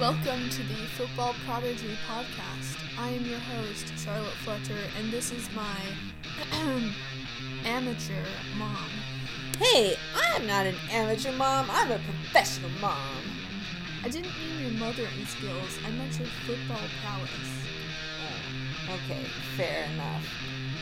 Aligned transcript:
Welcome 0.00 0.50
to 0.50 0.62
the 0.64 0.74
Football 0.98 1.34
Prodigy 1.46 1.96
podcast. 2.06 2.76
I 2.98 3.08
am 3.08 3.24
your 3.24 3.38
host, 3.38 3.90
Charlotte 3.96 4.34
Fletcher, 4.44 4.76
and 4.98 5.10
this 5.10 5.32
is 5.32 5.48
my 5.52 5.78
amateur 7.64 8.22
mom. 8.58 8.90
Hey, 9.58 9.96
I'm 10.14 10.46
not 10.46 10.66
an 10.66 10.74
amateur 10.90 11.32
mom, 11.32 11.68
I'm 11.70 11.90
a 11.92 11.98
professional 11.98 12.68
mom. 12.78 13.22
I 14.04 14.10
didn't 14.10 14.32
mean 14.38 14.64
your 14.64 14.78
mothering 14.78 15.24
skills, 15.24 15.78
I 15.86 15.90
meant 15.92 16.18
your 16.18 16.28
football 16.44 16.86
prowess. 17.02 17.64
Oh, 18.20 18.96
okay, 18.96 19.24
fair 19.56 19.84
enough. 19.94 20.26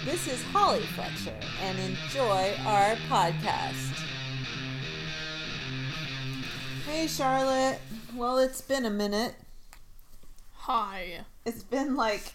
This 0.04 0.26
is 0.26 0.42
Holly 0.42 0.82
Fletcher, 0.96 1.38
and 1.62 1.78
enjoy 1.78 2.52
our 2.66 2.96
podcast. 3.08 3.92
Hey, 6.84 7.06
Charlotte. 7.06 7.78
Well, 8.16 8.38
it's 8.38 8.60
been 8.60 8.84
a 8.84 8.90
minute. 8.90 9.34
Hi. 10.54 11.24
It's 11.44 11.64
been 11.64 11.96
like. 11.96 12.34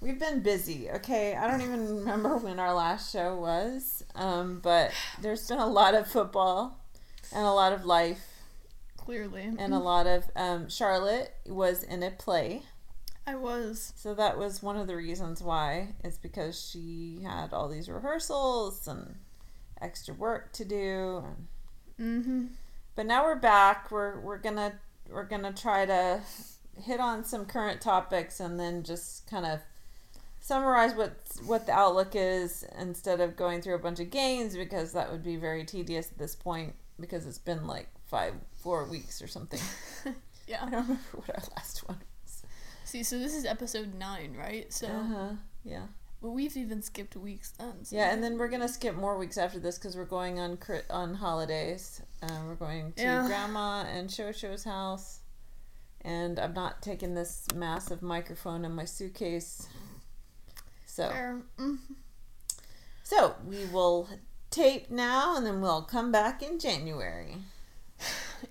We've 0.00 0.18
been 0.18 0.40
busy, 0.40 0.88
okay? 0.90 1.34
I 1.34 1.50
don't 1.50 1.60
even 1.60 1.98
remember 1.98 2.36
when 2.36 2.60
our 2.60 2.72
last 2.72 3.12
show 3.12 3.36
was, 3.36 4.04
um, 4.14 4.60
but 4.62 4.92
there's 5.20 5.48
been 5.48 5.58
a 5.58 5.66
lot 5.66 5.94
of 5.94 6.06
football 6.06 6.78
and 7.34 7.44
a 7.44 7.50
lot 7.50 7.72
of 7.72 7.84
life 7.84 8.24
Clearly. 8.96 9.42
and 9.58 9.74
a 9.74 9.78
lot 9.78 10.06
of. 10.06 10.30
Um, 10.36 10.68
Charlotte 10.68 11.34
was 11.46 11.82
in 11.82 12.02
a 12.04 12.10
play. 12.12 12.62
I 13.26 13.34
was. 13.34 13.92
So 13.96 14.14
that 14.14 14.38
was 14.38 14.62
one 14.62 14.76
of 14.76 14.86
the 14.86 14.96
reasons 14.96 15.42
why. 15.42 15.88
It's 16.04 16.16
because 16.18 16.70
she 16.70 17.20
had 17.24 17.52
all 17.52 17.68
these 17.68 17.88
rehearsals 17.88 18.86
and 18.86 19.16
extra 19.80 20.14
work 20.14 20.52
to 20.52 20.64
do. 20.64 21.24
Mm 22.00 22.24
hmm. 22.24 22.46
But 22.96 23.06
now 23.06 23.24
we're 23.24 23.36
back. 23.36 23.90
We're 23.90 24.18
we're 24.20 24.38
gonna 24.38 24.74
we're 25.08 25.24
gonna 25.24 25.52
try 25.52 25.86
to 25.86 26.20
hit 26.82 27.00
on 27.00 27.24
some 27.24 27.44
current 27.46 27.80
topics 27.80 28.40
and 28.40 28.58
then 28.58 28.82
just 28.82 29.28
kind 29.28 29.46
of 29.46 29.60
summarize 30.40 30.94
what 30.94 31.12
what 31.46 31.66
the 31.66 31.72
outlook 31.72 32.12
is 32.14 32.64
instead 32.78 33.20
of 33.20 33.36
going 33.36 33.60
through 33.62 33.74
a 33.74 33.78
bunch 33.78 34.00
of 34.00 34.10
games 34.10 34.56
because 34.56 34.92
that 34.92 35.10
would 35.10 35.22
be 35.22 35.36
very 35.36 35.64
tedious 35.64 36.10
at 36.10 36.18
this 36.18 36.34
point 36.34 36.74
because 36.98 37.26
it's 37.26 37.38
been 37.38 37.66
like 37.66 37.88
five 38.06 38.34
four 38.56 38.84
weeks 38.84 39.22
or 39.22 39.26
something. 39.26 39.60
Yeah, 40.48 40.64
I 40.64 40.70
don't 40.70 40.82
remember 40.82 41.00
what 41.12 41.30
our 41.30 41.44
last 41.56 41.86
one 41.86 41.98
was. 42.24 42.42
See, 42.84 43.04
so 43.04 43.20
this 43.20 43.36
is 43.36 43.44
episode 43.44 43.94
9, 43.94 44.34
right? 44.36 44.72
So 44.72 44.88
Uh 44.88 45.04
huh. 45.04 45.32
Yeah. 45.62 45.86
Well, 46.20 46.32
we've 46.32 46.56
even 46.56 46.82
skipped 46.82 47.16
weeks 47.16 47.52
then. 47.58 47.84
So. 47.84 47.96
Yeah, 47.96 48.12
and 48.12 48.22
then 48.22 48.36
we're 48.38 48.48
gonna 48.48 48.68
skip 48.68 48.94
more 48.96 49.16
weeks 49.18 49.38
after 49.38 49.58
this 49.58 49.78
because 49.78 49.96
we're 49.96 50.04
going 50.04 50.38
on 50.38 50.56
cri- 50.56 50.82
on 50.90 51.14
holidays. 51.14 52.02
Uh, 52.22 52.40
we're 52.46 52.54
going 52.54 52.92
to 52.94 53.02
Yeah. 53.02 53.26
Grandma 53.26 53.82
and 53.82 54.08
Shosho's 54.10 54.64
house, 54.64 55.20
and 56.02 56.38
I'm 56.38 56.52
not 56.52 56.82
taking 56.82 57.14
this 57.14 57.46
massive 57.54 58.02
microphone 58.02 58.64
in 58.64 58.72
my 58.72 58.84
suitcase. 58.84 59.66
So, 60.86 61.08
Fair. 61.08 61.42
Mm. 61.58 61.78
so 63.04 63.36
we 63.46 63.64
will 63.66 64.08
tape 64.50 64.90
now, 64.90 65.36
and 65.36 65.46
then 65.46 65.60
we'll 65.60 65.82
come 65.82 66.10
back 66.12 66.42
in 66.42 66.58
January. 66.58 67.36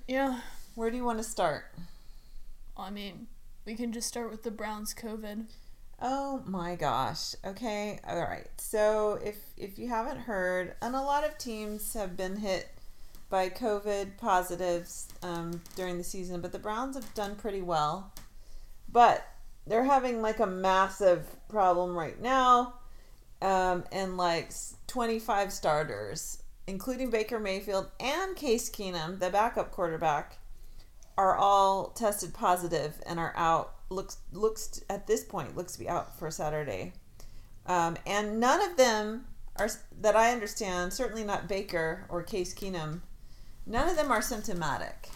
Yeah. 0.08 0.42
Where 0.76 0.90
do 0.92 0.98
you 0.98 1.04
want 1.04 1.18
to 1.18 1.24
start? 1.24 1.66
I 2.78 2.90
mean, 2.92 3.28
we 3.66 3.76
can 3.76 3.92
just 3.92 4.08
start 4.08 4.30
with 4.32 4.44
the 4.44 4.52
Browns 4.52 4.94
COVID. 4.94 5.46
Oh 6.02 6.42
my 6.46 6.76
gosh. 6.76 7.36
Okay. 7.46 8.00
All 8.08 8.20
right. 8.22 8.48
So 8.58 9.20
if 9.24 9.38
if 9.58 9.78
you 9.78 9.90
haven't 9.90 10.20
heard, 10.20 10.76
and 10.82 10.96
a 10.96 11.02
lot 11.02 11.26
of 11.26 11.38
teams 11.38 11.94
have 11.94 12.16
been 12.16 12.38
hit 12.38 12.70
by 13.30 13.50
COVID 13.50 14.18
positives 14.18 15.08
um, 15.22 15.62
during 15.76 15.98
the 15.98 16.04
season, 16.04 16.42
but 16.42 16.52
the 16.52 16.60
Browns 16.60 16.96
have 16.96 17.14
done 17.14 17.36
pretty 17.36 17.62
well. 17.62 18.14
But 18.92 19.28
they're 19.68 19.84
having 19.84 20.22
like 20.22 20.40
a 20.40 20.48
massive 20.48 21.28
problem 21.48 21.96
right 21.96 22.20
now, 22.20 22.76
um, 23.42 23.84
and 23.92 24.18
like 24.18 24.52
25 24.88 25.54
starters, 25.54 26.42
including 26.66 27.12
Baker 27.12 27.40
Mayfield 27.40 27.92
and 28.00 28.36
Case 28.36 28.70
Keenum, 28.70 29.20
the 29.20 29.30
backup 29.30 29.72
quarterback, 29.72 30.40
are 31.18 31.36
all 31.36 31.90
tested 31.90 32.34
positive 32.34 33.00
and 33.06 33.20
are 33.20 33.34
out. 33.36 33.76
Looks 33.90 34.18
looks 34.32 34.82
at 34.90 35.08
this 35.08 35.24
point 35.24 35.58
looks 35.58 35.74
to 35.74 35.80
be 35.80 35.90
out 35.90 36.18
for 36.18 36.30
Saturday, 36.30 36.94
um, 37.66 37.98
and 38.06 38.40
none 38.40 38.62
of 38.62 38.78
them 38.78 39.26
are 39.56 39.70
that 40.02 40.16
I 40.16 40.32
understand. 40.32 40.94
Certainly 40.94 41.24
not 41.24 41.48
Baker 41.48 42.06
or 42.10 42.22
Case 42.24 42.54
Keenum. 42.54 43.02
None 43.66 43.90
of 43.90 43.96
them 43.96 44.12
are 44.12 44.22
symptomatic. 44.22 45.10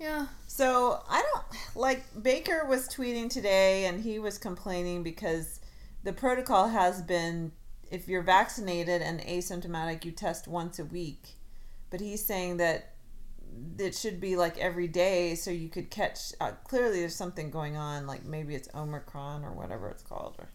Yeah. 0.00 0.26
So 0.46 1.02
I 1.08 1.22
don't 1.22 1.44
like 1.74 2.04
Baker 2.22 2.64
was 2.66 2.88
tweeting 2.88 3.30
today 3.30 3.86
and 3.86 4.00
he 4.00 4.18
was 4.18 4.38
complaining 4.38 5.02
because 5.02 5.60
the 6.04 6.12
protocol 6.12 6.68
has 6.68 7.02
been 7.02 7.52
if 7.90 8.06
you're 8.06 8.22
vaccinated 8.22 9.02
and 9.02 9.20
asymptomatic, 9.20 10.04
you 10.04 10.12
test 10.12 10.46
once 10.46 10.78
a 10.78 10.84
week. 10.84 11.36
But 11.90 12.00
he's 12.00 12.24
saying 12.24 12.58
that 12.58 12.92
it 13.78 13.94
should 13.94 14.20
be 14.20 14.36
like 14.36 14.58
every 14.58 14.88
day 14.88 15.34
so 15.34 15.50
you 15.50 15.68
could 15.68 15.90
catch. 15.90 16.32
Uh, 16.40 16.52
clearly, 16.64 17.00
there's 17.00 17.14
something 17.16 17.50
going 17.50 17.76
on, 17.76 18.06
like 18.06 18.24
maybe 18.24 18.54
it's 18.54 18.68
Omicron 18.74 19.44
or 19.44 19.52
whatever 19.52 19.88
it's 19.88 20.02
called. 20.02 20.36
Or, 20.38 20.48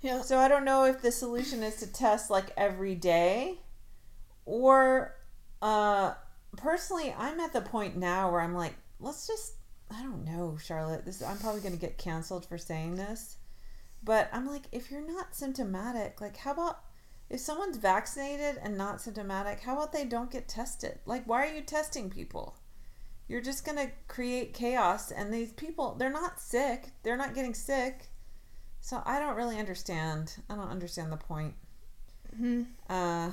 Yeah. 0.00 0.22
so 0.22 0.38
I 0.38 0.48
don't 0.48 0.64
know 0.64 0.84
if 0.84 1.02
the 1.02 1.12
solution 1.12 1.62
is 1.62 1.76
to 1.76 1.86
test 1.92 2.30
like 2.30 2.50
every 2.56 2.94
day 2.94 3.58
or 4.44 5.14
uh 5.60 6.14
personally 6.56 7.14
I'm 7.18 7.40
at 7.40 7.52
the 7.52 7.60
point 7.60 7.96
now 7.96 8.30
where 8.30 8.40
I'm 8.40 8.54
like 8.54 8.74
let's 9.00 9.26
just 9.26 9.54
I 9.90 10.02
don't 10.02 10.24
know 10.24 10.56
Charlotte 10.56 11.04
this 11.04 11.20
I'm 11.22 11.38
probably 11.38 11.60
going 11.60 11.74
to 11.74 11.80
get 11.80 11.98
canceled 11.98 12.46
for 12.46 12.56
saying 12.56 12.94
this 12.96 13.36
but 14.02 14.30
I'm 14.32 14.46
like 14.46 14.62
if 14.72 14.90
you're 14.90 15.06
not 15.06 15.34
symptomatic 15.34 16.20
like 16.20 16.36
how 16.38 16.52
about 16.52 16.78
if 17.30 17.40
someone's 17.40 17.76
vaccinated 17.76 18.58
and 18.62 18.76
not 18.76 19.00
symptomatic 19.00 19.60
how 19.60 19.74
about 19.74 19.92
they 19.92 20.04
don't 20.04 20.30
get 20.30 20.48
tested 20.48 20.98
like 21.06 21.24
why 21.26 21.46
are 21.46 21.54
you 21.54 21.62
testing 21.62 22.08
people 22.10 22.56
you're 23.26 23.42
just 23.42 23.64
going 23.64 23.76
to 23.76 23.92
create 24.06 24.54
chaos 24.54 25.10
and 25.10 25.32
these 25.32 25.52
people 25.52 25.94
they're 25.98 26.10
not 26.10 26.40
sick 26.40 26.90
they're 27.02 27.16
not 27.16 27.34
getting 27.34 27.54
sick 27.54 28.08
so 28.80 29.02
I 29.04 29.18
don't 29.18 29.36
really 29.36 29.58
understand. 29.58 30.34
I 30.48 30.54
don't 30.54 30.70
understand 30.70 31.12
the 31.12 31.16
point. 31.16 31.54
hmm 32.36 32.62
Uh, 32.88 33.30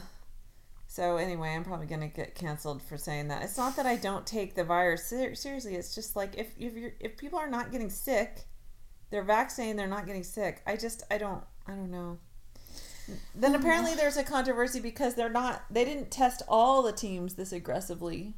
so 0.88 1.17
anyway, 1.17 1.50
I'm 1.56 1.63
probably 1.63 1.88
gonna 1.88 2.07
get 2.07 2.35
canceled 2.35 2.81
for 2.81 2.97
saying 2.97 3.27
that. 3.29 3.44
It's 3.44 3.57
not 3.57 3.75
that 3.75 3.85
I 3.85 3.95
don't 3.95 4.25
take 4.25 4.56
the 4.56 4.63
virus 4.63 5.06
ser- 5.07 5.35
seriously. 5.35 5.75
It's 5.75 5.94
just 5.95 6.16
like 6.16 6.35
if 6.38 6.53
if 6.57 6.73
you're 6.73 6.94
if 7.00 7.17
people 7.17 7.39
are 7.39 7.50
not 7.50 7.72
getting 7.72 7.89
sick, 7.89 8.45
they're 9.09 9.23
vaccinated. 9.23 9.77
They're 9.77 9.88
not 9.88 10.06
getting 10.06 10.23
sick. 10.23 10.62
I 10.66 10.75
just 10.77 11.03
I 11.12 11.17
don't 11.17 11.44
I 11.67 11.72
don't 11.72 11.91
know. 11.91 12.19
Then 13.34 13.56
apparently 13.56 13.94
there's 13.94 14.18
a 14.18 14.24
controversy 14.24 14.80
because 14.80 15.16
they're 15.16 15.30
not 15.30 15.64
they 15.70 15.86
didn't 15.86 16.12
test 16.12 16.42
all 16.48 16.82
the 16.82 16.92
teams 16.92 17.36
this 17.36 17.52
aggressively. 17.52 18.34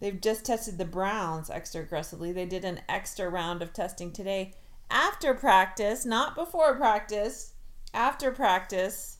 They've 0.00 0.20
just 0.20 0.44
tested 0.46 0.78
the 0.78 0.84
Browns 0.84 1.50
extra 1.50 1.82
aggressively. 1.82 2.32
They 2.32 2.46
did 2.46 2.64
an 2.64 2.80
extra 2.88 3.28
round 3.28 3.62
of 3.62 3.72
testing 3.72 4.12
today 4.12 4.54
after 4.90 5.34
practice, 5.34 6.04
not 6.04 6.34
before 6.34 6.74
practice, 6.76 7.52
after 7.94 8.32
practice, 8.32 9.18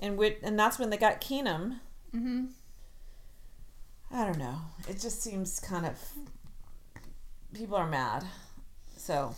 and 0.00 0.16
with 0.16 0.36
and 0.42 0.58
that's 0.58 0.78
when 0.78 0.90
they 0.90 0.96
got 0.96 1.20
Keenum. 1.20 1.80
hmm 2.12 2.46
I 4.10 4.24
don't 4.24 4.38
know. 4.38 4.60
It 4.88 5.00
just 5.00 5.22
seems 5.22 5.60
kind 5.60 5.84
of 5.84 5.98
people 7.52 7.76
are 7.76 7.86
mad. 7.86 8.24
So 8.96 9.34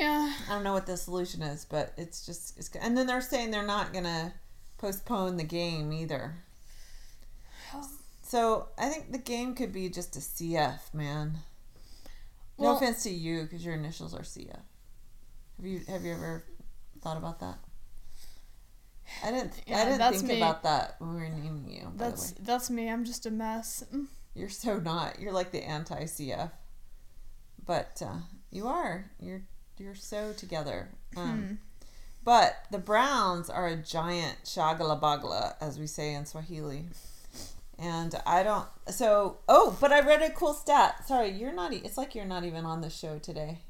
Yeah. 0.00 0.32
I 0.48 0.52
don't 0.54 0.64
know 0.64 0.72
what 0.72 0.86
the 0.86 0.96
solution 0.96 1.42
is, 1.42 1.66
but 1.66 1.92
it's 1.98 2.24
just 2.24 2.58
it's 2.58 2.70
and 2.74 2.96
then 2.96 3.06
they're 3.06 3.20
saying 3.20 3.50
they're 3.50 3.66
not 3.66 3.92
gonna 3.92 4.32
postpone 4.78 5.36
the 5.36 5.44
game 5.44 5.92
either. 5.92 6.36
So 8.22 8.68
I 8.78 8.88
think 8.88 9.12
the 9.12 9.18
game 9.18 9.54
could 9.54 9.72
be 9.72 9.88
just 9.90 10.16
a 10.16 10.20
CF, 10.20 10.94
man. 10.94 11.38
No 12.58 12.64
Well- 12.68 12.76
offense 12.76 13.02
to 13.02 13.10
you, 13.10 13.42
because 13.42 13.64
your 13.64 13.74
initials 13.74 14.14
are 14.14 14.22
CF. 14.22 14.62
Have 15.58 15.66
you 15.66 15.80
have 15.88 16.04
you 16.04 16.14
ever 16.14 16.44
thought 17.02 17.18
about 17.18 17.40
that? 17.40 17.58
I 19.22 19.32
didn't. 19.32 19.52
Yeah, 19.66 19.78
I 19.78 19.84
didn't 19.84 19.98
that's 19.98 20.16
think 20.18 20.28
me. 20.28 20.36
about 20.38 20.62
that 20.62 20.94
when 20.98 21.14
we 21.14 21.20
were 21.20 21.28
naming 21.28 21.68
you. 21.68 21.92
That's 21.96 22.30
that's 22.40 22.70
me. 22.70 22.88
I'm 22.88 23.04
just 23.04 23.26
a 23.26 23.30
mess. 23.30 23.84
Mm. 23.92 24.06
you're 24.34 24.48
so 24.48 24.78
not. 24.78 25.20
You're 25.20 25.32
like 25.32 25.50
the 25.50 25.62
anti 25.62 26.04
CF, 26.04 26.52
but 27.66 28.00
uh, 28.02 28.20
you 28.50 28.66
are. 28.68 29.10
You're 29.18 29.42
you're 29.80 29.94
so 29.94 30.32
together. 30.32 30.90
Um, 31.16 31.42
Hmm. 31.42 31.54
But 32.22 32.66
the 32.70 32.78
Browns 32.78 33.48
are 33.48 33.66
a 33.66 33.76
giant 33.76 34.44
shagalabagla, 34.44 35.54
as 35.60 35.78
we 35.78 35.86
say 35.86 36.12
in 36.12 36.26
Swahili. 36.26 36.84
And 37.78 38.14
I 38.26 38.42
don't. 38.42 38.68
So, 38.88 39.38
oh, 39.48 39.76
but 39.80 39.90
I 39.90 40.00
read 40.00 40.20
a 40.20 40.28
cool 40.28 40.52
stat. 40.52 41.06
Sorry, 41.08 41.30
you're 41.30 41.54
not. 41.54 41.72
It's 41.72 41.96
like 41.96 42.14
you're 42.14 42.26
not 42.26 42.44
even 42.44 42.66
on 42.66 42.82
the 42.82 42.90
show 42.90 43.18
today. 43.18 43.62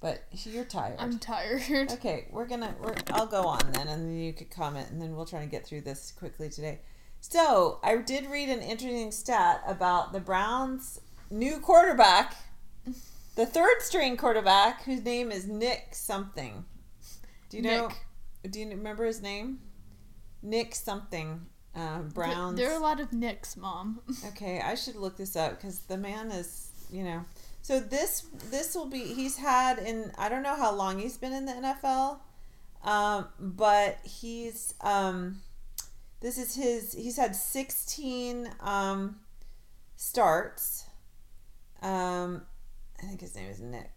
But 0.00 0.22
you're 0.32 0.64
tired. 0.64 0.96
I'm 1.00 1.18
tired. 1.18 1.62
Okay, 1.94 2.28
we're 2.30 2.46
gonna. 2.46 2.76
We're. 2.80 2.94
I'll 3.10 3.26
go 3.26 3.42
on 3.42 3.72
then, 3.72 3.88
and 3.88 4.04
then 4.04 4.18
you 4.18 4.32
could 4.32 4.50
comment, 4.50 4.90
and 4.90 5.02
then 5.02 5.16
we'll 5.16 5.26
try 5.26 5.40
to 5.40 5.50
get 5.50 5.66
through 5.66 5.80
this 5.80 6.12
quickly 6.12 6.48
today. 6.48 6.78
So 7.20 7.80
I 7.82 7.96
did 7.96 8.26
read 8.30 8.50
an 8.50 8.60
interesting 8.60 9.10
stat 9.10 9.62
about 9.66 10.12
the 10.12 10.20
Browns' 10.20 11.00
new 11.30 11.58
quarterback 11.58 12.36
the 13.36 13.46
third 13.46 13.80
string 13.80 14.16
quarterback, 14.16 14.84
whose 14.84 15.02
name 15.02 15.30
is 15.32 15.46
Nick 15.46 15.88
something. 15.92 16.64
Do 17.48 17.56
you 17.56 17.62
know? 17.62 17.88
Nick. 17.88 18.52
Do 18.52 18.60
you 18.60 18.68
remember 18.68 19.04
his 19.04 19.22
name? 19.22 19.60
Nick 20.42 20.74
something. 20.74 21.46
Uh, 21.74 22.00
Browns. 22.00 22.56
There 22.56 22.70
are 22.70 22.76
a 22.76 22.82
lot 22.82 23.00
of 23.00 23.12
Nicks, 23.12 23.56
mom. 23.56 24.00
Okay, 24.28 24.60
I 24.60 24.74
should 24.76 24.96
look 24.96 25.16
this 25.16 25.34
up 25.34 25.56
because 25.56 25.80
the 25.80 25.96
man 25.96 26.30
is, 26.30 26.70
you 26.90 27.02
know. 27.02 27.24
So 27.62 27.80
this 27.80 28.26
this 28.50 28.74
will 28.74 28.86
be 28.86 29.00
he's 29.00 29.38
had 29.38 29.78
in 29.78 30.12
I 30.18 30.28
don't 30.28 30.42
know 30.42 30.54
how 30.54 30.72
long 30.74 30.98
he's 30.98 31.16
been 31.16 31.32
in 31.32 31.46
the 31.46 31.52
NFL, 31.52 32.18
um, 32.84 33.28
but 33.40 33.98
he's 34.04 34.74
um, 34.82 35.40
this 36.20 36.38
is 36.38 36.54
his 36.54 36.92
he's 36.92 37.16
had 37.16 37.34
sixteen 37.34 38.50
um, 38.60 39.16
starts. 39.96 40.84
Um, 41.82 42.42
I 43.02 43.06
think 43.06 43.20
his 43.20 43.34
name 43.34 43.50
is 43.50 43.60
Nick. 43.60 43.90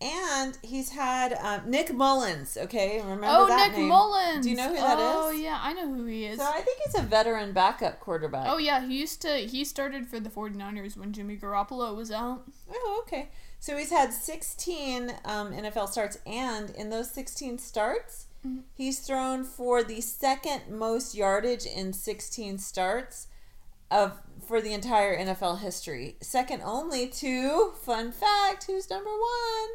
And 0.00 0.58
he's 0.62 0.90
had 0.90 1.32
um, 1.34 1.70
Nick 1.70 1.94
Mullens. 1.94 2.56
Okay, 2.56 3.00
remember 3.00 3.26
oh, 3.28 3.46
that 3.46 3.68
Nick 3.68 3.78
name? 3.78 3.88
Mullens. 3.88 4.42
Do 4.42 4.50
you 4.50 4.56
know 4.56 4.68
who 4.68 4.74
that 4.74 4.98
is? 4.98 5.04
Oh 5.04 5.30
yeah, 5.30 5.60
I 5.62 5.72
know 5.74 5.94
who 5.94 6.04
he 6.06 6.24
is. 6.26 6.40
So 6.40 6.44
I 6.44 6.60
think 6.60 6.80
he's 6.84 6.98
a 6.98 7.02
veteran 7.02 7.52
backup 7.52 8.00
quarterback. 8.00 8.48
oh 8.48 8.58
yeah, 8.58 8.84
he 8.84 8.98
used 8.98 9.22
to. 9.22 9.28
He 9.36 9.64
started 9.64 10.08
for 10.08 10.18
the 10.18 10.28
49ers 10.28 10.96
when 10.96 11.12
Jimmy 11.12 11.36
Garoppolo 11.36 11.94
was 11.94 12.10
out. 12.10 12.42
Oh, 12.68 13.04
okay. 13.06 13.28
So 13.60 13.76
he's 13.76 13.90
had 13.90 14.12
16 14.12 15.10
um, 15.24 15.52
NFL 15.52 15.88
starts, 15.88 16.18
and 16.26 16.70
in 16.70 16.90
those 16.90 17.08
16 17.12 17.58
starts, 17.58 18.26
Mhm. 18.44 18.64
he's 18.74 18.98
thrown 18.98 19.44
for 19.44 19.84
the 19.84 20.00
second 20.00 20.62
most 20.68 21.14
yardage 21.14 21.64
in 21.64 21.92
16 21.92 22.58
starts 22.58 23.28
of 23.88 24.18
for 24.52 24.60
the 24.60 24.74
entire 24.74 25.16
NFL 25.16 25.60
history. 25.60 26.16
Second 26.20 26.60
only 26.62 27.08
to 27.08 27.72
fun 27.80 28.12
fact, 28.12 28.64
who's 28.66 28.90
number 28.90 29.08
one? 29.08 29.68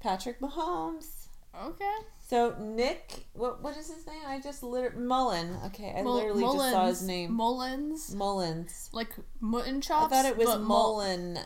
Patrick 0.00 0.38
Mahomes. 0.38 1.26
Okay. 1.60 1.96
So 2.28 2.54
Nick, 2.60 3.26
what 3.32 3.64
what 3.64 3.76
is 3.76 3.88
his 3.92 4.06
name? 4.06 4.20
I 4.24 4.38
just 4.38 4.62
literally 4.62 5.04
Mullen. 5.04 5.56
Okay, 5.66 5.92
I 5.98 6.02
Mul- 6.02 6.14
literally 6.14 6.44
just 6.44 6.70
saw 6.70 6.86
his 6.86 7.02
name. 7.02 7.32
Mullens. 7.32 8.14
Mullens. 8.14 8.90
Like 8.92 9.10
mutton 9.40 9.80
chops. 9.80 10.12
I 10.12 10.22
thought 10.22 10.30
it 10.30 10.36
was 10.36 10.46
but 10.46 10.60
mul- 10.60 10.98
Mullen. 10.98 11.38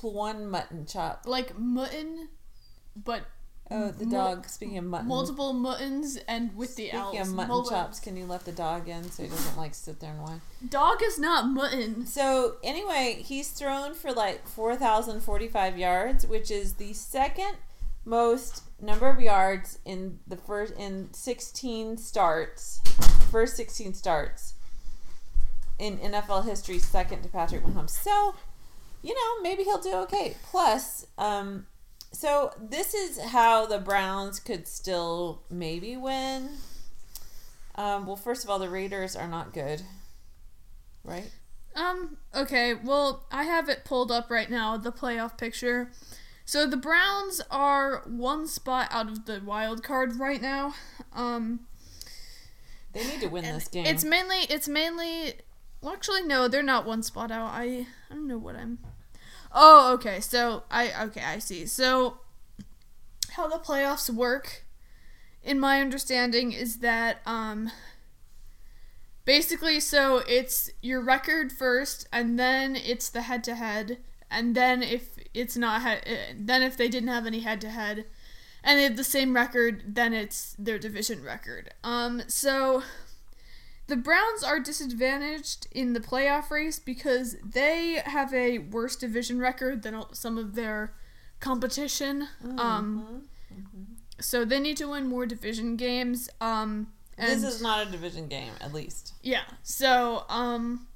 One 0.00 0.50
mutton 0.50 0.86
chop. 0.86 1.22
like 1.24 1.56
mutton, 1.56 2.30
but 2.96 3.22
Oh, 3.70 3.90
the 3.90 4.06
dog. 4.06 4.48
Speaking 4.48 4.78
of 4.78 4.84
mutton. 4.84 5.08
multiple 5.08 5.52
muttons 5.52 6.16
and 6.26 6.56
with 6.56 6.76
the 6.76 6.88
Speaking 6.88 6.98
L's. 7.18 7.28
of 7.28 7.34
mutton 7.34 7.50
Mullens. 7.50 7.68
chops, 7.70 8.00
can 8.00 8.16
you 8.16 8.24
let 8.24 8.44
the 8.44 8.52
dog 8.52 8.88
in 8.88 9.10
so 9.10 9.22
he 9.22 9.28
doesn't 9.28 9.56
like 9.58 9.74
sit 9.74 10.00
there 10.00 10.10
and 10.12 10.22
whine? 10.22 10.40
Dog 10.68 11.02
is 11.02 11.18
not 11.18 11.46
mutton. 11.48 12.06
So 12.06 12.56
anyway, 12.64 13.22
he's 13.24 13.50
thrown 13.50 13.94
for 13.94 14.12
like 14.12 14.46
four 14.48 14.74
thousand 14.76 15.20
forty-five 15.20 15.76
yards, 15.76 16.26
which 16.26 16.50
is 16.50 16.74
the 16.74 16.92
second 16.94 17.56
most 18.04 18.62
number 18.80 19.08
of 19.08 19.20
yards 19.20 19.78
in 19.84 20.18
the 20.26 20.36
first 20.36 20.72
in 20.78 21.12
sixteen 21.12 21.98
starts, 21.98 22.80
first 23.30 23.54
sixteen 23.56 23.92
starts 23.92 24.54
in 25.78 25.98
NFL 25.98 26.44
history, 26.46 26.78
second 26.78 27.22
to 27.22 27.28
Patrick 27.28 27.62
Mahomes. 27.64 27.90
So, 27.90 28.34
you 29.02 29.14
know, 29.14 29.42
maybe 29.42 29.62
he'll 29.62 29.80
do 29.80 29.92
okay. 29.94 30.36
Plus, 30.50 31.06
um, 31.18 31.66
so 32.12 32.52
this 32.60 32.94
is 32.94 33.20
how 33.20 33.66
the 33.66 33.78
Browns 33.78 34.40
could 34.40 34.66
still 34.66 35.42
maybe 35.50 35.96
win. 35.96 36.50
Um, 37.74 38.06
well, 38.06 38.16
first 38.16 38.44
of 38.44 38.50
all, 38.50 38.58
the 38.58 38.68
Raiders 38.68 39.14
are 39.14 39.28
not 39.28 39.52
good, 39.54 39.82
right? 41.04 41.30
Um, 41.76 42.16
okay, 42.34 42.74
well, 42.74 43.24
I 43.30 43.44
have 43.44 43.68
it 43.68 43.84
pulled 43.84 44.10
up 44.10 44.30
right 44.30 44.50
now, 44.50 44.76
the 44.76 44.90
playoff 44.90 45.38
picture. 45.38 45.92
So 46.44 46.66
the 46.66 46.76
Browns 46.78 47.40
are 47.50 48.02
one 48.06 48.46
spot 48.48 48.88
out 48.90 49.08
of 49.08 49.26
the 49.26 49.40
wild 49.44 49.82
card 49.84 50.18
right 50.18 50.40
now. 50.42 50.74
Um, 51.12 51.60
They 52.94 53.06
need 53.06 53.20
to 53.20 53.28
win 53.28 53.44
this 53.44 53.68
game. 53.68 53.84
It's 53.86 54.02
mainly 54.02 54.38
it's 54.48 54.66
mainly 54.66 55.34
well 55.82 55.92
actually 55.92 56.22
no, 56.22 56.48
they're 56.48 56.62
not 56.62 56.86
one 56.86 57.02
spot 57.02 57.30
out. 57.30 57.50
I 57.52 57.86
I 58.10 58.14
don't 58.14 58.26
know 58.26 58.38
what 58.38 58.56
I'm 58.56 58.78
Oh, 59.52 59.92
okay. 59.94 60.20
So 60.20 60.64
I 60.70 61.04
okay, 61.06 61.22
I 61.22 61.38
see. 61.38 61.66
So 61.66 62.18
how 63.30 63.48
the 63.48 63.58
playoffs 63.58 64.10
work 64.10 64.64
in 65.42 65.60
my 65.60 65.80
understanding 65.80 66.52
is 66.52 66.78
that 66.78 67.20
um 67.26 67.70
basically 69.24 69.78
so 69.80 70.22
it's 70.26 70.70
your 70.82 71.00
record 71.00 71.52
first 71.52 72.08
and 72.12 72.38
then 72.38 72.76
it's 72.76 73.08
the 73.10 73.22
head 73.22 73.44
to 73.44 73.54
head 73.54 73.98
and 74.30 74.54
then 74.54 74.82
if 74.82 75.18
it's 75.34 75.56
not 75.56 75.82
he- 75.82 76.34
then 76.38 76.62
if 76.62 76.76
they 76.76 76.88
didn't 76.88 77.08
have 77.08 77.26
any 77.26 77.40
head 77.40 77.60
to 77.60 77.68
head 77.70 78.04
and 78.64 78.78
they 78.78 78.82
have 78.84 78.96
the 78.96 79.04
same 79.04 79.34
record 79.34 79.82
then 79.86 80.12
it's 80.14 80.54
their 80.58 80.78
division 80.78 81.22
record 81.22 81.72
um 81.84 82.22
so 82.26 82.82
the 83.88 83.96
Browns 83.96 84.42
are 84.44 84.60
disadvantaged 84.60 85.66
in 85.72 85.92
the 85.94 86.00
playoff 86.00 86.50
race 86.50 86.78
because 86.78 87.36
they 87.44 88.00
have 88.04 88.32
a 88.32 88.58
worse 88.58 88.94
division 88.96 89.38
record 89.40 89.82
than 89.82 90.02
some 90.12 90.38
of 90.38 90.54
their 90.54 90.94
competition 91.40 92.28
um 92.58 93.28
Mhm. 93.52 93.84
so 94.20 94.44
they 94.44 94.58
need 94.60 94.76
to 94.76 94.88
win 94.88 95.06
more 95.08 95.24
division 95.26 95.76
games 95.76 96.28
um 96.40 96.92
and 97.16 97.30
this 97.42 97.54
is 97.54 97.60
not 97.62 97.86
a 97.86 97.90
division 97.90 98.28
game, 98.28 98.52
at 98.60 98.72
least. 98.72 99.12
yeah. 99.22 99.42
So, 99.64 100.24
um 100.28 100.86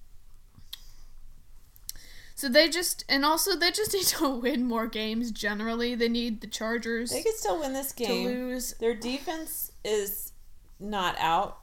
so 2.34 2.48
they 2.48 2.68
just 2.68 3.04
and 3.08 3.24
also 3.24 3.56
they 3.56 3.70
just 3.70 3.92
need 3.92 4.04
to 4.06 4.28
win 4.40 4.64
more 4.66 4.86
games 4.86 5.30
generally. 5.30 5.94
They 5.94 6.08
need 6.08 6.40
the 6.40 6.46
Chargers 6.46 7.10
They 7.10 7.22
could 7.22 7.34
still 7.34 7.60
win 7.60 7.72
this 7.72 7.92
game. 7.92 8.08
to 8.28 8.32
lose. 8.34 8.74
Their 8.74 8.94
defense 8.94 9.72
is 9.84 10.32
not 10.80 11.16
out, 11.18 11.58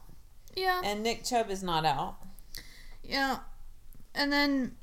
Yeah. 0.60 0.82
and 0.84 1.02
Nick 1.04 1.24
Chubb 1.24 1.50
is 1.50 1.64
not 1.64 1.86
out, 1.86 2.18
Yeah. 3.04 3.40
And 4.14 4.32
then 4.34 4.76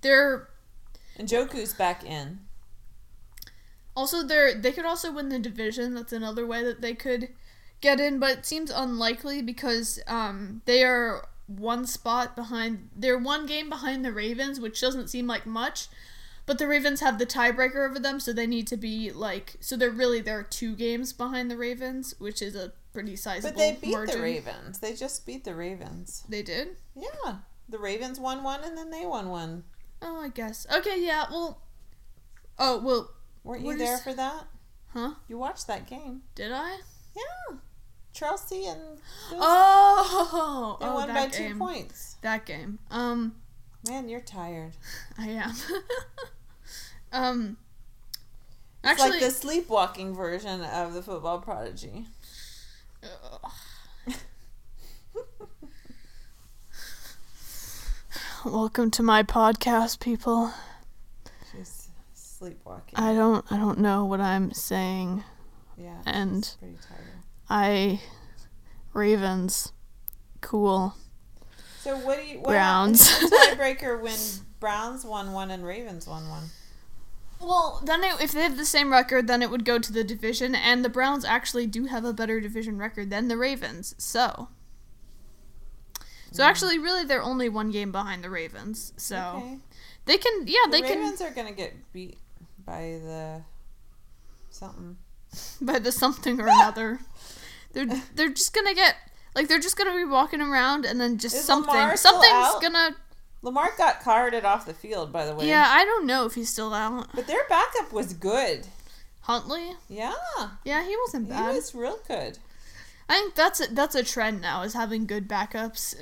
they're 0.00 0.48
and 1.16 1.28
Njoku's 1.28 1.72
back 1.74 2.04
in. 2.04 2.40
also 3.96 4.22
they're 4.22 4.54
they 4.54 4.72
could 4.72 4.84
also 4.84 5.12
win 5.12 5.28
the 5.28 5.38
division. 5.38 5.94
That's 5.94 6.12
another 6.12 6.46
way 6.46 6.62
that 6.62 6.80
they 6.80 6.94
could 6.94 7.28
get 7.80 8.00
in, 8.00 8.18
but 8.18 8.38
it 8.38 8.46
seems 8.46 8.70
unlikely 8.70 9.42
because 9.42 10.00
um 10.06 10.62
they 10.66 10.82
are 10.84 11.28
one 11.46 11.86
spot 11.86 12.34
behind 12.36 12.88
they're 12.96 13.18
one 13.18 13.46
game 13.46 13.68
behind 13.68 14.04
the 14.04 14.12
Ravens, 14.12 14.60
which 14.60 14.80
doesn't 14.80 15.08
seem 15.08 15.26
like 15.26 15.46
much. 15.46 15.88
But 16.46 16.58
the 16.58 16.68
Ravens 16.68 17.00
have 17.00 17.18
the 17.18 17.26
tiebreaker 17.26 17.88
over 17.88 17.98
them, 17.98 18.20
so 18.20 18.32
they 18.32 18.46
need 18.46 18.66
to 18.68 18.76
be 18.76 19.10
like 19.10 19.56
so 19.60 19.76
they're 19.76 19.90
really 19.90 20.20
they're 20.20 20.42
two 20.42 20.74
games 20.76 21.12
behind 21.12 21.50
the 21.50 21.56
Ravens, 21.56 22.14
which 22.18 22.40
is 22.42 22.54
a 22.54 22.72
pretty 22.94 23.16
sizable 23.16 23.50
But 23.50 23.58
they 23.58 23.72
beat 23.72 23.90
margin. 23.92 24.16
the 24.16 24.22
Ravens. 24.22 24.78
They 24.78 24.94
just 24.94 25.26
beat 25.26 25.44
the 25.44 25.54
Ravens. 25.54 26.24
They 26.28 26.42
did? 26.42 26.76
Yeah, 26.96 27.36
the 27.68 27.78
Ravens 27.78 28.18
won 28.18 28.42
one, 28.42 28.64
and 28.64 28.78
then 28.78 28.90
they 28.90 29.04
won 29.04 29.28
one. 29.28 29.64
Oh, 30.00 30.20
I 30.20 30.28
guess. 30.28 30.66
Okay, 30.74 31.04
yeah, 31.04 31.26
well 31.30 31.60
Oh, 32.58 32.80
well, 32.80 33.10
Weren't 33.42 33.64
you 33.64 33.76
there 33.76 33.94
is- 33.94 34.02
for 34.02 34.14
that? 34.14 34.44
huh? 34.94 35.14
You 35.28 35.36
watched 35.38 35.66
that 35.66 35.86
game. 35.88 36.22
Did 36.36 36.52
I? 36.52 36.78
Yeah, 37.16 37.56
Chelsea 38.12 38.66
and 38.66 38.80
those- 38.80 39.00
Oh, 39.40 40.76
they 40.80 40.86
oh 40.86 40.94
won 40.94 41.08
that 41.08 41.32
by 41.32 41.36
game. 41.36 41.52
two 41.52 41.58
points. 41.58 42.16
That 42.22 42.46
game. 42.46 42.78
Um, 42.90 43.34
Man, 43.88 44.08
you're 44.08 44.20
tired. 44.20 44.72
I 45.18 45.28
am. 45.28 45.52
um, 47.12 47.56
It's 48.82 48.92
actually, 48.92 49.10
like 49.10 49.20
the 49.20 49.30
sleepwalking 49.30 50.14
version 50.14 50.62
of 50.62 50.94
the 50.94 51.02
football 51.02 51.40
prodigy. 51.40 52.06
Welcome 58.44 58.90
to 58.92 59.02
my 59.02 59.22
podcast, 59.22 60.00
people. 60.00 60.52
She's 61.50 61.88
sleepwalking. 62.12 62.94
I 62.98 63.14
don't, 63.14 63.44
I 63.50 63.56
don't 63.56 63.78
know 63.78 64.04
what 64.04 64.20
I'm 64.20 64.52
saying. 64.52 65.24
yeah, 65.78 66.02
and- 66.04 66.54
pretty 66.58 66.76
tired. 66.86 67.00
I, 67.48 68.00
Ravens, 68.92 69.72
cool. 70.40 70.94
So 71.80 71.96
what 71.98 72.18
do 72.18 72.26
you 72.26 72.38
what 72.38 72.48
Browns. 72.48 73.08
tiebreaker 73.30 74.00
when 74.00 74.18
Browns 74.60 75.04
won 75.04 75.32
one 75.32 75.50
and 75.50 75.64
Ravens 75.64 76.06
won 76.06 76.28
one? 76.28 76.44
Well, 77.44 77.82
then 77.84 78.02
it, 78.02 78.20
if 78.20 78.32
they 78.32 78.42
have 78.42 78.56
the 78.56 78.64
same 78.64 78.90
record, 78.90 79.26
then 79.26 79.42
it 79.42 79.50
would 79.50 79.64
go 79.64 79.78
to 79.78 79.92
the 79.92 80.02
division, 80.04 80.54
and 80.54 80.84
the 80.84 80.88
Browns 80.88 81.24
actually 81.24 81.66
do 81.66 81.84
have 81.86 82.04
a 82.04 82.12
better 82.12 82.40
division 82.40 82.78
record 82.78 83.10
than 83.10 83.28
the 83.28 83.36
Ravens. 83.36 83.94
So, 83.98 84.48
so 86.32 86.42
hmm. 86.42 86.48
actually, 86.48 86.78
really, 86.78 87.04
they're 87.04 87.22
only 87.22 87.48
one 87.48 87.70
game 87.70 87.92
behind 87.92 88.24
the 88.24 88.30
Ravens. 88.30 88.92
So 88.96 89.16
Okay. 89.36 89.58
they 90.06 90.16
can, 90.18 90.46
yeah, 90.46 90.60
The 90.66 90.70
they 90.78 90.82
Ravens 90.82 91.20
are 91.20 91.30
gonna 91.30 91.52
get 91.52 91.74
beat 91.92 92.18
by 92.64 92.98
the 93.04 93.42
something. 94.50 94.96
by 95.60 95.78
the 95.78 95.92
something 95.92 96.40
or 96.40 96.46
another. 96.48 97.00
they're 97.72 97.86
they're 98.14 98.28
just 98.30 98.54
gonna 98.54 98.74
get 98.74 98.96
like 99.34 99.48
they're 99.48 99.58
just 99.58 99.76
gonna 99.76 99.94
be 99.94 100.04
walking 100.04 100.40
around, 100.40 100.84
and 100.86 101.00
then 101.00 101.18
just 101.18 101.36
Is 101.36 101.44
something 101.44 101.96
something's 101.96 102.54
gonna 102.62 102.96
Lamar 103.44 103.72
got 103.76 104.00
carted 104.02 104.44
off 104.46 104.64
the 104.64 104.72
field, 104.72 105.12
by 105.12 105.26
the 105.26 105.34
way. 105.34 105.46
Yeah, 105.46 105.66
I 105.68 105.84
don't 105.84 106.06
know 106.06 106.24
if 106.24 106.34
he's 106.34 106.48
still 106.48 106.72
out. 106.72 107.08
But 107.14 107.26
their 107.26 107.46
backup 107.48 107.92
was 107.92 108.14
good. 108.14 108.66
Huntley? 109.20 109.72
Yeah. 109.88 110.14
Yeah, 110.64 110.82
he 110.82 110.96
wasn't 111.04 111.28
bad. 111.28 111.50
He 111.50 111.56
was 111.56 111.74
real 111.74 111.98
good. 112.08 112.38
I 113.06 113.14
think 113.14 113.34
that's 113.34 113.60
a, 113.60 113.66
that's 113.72 113.94
a 113.94 114.02
trend 114.02 114.40
now 114.40 114.62
is 114.62 114.72
having 114.72 115.04
good 115.06 115.28
backups 115.28 115.94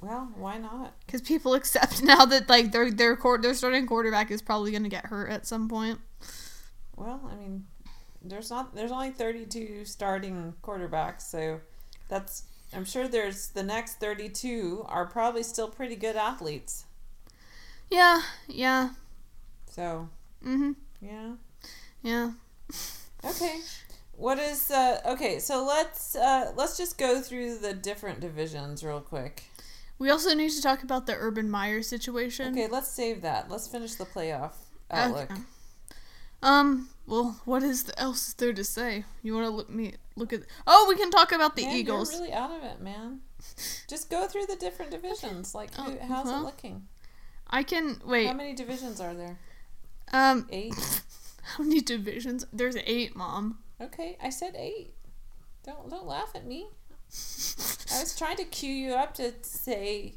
Well, 0.00 0.28
why 0.36 0.58
not? 0.58 0.94
because 1.04 1.20
people 1.20 1.54
accept 1.60 2.00
now 2.00 2.24
that 2.26 2.48
like 2.48 2.70
their 2.70 2.92
their 2.92 3.16
court 3.16 3.42
their 3.42 3.54
starting 3.54 3.86
quarterback 3.88 4.30
is 4.30 4.40
probably 4.40 4.70
going 4.70 4.84
to 4.84 4.88
get 4.88 5.06
hurt 5.06 5.30
at 5.30 5.48
some 5.48 5.68
point. 5.68 5.98
Well, 6.96 7.20
I 7.28 7.34
mean, 7.34 7.66
there's 8.22 8.50
not 8.50 8.72
there's 8.74 8.92
only 8.92 9.10
32 9.10 9.84
starting 9.84 10.54
quarterbacks, 10.62 11.22
so 11.22 11.60
that's 12.08 12.44
I'm 12.74 12.84
sure 12.84 13.08
there's 13.08 13.48
the 13.48 13.62
next 13.62 13.94
32 14.00 14.84
are 14.88 15.06
probably 15.06 15.42
still 15.42 15.68
pretty 15.68 15.96
good 15.96 16.16
athletes. 16.16 16.84
Yeah, 17.90 18.20
yeah, 18.46 18.90
So, 19.70 20.08
mhm, 20.44 20.74
yeah. 21.00 21.32
yeah. 22.02 22.32
Okay. 23.24 23.60
What 24.12 24.38
is 24.38 24.70
uh 24.70 25.00
okay, 25.06 25.38
so 25.38 25.64
let's 25.64 26.16
uh 26.16 26.52
let's 26.56 26.76
just 26.76 26.98
go 26.98 27.20
through 27.20 27.58
the 27.58 27.72
different 27.72 28.20
divisions 28.20 28.82
real 28.82 29.00
quick. 29.00 29.44
We 29.98 30.10
also 30.10 30.34
need 30.34 30.50
to 30.50 30.62
talk 30.62 30.82
about 30.82 31.06
the 31.06 31.14
Urban 31.14 31.48
Meyer 31.50 31.82
situation. 31.82 32.52
Okay, 32.52 32.68
let's 32.68 32.88
save 32.88 33.22
that. 33.22 33.50
Let's 33.50 33.68
finish 33.68 33.94
the 33.94 34.04
playoff 34.06 34.52
outlook. 34.90 35.30
Okay. 35.30 35.42
Um. 36.42 36.88
Well, 37.08 37.40
what 37.46 37.62
is 37.62 37.84
the, 37.84 37.98
else 37.98 38.28
is 38.28 38.34
there 38.34 38.52
to 38.52 38.64
say? 38.64 39.04
You 39.22 39.34
want 39.34 39.46
to 39.46 39.50
look 39.50 39.70
me 39.70 39.94
look 40.14 40.32
at? 40.32 40.42
Oh, 40.66 40.86
we 40.88 40.96
can 40.96 41.10
talk 41.10 41.32
about 41.32 41.56
the 41.56 41.64
Man, 41.64 41.76
Eagles. 41.76 42.12
You're 42.12 42.20
really 42.22 42.32
out 42.34 42.50
of 42.50 42.62
it, 42.62 42.80
man. 42.80 43.20
Just 43.88 44.10
go 44.10 44.26
through 44.26 44.46
the 44.46 44.56
different 44.56 44.90
divisions. 44.90 45.54
Like, 45.54 45.72
who, 45.74 45.92
Oh, 45.92 45.98
how's 46.06 46.26
uh-huh. 46.26 46.40
it 46.40 46.44
looking? 46.44 46.86
I 47.48 47.62
can 47.62 48.02
wait. 48.04 48.26
How 48.26 48.34
many 48.34 48.54
divisions 48.54 49.00
are 49.00 49.14
there? 49.14 49.38
Um, 50.12 50.46
Eight. 50.50 50.74
how 51.56 51.64
many 51.64 51.80
divisions? 51.80 52.44
There's 52.52 52.76
eight, 52.84 53.16
Mom. 53.16 53.58
Okay, 53.80 54.18
I 54.22 54.28
said 54.28 54.54
eight. 54.56 54.92
Don't 55.64 55.88
don't 55.88 56.06
laugh 56.06 56.32
at 56.34 56.46
me. 56.46 56.66
I 57.90 58.00
was 58.00 58.14
trying 58.16 58.36
to 58.36 58.44
cue 58.44 58.72
you 58.72 58.92
up 58.92 59.14
to 59.14 59.32
say, 59.42 60.14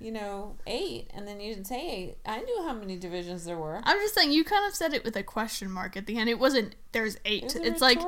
you 0.00 0.10
know, 0.10 0.56
eight, 0.66 1.10
and 1.14 1.28
then 1.28 1.40
you 1.40 1.52
didn't 1.54 1.66
say 1.66 1.90
eight. 1.90 2.16
I 2.24 2.40
knew 2.40 2.62
how 2.66 2.72
many 2.72 2.96
divisions 2.96 3.44
there 3.44 3.58
were. 3.58 3.80
I'm 3.84 3.98
just 3.98 4.14
saying 4.14 4.32
you 4.32 4.44
kind 4.44 4.66
of 4.66 4.74
said 4.74 4.94
it 4.94 5.04
with 5.04 5.14
a 5.16 5.22
question 5.22 5.70
mark 5.70 5.96
at 5.96 6.06
the 6.06 6.16
end. 6.18 6.30
It 6.30 6.38
wasn't. 6.38 6.74
There's 6.92 7.16
It 7.16 7.20
eight. 7.26 7.44
was 7.44 7.56
a 7.56 7.64
It's 7.66 7.80
like 7.82 8.00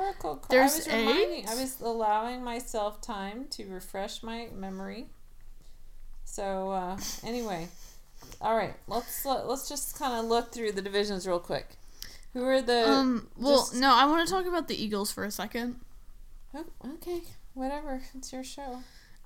there's 0.49 0.72
I 0.72 0.76
was 0.76 0.87
reminding. 0.88 1.30
eight? 1.40 1.46
I 1.49 1.54
was 1.54 1.80
allowing 1.80 2.42
myself 2.42 3.00
time 3.02 3.46
to 3.50 3.64
refresh 3.66 4.22
my 4.22 4.49
memory. 4.54 5.06
So 6.25 6.70
uh, 6.70 6.99
anyway, 7.25 7.68
all 8.40 8.56
right. 8.56 8.75
Let's 8.88 9.25
let, 9.26 9.46
let's 9.46 9.68
just 9.68 9.99
kind 9.99 10.14
of 10.14 10.25
look 10.25 10.52
through 10.52 10.72
the 10.72 10.82
divisions 10.82 11.26
real 11.26 11.38
quick. 11.40 11.68
Who 12.32 12.44
are 12.46 12.62
the? 12.62 12.88
um. 12.88 13.28
Well, 13.37 13.58
just- 13.58 13.75
no. 13.75 13.92
I 13.94 14.06
want 14.06 14.26
to 14.26 14.32
talk 14.32 14.46
about 14.46 14.68
the 14.68 14.82
Eagles 14.82 15.12
for 15.12 15.25
a 15.25 15.30
second. 15.30 15.76
Oh, 16.54 16.64
okay, 16.94 17.20
whatever. 17.54 18.02
It's 18.14 18.32
your 18.32 18.44
show. 18.44 18.78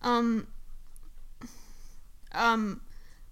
Um. 0.03 0.49
Um. 2.37 2.81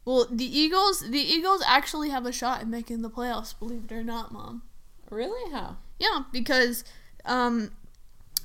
Well, 0.05 0.27
the 0.31 0.45
Eagles. 0.45 1.09
The 1.11 1.21
Eagles 1.21 1.63
actually 1.67 2.11
have 2.11 2.27
a 2.27 2.33
shot 2.33 2.61
at 2.61 2.69
making 2.69 3.03
the 3.03 3.11
playoffs. 3.11 3.59
Believe 3.59 3.85
it 3.91 3.95
or 3.95 4.05
not, 4.05 4.33
Mom. 4.33 4.63
Really? 5.11 5.53
How? 5.53 5.77
Yeah, 5.99 6.23
because 6.33 6.85
um 7.25 7.71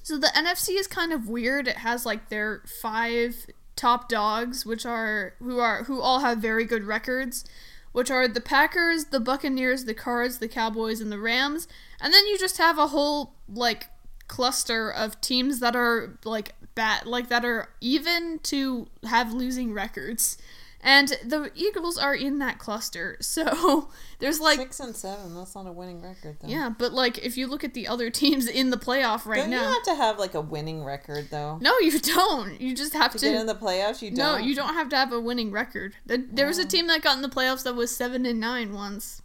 so 0.04 0.18
the 0.18 0.32
NFC 0.36 0.80
is 0.80 0.88
kind 0.88 1.14
of 1.14 1.28
weird. 1.28 1.68
It 1.68 1.78
has 1.78 2.06
like 2.06 2.30
their 2.30 2.64
five 2.82 3.46
top 3.76 4.10
dogs 4.10 4.66
which 4.66 4.86
are 4.86 5.36
who 5.40 5.60
are 5.60 5.84
who 5.84 6.02
all 6.02 6.20
have 6.20 6.40
very 6.40 6.66
good 6.66 6.84
records, 6.84 7.46
which 7.92 8.10
are 8.10 8.28
the 8.28 8.42
Packers, 8.42 9.06
the 9.06 9.20
Buccaneers, 9.20 9.86
the 9.86 9.94
Cards, 9.94 10.40
the 10.40 10.48
Cowboys 10.48 11.02
and 11.02 11.12
the 11.12 11.20
Rams. 11.20 11.68
And 12.02 12.14
then 12.14 12.26
you 12.28 12.38
just 12.38 12.58
have 12.58 12.78
a 12.78 12.88
whole 12.88 13.34
like 13.48 13.88
cluster 14.30 14.90
of 14.90 15.20
teams 15.20 15.60
that 15.60 15.76
are 15.76 16.18
like 16.24 16.54
bad 16.76 17.06
like 17.06 17.28
that 17.28 17.44
are 17.44 17.68
even 17.82 18.40
to 18.44 18.88
have 19.04 19.34
losing 19.34 19.74
records. 19.74 20.38
And 20.82 21.10
the 21.26 21.52
Eagles 21.56 21.98
are 21.98 22.16
in 22.16 22.40
that 22.40 22.58
cluster. 22.58 23.18
So 23.22 23.90
there's 24.20 24.40
like 24.40 24.60
Six 24.60 24.80
and 24.80 24.96
seven. 24.96 25.36
That's 25.36 25.54
not 25.54 25.68
a 25.68 25.74
winning 25.74 26.02
record, 26.02 26.38
though. 26.40 26.48
yeah, 26.48 26.70
but 26.70 26.94
like 26.94 27.18
if 27.18 27.36
you 27.38 27.48
look 27.48 27.66
at 27.66 27.74
the 27.74 27.86
other 27.86 28.10
teams 28.22 28.48
in 28.48 28.70
the 28.70 28.78
playoff 28.78 29.26
right 29.26 29.40
now, 29.40 29.42
Don't 29.42 29.52
now, 29.52 29.68
you 29.68 29.74
have 29.74 29.84
to 29.84 29.96
have 29.96 30.20
like 30.20 30.36
a 30.36 30.42
winning 30.42 30.86
record 30.86 31.28
though 31.32 31.58
no, 31.62 31.78
you 31.80 32.00
don't. 32.16 32.62
You 32.62 32.74
just 32.74 32.94
have 32.94 33.12
to 33.12 33.20
to. 33.20 33.26
get 33.26 33.36
in 33.42 33.46
the 33.48 33.56
playoffs? 33.56 34.02
You 34.02 34.12
don't. 34.12 34.18
No, 34.18 34.38
you 34.38 34.56
don't 34.56 34.74
have 34.76 34.88
to 34.90 34.96
have 34.96 35.12
a 35.12 35.20
winning 35.20 35.52
record. 35.52 35.96
There 36.06 36.48
was 36.48 36.60
a 36.60 36.66
team 36.66 36.88
that 36.88 37.02
got 37.02 37.18
in 37.18 37.24
the 37.24 37.30
playoffs 37.30 37.64
that 37.64 37.76
was 37.76 37.94
seven 37.94 38.26
and 38.26 38.40
nine 38.40 38.72
once. 38.74 39.22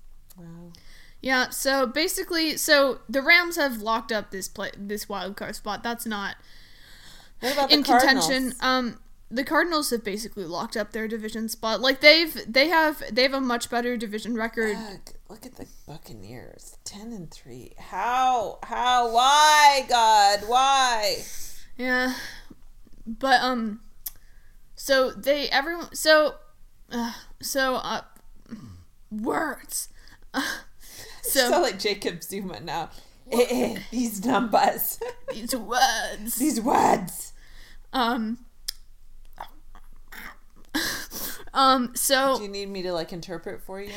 Yeah, 1.24 1.48
so 1.48 1.86
basically, 1.86 2.58
so 2.58 3.00
the 3.08 3.22
Rams 3.22 3.56
have 3.56 3.80
locked 3.80 4.12
up 4.12 4.30
this 4.30 4.46
play, 4.46 4.72
this 4.76 5.08
wild 5.08 5.36
card 5.36 5.56
spot. 5.56 5.82
That's 5.82 6.04
not 6.04 6.36
What 7.40 7.54
about 7.54 7.72
in 7.72 7.82
Cardinals? 7.82 8.26
contention. 8.26 8.58
Um, 8.60 8.98
the 9.30 9.42
Cardinals 9.42 9.88
have 9.88 10.04
basically 10.04 10.44
locked 10.44 10.76
up 10.76 10.92
their 10.92 11.08
division 11.08 11.48
spot. 11.48 11.80
Like 11.80 12.02
they've 12.02 12.38
they 12.46 12.68
have 12.68 13.02
they 13.10 13.22
have 13.22 13.32
a 13.32 13.40
much 13.40 13.70
better 13.70 13.96
division 13.96 14.34
record. 14.34 14.76
Ugh, 14.76 15.00
look 15.30 15.46
at 15.46 15.56
the 15.56 15.66
Buccaneers, 15.86 16.76
ten 16.84 17.10
and 17.14 17.30
three. 17.30 17.72
How? 17.78 18.58
How? 18.62 19.10
Why? 19.10 19.86
God? 19.88 20.40
Why? 20.46 21.22
Yeah, 21.78 22.16
but 23.06 23.40
um, 23.40 23.80
so 24.74 25.10
they 25.10 25.48
everyone 25.48 25.94
so, 25.94 26.34
uh, 26.92 27.14
so 27.40 27.76
uh, 27.76 28.02
words. 29.10 29.88
So, 31.24 31.50
so 31.50 31.60
like 31.62 31.78
Jacob 31.78 32.22
Zuma 32.22 32.60
now. 32.60 32.90
Eh, 33.32 33.46
eh, 33.50 33.78
these 33.90 34.24
numbers, 34.24 35.00
these 35.32 35.56
words. 35.56 36.36
these 36.36 36.60
words. 36.60 37.32
Um. 37.92 38.38
Um. 41.52 41.92
So. 41.94 42.36
Do 42.36 42.42
you 42.42 42.48
need 42.48 42.68
me 42.68 42.82
to 42.82 42.92
like 42.92 43.12
interpret 43.12 43.62
for 43.62 43.80
you? 43.80 43.92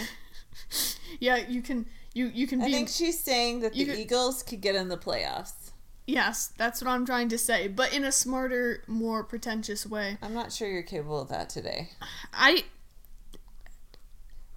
yeah, 1.19 1.37
you 1.37 1.61
can 1.61 1.85
you 2.13 2.27
you 2.33 2.47
can 2.47 2.61
I 2.61 2.65
be 2.67 2.71
think 2.71 2.89
she's 2.89 3.19
saying 3.19 3.61
that 3.61 3.73
the 3.73 3.85
could- 3.85 3.97
Eagles 3.99 4.43
could 4.43 4.61
get 4.61 4.75
in 4.75 4.89
the 4.89 4.97
playoffs. 4.97 5.71
yes. 6.05 6.53
That's 6.57 6.81
what 6.81 6.89
I'm 6.89 7.05
trying 7.05 7.29
to 7.29 7.37
say, 7.37 7.67
but 7.67 7.93
in 7.93 8.03
a 8.05 8.11
smarter, 8.11 8.83
more 8.87 9.23
pretentious 9.23 9.85
way. 9.85 10.17
I'm 10.21 10.33
not 10.33 10.51
sure 10.53 10.67
you're 10.69 10.83
capable 10.83 11.19
of 11.19 11.29
that 11.29 11.49
today. 11.49 11.89
I 12.33 12.63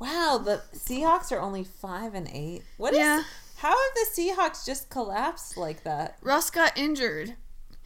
Wow, 0.01 0.41
the 0.43 0.63
Seahawks 0.75 1.31
are 1.31 1.41
only 1.41 1.65
five 1.65 2.15
and 2.15 2.29
eight. 2.33 2.63
What 2.79 2.93
is? 2.95 2.99
Yeah. 3.01 3.23
How 3.59 3.69
have 3.71 3.77
the 3.95 4.07
Seahawks 4.23 4.65
just 4.65 4.89
collapsed 4.89 5.57
like 5.59 5.85
that? 5.85 6.17
Russ 6.23 6.51
got 6.51 6.77
injured. 6.79 7.35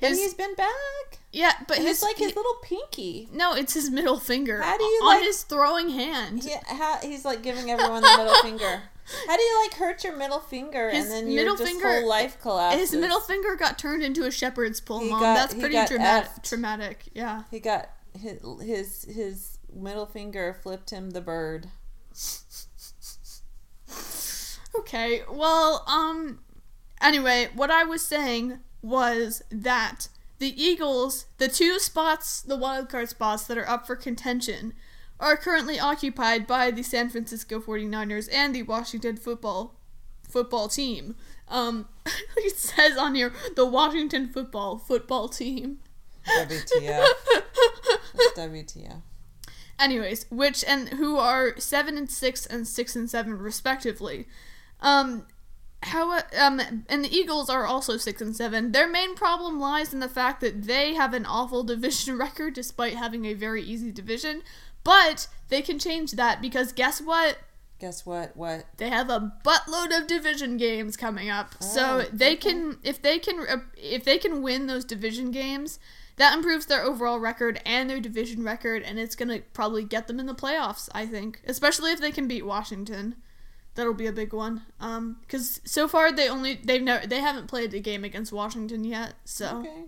And 0.03 0.15
he's 0.17 0.35
been 0.35 0.55
back. 0.55 1.19
yeah, 1.33 1.53
but 1.67 1.79
And 1.79 1.87
his 1.87 1.97
it's 1.97 2.03
like 2.03 2.17
his 2.19 2.31
he- 2.31 2.35
little 2.37 2.57
pinky. 2.63 3.29
no, 3.33 3.55
it's 3.55 3.73
his 3.73 3.91
middle 3.91 4.19
finger. 4.19 4.61
How 4.61 4.77
do 4.77 4.85
you 4.85 5.01
on 5.03 5.07
like- 5.17 5.23
his 5.23 5.43
throwing 5.45 5.89
hand? 5.89 6.43
He, 6.45 6.55
he's 7.09 7.25
like 7.25 7.43
giving 7.43 7.71
everyone 7.71 8.03
the 8.03 8.15
middle 8.19 8.35
finger. 8.43 8.83
How 9.27 9.37
do 9.37 9.43
you 9.43 9.61
like 9.63 9.75
hurt 9.75 10.05
your 10.05 10.17
middle 10.17 10.41
finger 10.41 10.91
His 10.91 11.05
and 11.05 11.13
then 11.13 11.27
your 11.31 11.43
middle 11.43 11.57
just 11.57 11.71
finger- 11.71 12.01
whole 12.01 12.09
life 12.09 12.39
collapses? 12.43 12.91
His 12.91 13.01
middle 13.01 13.21
finger 13.21 13.55
got 13.57 13.79
turned 13.79 14.03
into 14.03 14.25
a 14.25 14.31
shepherd's 14.31 14.81
pole, 14.81 15.01
He 15.01 15.11
mom. 15.11 15.21
got- 15.21 15.35
That's 15.37 15.55
pretty 15.55 15.75
dramatic. 15.87 16.31
effed. 16.31 16.43
Traumatic, 16.49 17.05
yeah. 17.15 17.43
He 17.51 17.61
got 17.61 17.89
his 18.19 18.41
his 18.63 19.05
his 19.05 19.59
middle 19.75 20.07
finger 20.07 20.57
flipped 20.63 20.91
him 20.91 21.11
the 21.13 21.21
bird. 21.21 21.69
Okay, 24.77 25.23
well, 25.31 25.85
um, 25.87 26.41
anyway, 27.01 27.49
what 27.55 27.71
I 27.71 27.85
was 27.85 28.03
saying 28.03 28.59
was 28.83 29.43
that 29.51 30.09
the 30.39 30.63
Eagles, 30.63 31.27
the 31.39 31.49
two 31.49 31.79
spots, 31.79 32.43
the 32.43 32.57
wild 32.57 32.89
card 32.89 33.09
spots 33.09 33.47
that 33.47 33.57
are 33.57 33.69
up 33.69 33.87
for 33.87 33.97
contention, 33.97 34.75
are 35.21 35.37
currently 35.37 35.79
occupied 35.79 36.47
by 36.47 36.71
the 36.71 36.83
San 36.83 37.09
Francisco 37.09 37.61
49ers 37.61 38.29
and 38.33 38.55
the 38.55 38.63
Washington 38.63 39.17
football 39.17 39.77
football 40.29 40.69
team. 40.69 41.15
Um, 41.49 41.89
it 42.37 42.59
says 42.59 42.99
on 42.99 43.15
here 43.15 43.33
the 43.55 43.65
Washington 43.65 44.29
football 44.29 44.79
football 44.79 45.29
team. 45.29 45.79
WTF? 46.27 47.07
WTF? 48.37 49.03
Anyways, 49.79 50.27
which 50.31 50.65
and 50.65 50.91
who 50.91 51.17
are 51.19 51.59
seven 51.59 51.99
and 51.99 52.11
six 52.11 52.47
and 52.47 52.67
six 52.67 52.95
and 52.95 53.11
seven 53.11 53.37
respectively. 53.39 54.27
Um, 54.81 55.27
how 55.83 56.19
um 56.39 56.61
and 56.89 57.05
the 57.05 57.15
Eagles 57.15 57.51
are 57.51 57.67
also 57.67 57.97
six 57.97 58.23
and 58.23 58.35
seven. 58.35 58.73
Their 58.73 58.89
main 58.89 59.15
problem 59.15 59.61
lies 59.61 59.93
in 59.93 60.01
the 60.01 60.09
fact 60.09 60.41
that 60.41 60.63
they 60.65 60.95
have 60.95 61.13
an 61.13 61.27
awful 61.27 61.63
division 61.75 62.17
record 62.17 62.55
despite 62.55 62.95
having 62.95 63.25
a 63.25 63.35
very 63.35 63.63
easy 63.63 63.91
division. 63.93 64.43
But 64.83 65.29
they 65.49 65.63
can 65.63 65.79
change 65.79 66.13
that 66.13 66.41
because 66.43 66.73
guess 66.73 67.01
what? 67.01 67.39
Guess 67.81 68.07
what? 68.07 68.37
What? 68.37 68.67
They 68.77 68.89
have 68.89 69.11
a 69.11 69.33
buttload 69.45 69.97
of 69.99 70.07
division 70.07 70.57
games 70.57 70.97
coming 70.97 71.29
up. 71.29 71.63
so 71.63 72.03
Oh, 72.05 72.09
they 72.13 72.35
okay. 72.35 72.37
can 72.53 72.79
if 72.83 73.03
they 73.03 73.19
can 73.19 73.45
if 73.77 74.05
they 74.05 74.19
can 74.19 74.43
win 74.43 74.67
those 74.69 74.85
division 74.85 75.31
games, 75.33 75.79
that 76.17 76.35
improves 76.37 76.67
their 76.67 76.83
overall 76.83 77.19
record 77.19 77.61
and 77.67 77.89
their 77.91 78.01
division 78.01 78.43
record, 78.45 78.83
and 78.83 78.99
it's 78.99 79.17
gonna 79.17 79.41
probably 79.53 79.85
get 79.85 80.07
them 80.07 80.21
in 80.21 80.27
the 80.27 80.35
playoffs. 80.35 80.89
I 80.95 81.07
think, 81.07 81.41
especially 81.47 81.93
if 81.93 82.01
they 82.01 82.13
can 82.13 82.29
beat 82.29 82.47
Washington, 82.47 83.17
that'll 83.75 83.95
be 83.95 84.07
a 84.07 84.13
big 84.13 84.33
one. 84.33 84.63
Um, 84.81 85.17
because 85.23 85.61
so 85.65 85.89
far 85.89 86.13
they 86.13 86.29
only 86.29 86.61
they've 86.63 86.83
never 86.83 87.07
they 87.07 87.21
haven't 87.21 87.49
played 87.49 87.75
a 87.75 87.81
game 87.81 88.05
against 88.05 88.33
Washington 88.33 88.85
yet. 88.85 89.15
So 89.25 89.59
Okay. 89.61 89.85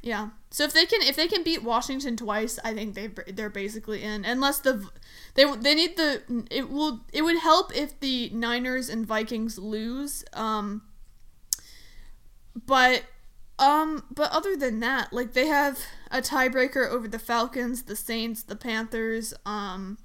yeah, 0.00 0.30
so 0.50 0.64
if 0.64 0.72
they 0.72 0.86
can 0.86 1.02
if 1.02 1.16
they 1.16 1.28
can 1.28 1.42
beat 1.44 1.62
Washington 1.62 2.16
twice, 2.16 2.58
I 2.64 2.72
think 2.74 2.94
they 2.94 3.08
they're 3.32 3.50
basically 3.50 4.02
in. 4.02 4.24
Unless 4.24 4.60
the 4.60 4.88
they 5.34 5.44
they 5.56 5.74
need 5.74 5.96
the 5.98 6.22
it 6.50 6.70
will 6.70 7.02
it 7.12 7.22
would 7.22 7.38
help 7.38 7.76
if 7.76 8.00
the 8.00 8.30
Niners 8.30 8.88
and 8.88 9.06
Vikings 9.06 9.58
lose. 9.58 10.24
Um, 10.32 10.82
but 12.66 13.04
um, 13.62 14.02
but 14.12 14.32
other 14.32 14.56
than 14.56 14.80
that, 14.80 15.12
like 15.12 15.34
they 15.34 15.46
have 15.46 15.78
a 16.10 16.20
tiebreaker 16.20 16.88
over 16.90 17.06
the 17.06 17.18
Falcons, 17.20 17.84
the 17.84 17.94
Saints, 17.94 18.42
the 18.42 18.56
Panthers. 18.56 19.32
Um, 19.46 19.98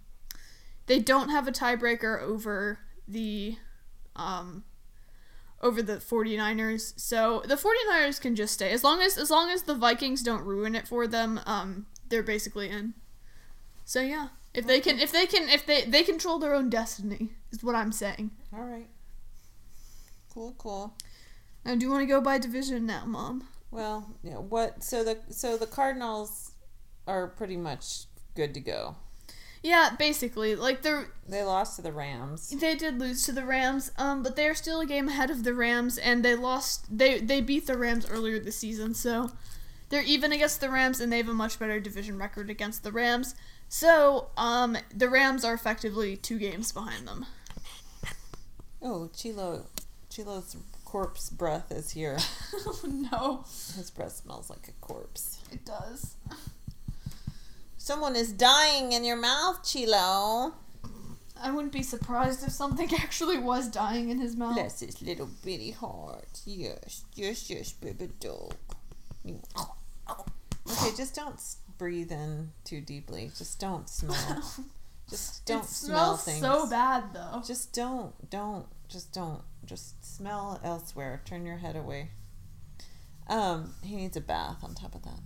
they 0.85 0.99
don't 0.99 1.29
have 1.29 1.47
a 1.47 1.51
tiebreaker 1.51 2.21
over 2.21 2.79
the 3.07 3.57
um 4.15 4.63
over 5.59 5.81
the 5.81 5.97
49ers. 5.97 6.99
So 6.99 7.41
the 7.47 7.55
49ers 7.55 8.21
can 8.21 8.35
just 8.35 8.53
stay 8.53 8.69
as 8.69 8.83
long 8.83 9.01
as 9.01 9.17
as 9.17 9.31
long 9.31 9.49
as 9.49 9.63
the 9.63 9.73
Vikings 9.73 10.21
don't 10.21 10.43
ruin 10.43 10.75
it 10.75 10.87
for 10.87 11.07
them. 11.07 11.39
Um, 11.47 11.87
they're 12.09 12.21
basically 12.21 12.69
in. 12.69 12.93
So 13.85 14.01
yeah, 14.01 14.27
if 14.53 14.67
they 14.67 14.79
can 14.79 14.99
if 14.99 15.11
they 15.11 15.25
can 15.25 15.49
if 15.49 15.65
they 15.65 15.83
they 15.83 16.03
control 16.03 16.37
their 16.37 16.53
own 16.53 16.69
destiny 16.69 17.31
is 17.51 17.63
what 17.63 17.73
I'm 17.73 17.91
saying. 17.91 18.29
All 18.53 18.63
right. 18.65 18.87
Cool, 20.31 20.53
cool. 20.59 20.93
Now, 21.67 21.75
do 21.75 21.85
you 21.85 21.91
want 21.91 22.01
to 22.01 22.07
go 22.07 22.21
by 22.21 22.37
division 22.37 22.85
now, 22.85 23.03
Mom? 23.05 23.45
Well, 23.71 24.15
yeah, 24.23 24.37
what 24.37 24.85
so 24.85 25.03
the 25.03 25.17
so 25.29 25.57
the 25.57 25.67
Cardinals 25.67 26.51
are 27.05 27.27
pretty 27.27 27.57
much 27.57 28.05
good 28.35 28.53
to 28.53 28.61
go. 28.61 28.95
Yeah, 29.61 29.89
basically, 29.99 30.55
like 30.55 30.81
they're 30.81 31.09
They 31.27 31.43
lost 31.43 31.75
to 31.75 31.81
the 31.81 31.91
Rams. 31.91 32.51
They 32.51 32.75
did 32.75 32.99
lose 32.99 33.23
to 33.23 33.33
the 33.33 33.43
Rams, 33.43 33.91
um, 33.97 34.23
but 34.23 34.37
they 34.37 34.47
are 34.47 34.55
still 34.55 34.79
a 34.79 34.85
game 34.85 35.09
ahead 35.09 35.29
of 35.29 35.43
the 35.43 35.53
Rams, 35.53 35.97
and 35.97 36.23
they 36.23 36.35
lost. 36.35 36.85
They 36.89 37.19
they 37.19 37.41
beat 37.41 37.67
the 37.67 37.77
Rams 37.77 38.09
earlier 38.09 38.39
this 38.39 38.57
season, 38.57 38.93
so 38.93 39.31
they're 39.89 40.01
even 40.03 40.31
against 40.31 40.61
the 40.61 40.69
Rams, 40.69 41.01
and 41.01 41.11
they 41.11 41.17
have 41.17 41.27
a 41.27 41.33
much 41.33 41.59
better 41.59 41.81
division 41.81 42.17
record 42.17 42.49
against 42.49 42.83
the 42.83 42.93
Rams. 42.93 43.35
So, 43.67 44.29
um, 44.37 44.77
the 44.95 45.09
Rams 45.09 45.43
are 45.43 45.53
effectively 45.53 46.15
two 46.15 46.39
games 46.39 46.71
behind 46.71 47.09
them. 47.09 47.25
Oh, 48.81 49.09
Chilo 49.13 49.65
Chilo's 50.09 50.55
corpse 50.87 51.29
breath 51.29 51.69
is 51.69 51.91
here. 51.91 52.17
oh 52.65 52.79
no, 53.11 53.43
His 53.75 53.91
breath 53.91 54.13
smells 54.13 54.49
like 54.49 54.69
a 54.69 54.71
corpse. 54.79 55.39
it 55.51 55.65
does. 55.65 56.15
Someone 57.77 58.15
is 58.15 58.31
dying 58.31 58.93
in 58.93 59.03
your 59.03 59.17
mouth, 59.17 59.65
Chilo. 59.65 60.53
I 61.39 61.51
wouldn't 61.51 61.73
be 61.73 61.83
surprised 61.83 62.41
if 62.47 62.53
something 62.53 62.89
actually 63.01 63.37
was 63.37 63.67
dying 63.67 64.07
in 64.09 64.19
his 64.19 64.37
mouth. 64.37 64.55
Bless 64.55 64.79
his 64.79 65.01
little 65.01 65.29
bitty 65.43 65.71
heart. 65.71 66.39
Yes, 66.45 67.03
yes, 67.15 67.49
yes, 67.49 67.73
baby 67.73 68.07
dog. 68.21 68.55
Okay, 69.27 70.95
just 70.95 71.15
don't 71.15 71.37
breathe 71.77 72.13
in 72.13 72.51
too 72.63 72.79
deeply. 72.79 73.29
Just 73.37 73.59
don't 73.59 73.89
smell. 73.89 74.41
Just 75.09 75.45
don't 75.45 75.63
it 75.63 75.69
smell 75.69 76.17
smells 76.17 76.23
things. 76.25 76.41
so 76.41 76.69
bad 76.69 77.13
though. 77.13 77.41
Just 77.45 77.71
don't, 77.71 78.29
don't, 78.29 78.65
just 78.89 79.13
don't. 79.13 79.41
Just 79.65 80.03
smell 80.05 80.59
elsewhere. 80.63 81.21
Turn 81.25 81.45
your 81.45 81.57
head 81.57 81.75
away. 81.75 82.09
Um, 83.27 83.73
he 83.83 83.95
needs 83.95 84.15
a 84.15 84.21
bath 84.21 84.63
on 84.63 84.73
top 84.73 84.95
of 84.95 85.03
that. 85.03 85.19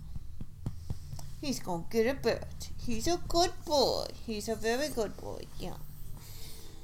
He's 1.40 1.60
gonna 1.60 1.84
get 1.90 2.06
a 2.06 2.14
bath. 2.14 2.70
He's 2.84 3.06
a 3.06 3.20
good 3.28 3.52
boy. 3.64 4.06
He's 4.26 4.48
a 4.48 4.54
very 4.54 4.88
good 4.88 5.16
boy. 5.16 5.42
Yeah. 5.58 5.76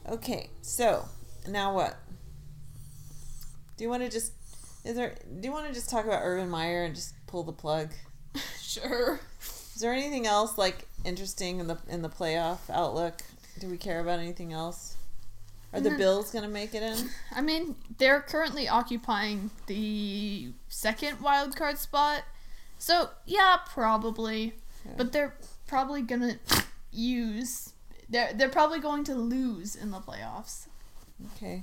Okay, 0.08 0.50
so 0.62 1.08
now 1.48 1.74
what? 1.74 1.96
Do 3.76 3.84
you 3.84 3.90
want 3.90 4.02
to 4.02 4.08
just? 4.08 4.32
Is 4.84 4.96
there? 4.96 5.14
Do 5.40 5.46
you 5.46 5.52
want 5.52 5.68
to 5.68 5.74
just 5.74 5.90
talk 5.90 6.04
about 6.04 6.22
Urban 6.22 6.48
Meyer 6.48 6.84
and 6.84 6.94
just 6.94 7.14
pull 7.26 7.42
the 7.42 7.52
plug? 7.52 7.90
sure. 8.60 9.20
Is 9.40 9.80
there 9.80 9.92
anything 9.92 10.26
else 10.26 10.58
like 10.58 10.86
interesting 11.04 11.60
in 11.60 11.68
the 11.68 11.78
in 11.88 12.02
the 12.02 12.08
playoff 12.08 12.58
outlook? 12.68 13.22
Do 13.60 13.68
we 13.68 13.76
care 13.76 14.00
about 14.00 14.18
anything 14.18 14.52
else? 14.52 14.96
Are 15.72 15.80
the 15.80 15.90
Mhm. 15.90 15.98
Bills 15.98 16.30
gonna 16.30 16.48
make 16.48 16.74
it 16.74 16.82
in? 16.82 17.10
I 17.32 17.40
mean, 17.40 17.76
they're 17.98 18.22
currently 18.22 18.68
occupying 18.68 19.50
the 19.66 20.52
second 20.68 21.20
wild 21.20 21.56
card 21.56 21.78
spot. 21.78 22.24
So, 22.78 23.10
yeah, 23.26 23.58
probably. 23.66 24.54
Yeah. 24.84 24.92
But 24.96 25.12
they're 25.12 25.36
probably 25.66 26.02
going 26.02 26.20
to 26.22 26.64
use 26.90 27.74
they're 28.08 28.32
they're 28.32 28.48
probably 28.48 28.80
going 28.80 29.04
to 29.04 29.14
lose 29.14 29.76
in 29.76 29.90
the 29.90 29.98
playoffs. 29.98 30.66
Okay. 31.36 31.62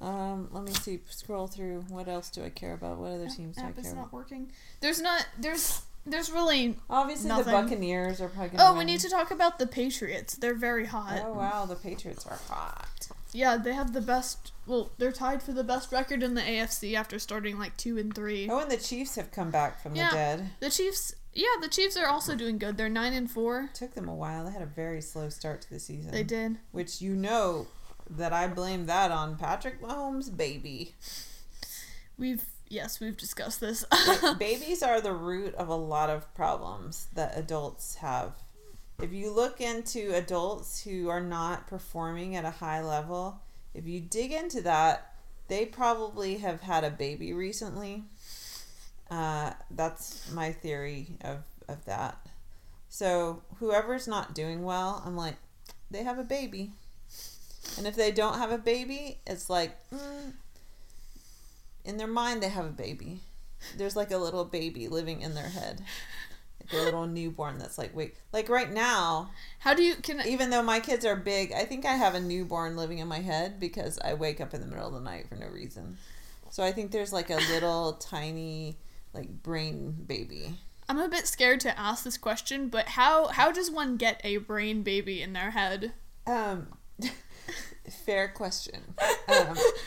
Um, 0.00 0.48
let 0.52 0.64
me 0.64 0.72
see. 0.72 1.00
Scroll 1.10 1.46
through. 1.46 1.82
What 1.88 2.08
else 2.08 2.30
do 2.30 2.44
I 2.44 2.50
care 2.50 2.74
about? 2.74 2.98
What 2.98 3.12
other 3.12 3.28
teams 3.28 3.56
do 3.56 3.62
I 3.62 3.64
care 3.64 3.70
about? 3.72 3.84
Is 3.84 3.94
not 3.94 4.12
working. 4.12 4.52
There's 4.80 5.00
not 5.00 5.26
there's 5.38 5.82
there's 6.06 6.30
really 6.30 6.76
Obviously, 6.88 7.28
Nothing. 7.28 7.44
the 7.46 7.50
Buccaneers 7.52 8.20
are 8.20 8.28
probably 8.28 8.56
gonna. 8.56 8.70
Oh, 8.70 8.78
we 8.78 8.84
need 8.84 9.00
to 9.00 9.08
talk 9.08 9.30
about 9.30 9.58
the 9.58 9.66
Patriots. 9.66 10.34
They're 10.36 10.54
very 10.54 10.86
hot. 10.86 11.22
Oh 11.24 11.32
wow, 11.34 11.66
the 11.66 11.76
Patriots 11.76 12.26
are 12.26 12.38
hot. 12.48 13.08
Yeah, 13.32 13.56
they 13.56 13.74
have 13.74 13.92
the 13.92 14.00
best 14.00 14.52
well, 14.66 14.90
they're 14.98 15.12
tied 15.12 15.42
for 15.42 15.52
the 15.52 15.62
best 15.64 15.92
record 15.92 16.22
in 16.22 16.34
the 16.34 16.40
AFC 16.42 16.94
after 16.94 17.18
starting 17.18 17.58
like 17.58 17.76
2 17.76 17.98
and 17.98 18.14
3. 18.14 18.48
Oh, 18.50 18.58
and 18.60 18.70
the 18.70 18.76
Chiefs 18.76 19.14
have 19.16 19.30
come 19.30 19.50
back 19.50 19.80
from 19.82 19.94
Yeah. 19.94 20.10
the 20.10 20.16
dead. 20.16 20.50
The 20.60 20.70
Chiefs 20.70 21.14
yeah, 21.32 21.46
the 21.60 21.68
Chiefs 21.68 21.96
are 21.96 22.06
also 22.08 22.34
doing 22.34 22.58
good. 22.58 22.76
They're 22.76 22.88
9 22.88 23.12
and 23.12 23.30
4. 23.30 23.70
took 23.72 23.94
them 23.94 24.08
a 24.08 24.14
while. 24.14 24.44
They 24.46 24.50
had 24.52 24.62
a 24.62 24.66
very 24.66 25.00
slow 25.00 25.28
start 25.28 25.62
to 25.62 25.70
the 25.70 25.78
season. 25.78 26.10
They 26.10 26.24
did. 26.24 26.58
Which 26.72 27.00
you 27.00 27.14
know 27.14 27.68
that 28.08 28.32
I 28.32 28.48
blame 28.48 28.86
that 28.86 29.12
on 29.12 29.36
Patrick 29.36 29.80
Mahomes' 29.80 30.36
baby. 30.36 30.94
We've 32.18 32.44
yes, 32.70 33.00
we've 33.00 33.16
discussed 33.16 33.60
this. 33.60 33.84
Babies 34.38 34.82
are 34.82 35.00
the 35.00 35.12
root 35.12 35.54
of 35.56 35.68
a 35.68 35.74
lot 35.74 36.08
of 36.08 36.32
problems 36.34 37.08
that 37.14 37.36
adults 37.36 37.96
have. 37.96 38.32
If 39.02 39.12
you 39.12 39.30
look 39.30 39.60
into 39.60 40.14
adults 40.14 40.84
who 40.84 41.08
are 41.08 41.20
not 41.20 41.66
performing 41.66 42.36
at 42.36 42.44
a 42.44 42.50
high 42.50 42.82
level, 42.82 43.40
if 43.74 43.86
you 43.86 44.00
dig 44.00 44.32
into 44.32 44.60
that, 44.62 45.14
they 45.48 45.66
probably 45.66 46.38
have 46.38 46.60
had 46.62 46.84
a 46.84 46.90
baby 46.90 47.32
recently. 47.32 48.04
Uh, 49.10 49.52
that's 49.70 50.30
my 50.32 50.52
theory 50.52 51.08
of, 51.22 51.38
of 51.68 51.84
that. 51.86 52.18
So, 52.88 53.42
whoever's 53.58 54.06
not 54.06 54.34
doing 54.34 54.62
well, 54.62 55.02
I'm 55.04 55.16
like, 55.16 55.36
they 55.90 56.02
have 56.02 56.18
a 56.18 56.24
baby. 56.24 56.70
And 57.78 57.86
if 57.86 57.96
they 57.96 58.10
don't 58.10 58.38
have 58.38 58.52
a 58.52 58.58
baby, 58.58 59.18
it's 59.26 59.48
like, 59.48 59.76
mm, 59.90 60.32
in 61.90 61.96
their 61.96 62.06
mind, 62.06 62.42
they 62.42 62.48
have 62.48 62.64
a 62.64 62.70
baby. 62.70 63.20
There's 63.76 63.96
like 63.96 64.10
a 64.10 64.16
little 64.16 64.44
baby 64.44 64.88
living 64.88 65.20
in 65.20 65.34
their 65.34 65.48
head. 65.48 65.82
Like 66.60 66.80
a 66.80 66.84
little 66.84 67.06
newborn 67.06 67.58
that's 67.58 67.76
like, 67.76 67.94
wait, 67.94 68.14
like 68.32 68.48
right 68.48 68.72
now, 68.72 69.30
How 69.58 69.74
do 69.74 69.82
you 69.82 69.96
can 69.96 70.22
even 70.26 70.50
though 70.50 70.62
my 70.62 70.80
kids 70.80 71.04
are 71.04 71.16
big, 71.16 71.52
I 71.52 71.64
think 71.64 71.84
I 71.84 71.94
have 71.94 72.14
a 72.14 72.20
newborn 72.20 72.76
living 72.76 72.98
in 72.98 73.08
my 73.08 73.18
head 73.18 73.58
because 73.58 73.98
I 74.04 74.14
wake 74.14 74.40
up 74.40 74.54
in 74.54 74.60
the 74.60 74.66
middle 74.66 74.86
of 74.86 74.94
the 74.94 75.00
night 75.00 75.28
for 75.28 75.34
no 75.34 75.48
reason. 75.48 75.98
So 76.50 76.62
I 76.62 76.72
think 76.72 76.90
there's 76.90 77.12
like 77.12 77.30
a 77.30 77.36
little 77.52 77.92
tiny 78.00 78.78
like 79.12 79.42
brain 79.42 79.96
baby. 80.06 80.54
I'm 80.88 80.98
a 80.98 81.08
bit 81.08 81.26
scared 81.26 81.60
to 81.60 81.78
ask 81.78 82.04
this 82.04 82.18
question, 82.18 82.68
but 82.68 82.88
how 82.88 83.26
how 83.28 83.50
does 83.50 83.70
one 83.70 83.96
get 83.96 84.20
a 84.22 84.36
brain 84.38 84.82
baby 84.82 85.22
in 85.22 85.32
their 85.32 85.50
head? 85.50 85.92
Um 86.26 86.68
fair 88.04 88.28
question. 88.28 88.94
Um, 89.28 89.56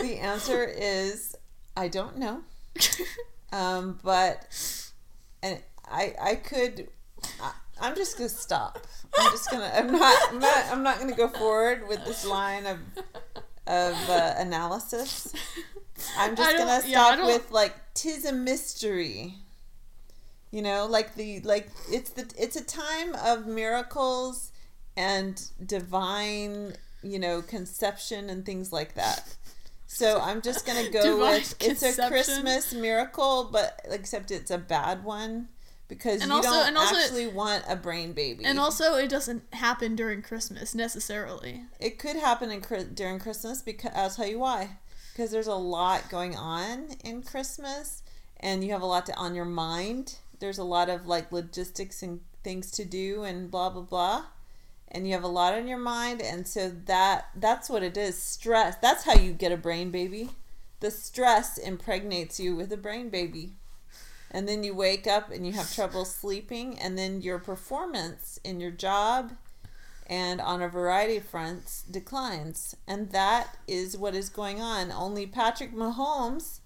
the 0.00 0.18
answer 0.20 0.64
is 0.64 1.36
I 1.76 1.88
don't 1.88 2.18
know. 2.18 2.42
Um 3.52 3.98
but 4.04 4.46
and 5.42 5.58
I 5.90 6.14
I 6.20 6.34
could 6.36 6.86
I, 7.42 7.50
I'm 7.80 7.96
just 7.96 8.16
gonna 8.16 8.28
stop. 8.28 8.78
I'm 9.18 9.30
just 9.32 9.50
gonna. 9.50 9.70
I'm 9.74 9.90
not. 9.90 10.16
I'm 10.28 10.38
not. 10.38 10.64
I'm 10.70 10.82
not 10.82 10.98
gonna 10.98 11.16
go 11.16 11.28
forward 11.28 11.88
with 11.88 12.04
this 12.04 12.24
line 12.26 12.66
of 12.66 12.78
of 13.66 13.94
uh, 14.08 14.34
analysis. 14.36 15.32
I'm 16.16 16.36
just 16.36 16.56
gonna 16.56 16.80
stop 16.82 17.16
don't- 17.16 17.26
with 17.26 17.50
like 17.50 17.74
tis 17.94 18.24
a 18.24 18.32
mystery. 18.32 19.34
You 20.50 20.62
know, 20.62 20.86
like 20.86 21.14
the 21.14 21.40
like 21.40 21.70
it's 21.90 22.10
the 22.10 22.32
it's 22.38 22.56
a 22.56 22.64
time 22.64 23.14
of 23.14 23.46
miracles 23.46 24.49
and 25.00 25.42
divine, 25.64 26.74
you 27.02 27.18
know, 27.18 27.42
conception 27.42 28.28
and 28.30 28.44
things 28.44 28.72
like 28.72 28.94
that. 28.94 29.36
So 29.86 30.20
I'm 30.20 30.40
just 30.42 30.66
gonna 30.66 30.88
go 30.90 31.02
Divine 31.16 31.40
with 31.40 31.56
it's 31.60 31.98
a. 31.98 32.08
Christmas 32.08 32.72
miracle, 32.72 33.48
but 33.50 33.80
except 33.90 34.30
it's 34.30 34.50
a 34.50 34.58
bad 34.58 35.02
one 35.02 35.48
because 35.88 36.20
And 36.22 36.30
you 36.30 36.36
also- 36.36 36.50
don't 36.50 36.76
also- 36.76 36.96
actually 36.96 37.26
want 37.26 37.64
a 37.68 37.74
brain 37.76 38.12
baby. 38.12 38.44
And 38.44 38.60
also, 38.60 38.94
it 38.94 39.08
doesn't 39.08 39.42
happen 39.54 39.96
during 39.96 40.22
Christmas 40.22 40.74
necessarily. 40.74 41.64
It 41.80 41.98
could 41.98 42.16
happen 42.16 42.50
in 42.52 42.60
during 42.94 43.18
Christmas 43.18 43.62
because 43.62 43.90
I'll 43.94 44.10
tell 44.10 44.28
you 44.28 44.38
why. 44.38 44.76
Because 45.12 45.32
there's 45.32 45.48
a 45.48 45.54
lot 45.54 46.08
going 46.08 46.36
on 46.36 46.90
in 47.04 47.22
Christmas, 47.22 48.02
and 48.38 48.62
you 48.64 48.70
have 48.72 48.82
a 48.82 48.86
lot 48.86 49.06
to, 49.06 49.14
on 49.16 49.34
your 49.34 49.44
mind. 49.44 50.16
There's 50.38 50.58
a 50.58 50.64
lot 50.64 50.88
of 50.88 51.06
like 51.06 51.32
logistics 51.32 52.02
and 52.02 52.20
things 52.44 52.70
to 52.70 52.84
do 52.84 53.24
and 53.24 53.50
blah 53.50 53.70
blah 53.70 53.82
blah. 53.82 54.24
And 54.90 55.06
you 55.06 55.12
have 55.14 55.22
a 55.22 55.28
lot 55.28 55.54
on 55.54 55.68
your 55.68 55.78
mind 55.78 56.20
and 56.20 56.48
so 56.48 56.68
that 56.86 57.28
that's 57.36 57.70
what 57.70 57.82
it 57.82 57.96
is. 57.96 58.20
Stress. 58.20 58.76
That's 58.82 59.04
how 59.04 59.14
you 59.14 59.32
get 59.32 59.52
a 59.52 59.56
brain 59.56 59.90
baby. 59.90 60.30
The 60.80 60.90
stress 60.90 61.58
impregnates 61.58 62.40
you 62.40 62.56
with 62.56 62.72
a 62.72 62.76
brain 62.76 63.08
baby. 63.08 63.52
And 64.30 64.48
then 64.48 64.64
you 64.64 64.74
wake 64.74 65.06
up 65.06 65.30
and 65.30 65.46
you 65.46 65.52
have 65.52 65.74
trouble 65.74 66.04
sleeping 66.04 66.78
and 66.78 66.96
then 66.96 67.20
your 67.20 67.38
performance 67.38 68.38
in 68.44 68.60
your 68.60 68.70
job 68.70 69.32
and 70.06 70.40
on 70.40 70.60
a 70.60 70.68
variety 70.68 71.16
of 71.18 71.24
fronts 71.24 71.82
declines. 71.82 72.76
And 72.86 73.10
that 73.12 73.58
is 73.68 73.96
what 73.96 74.14
is 74.14 74.28
going 74.28 74.60
on. 74.60 74.90
Only 74.90 75.26
Patrick 75.26 75.72
Mahomes 75.72 76.60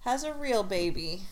has 0.00 0.22
a 0.22 0.34
real 0.34 0.62
baby. 0.62 1.22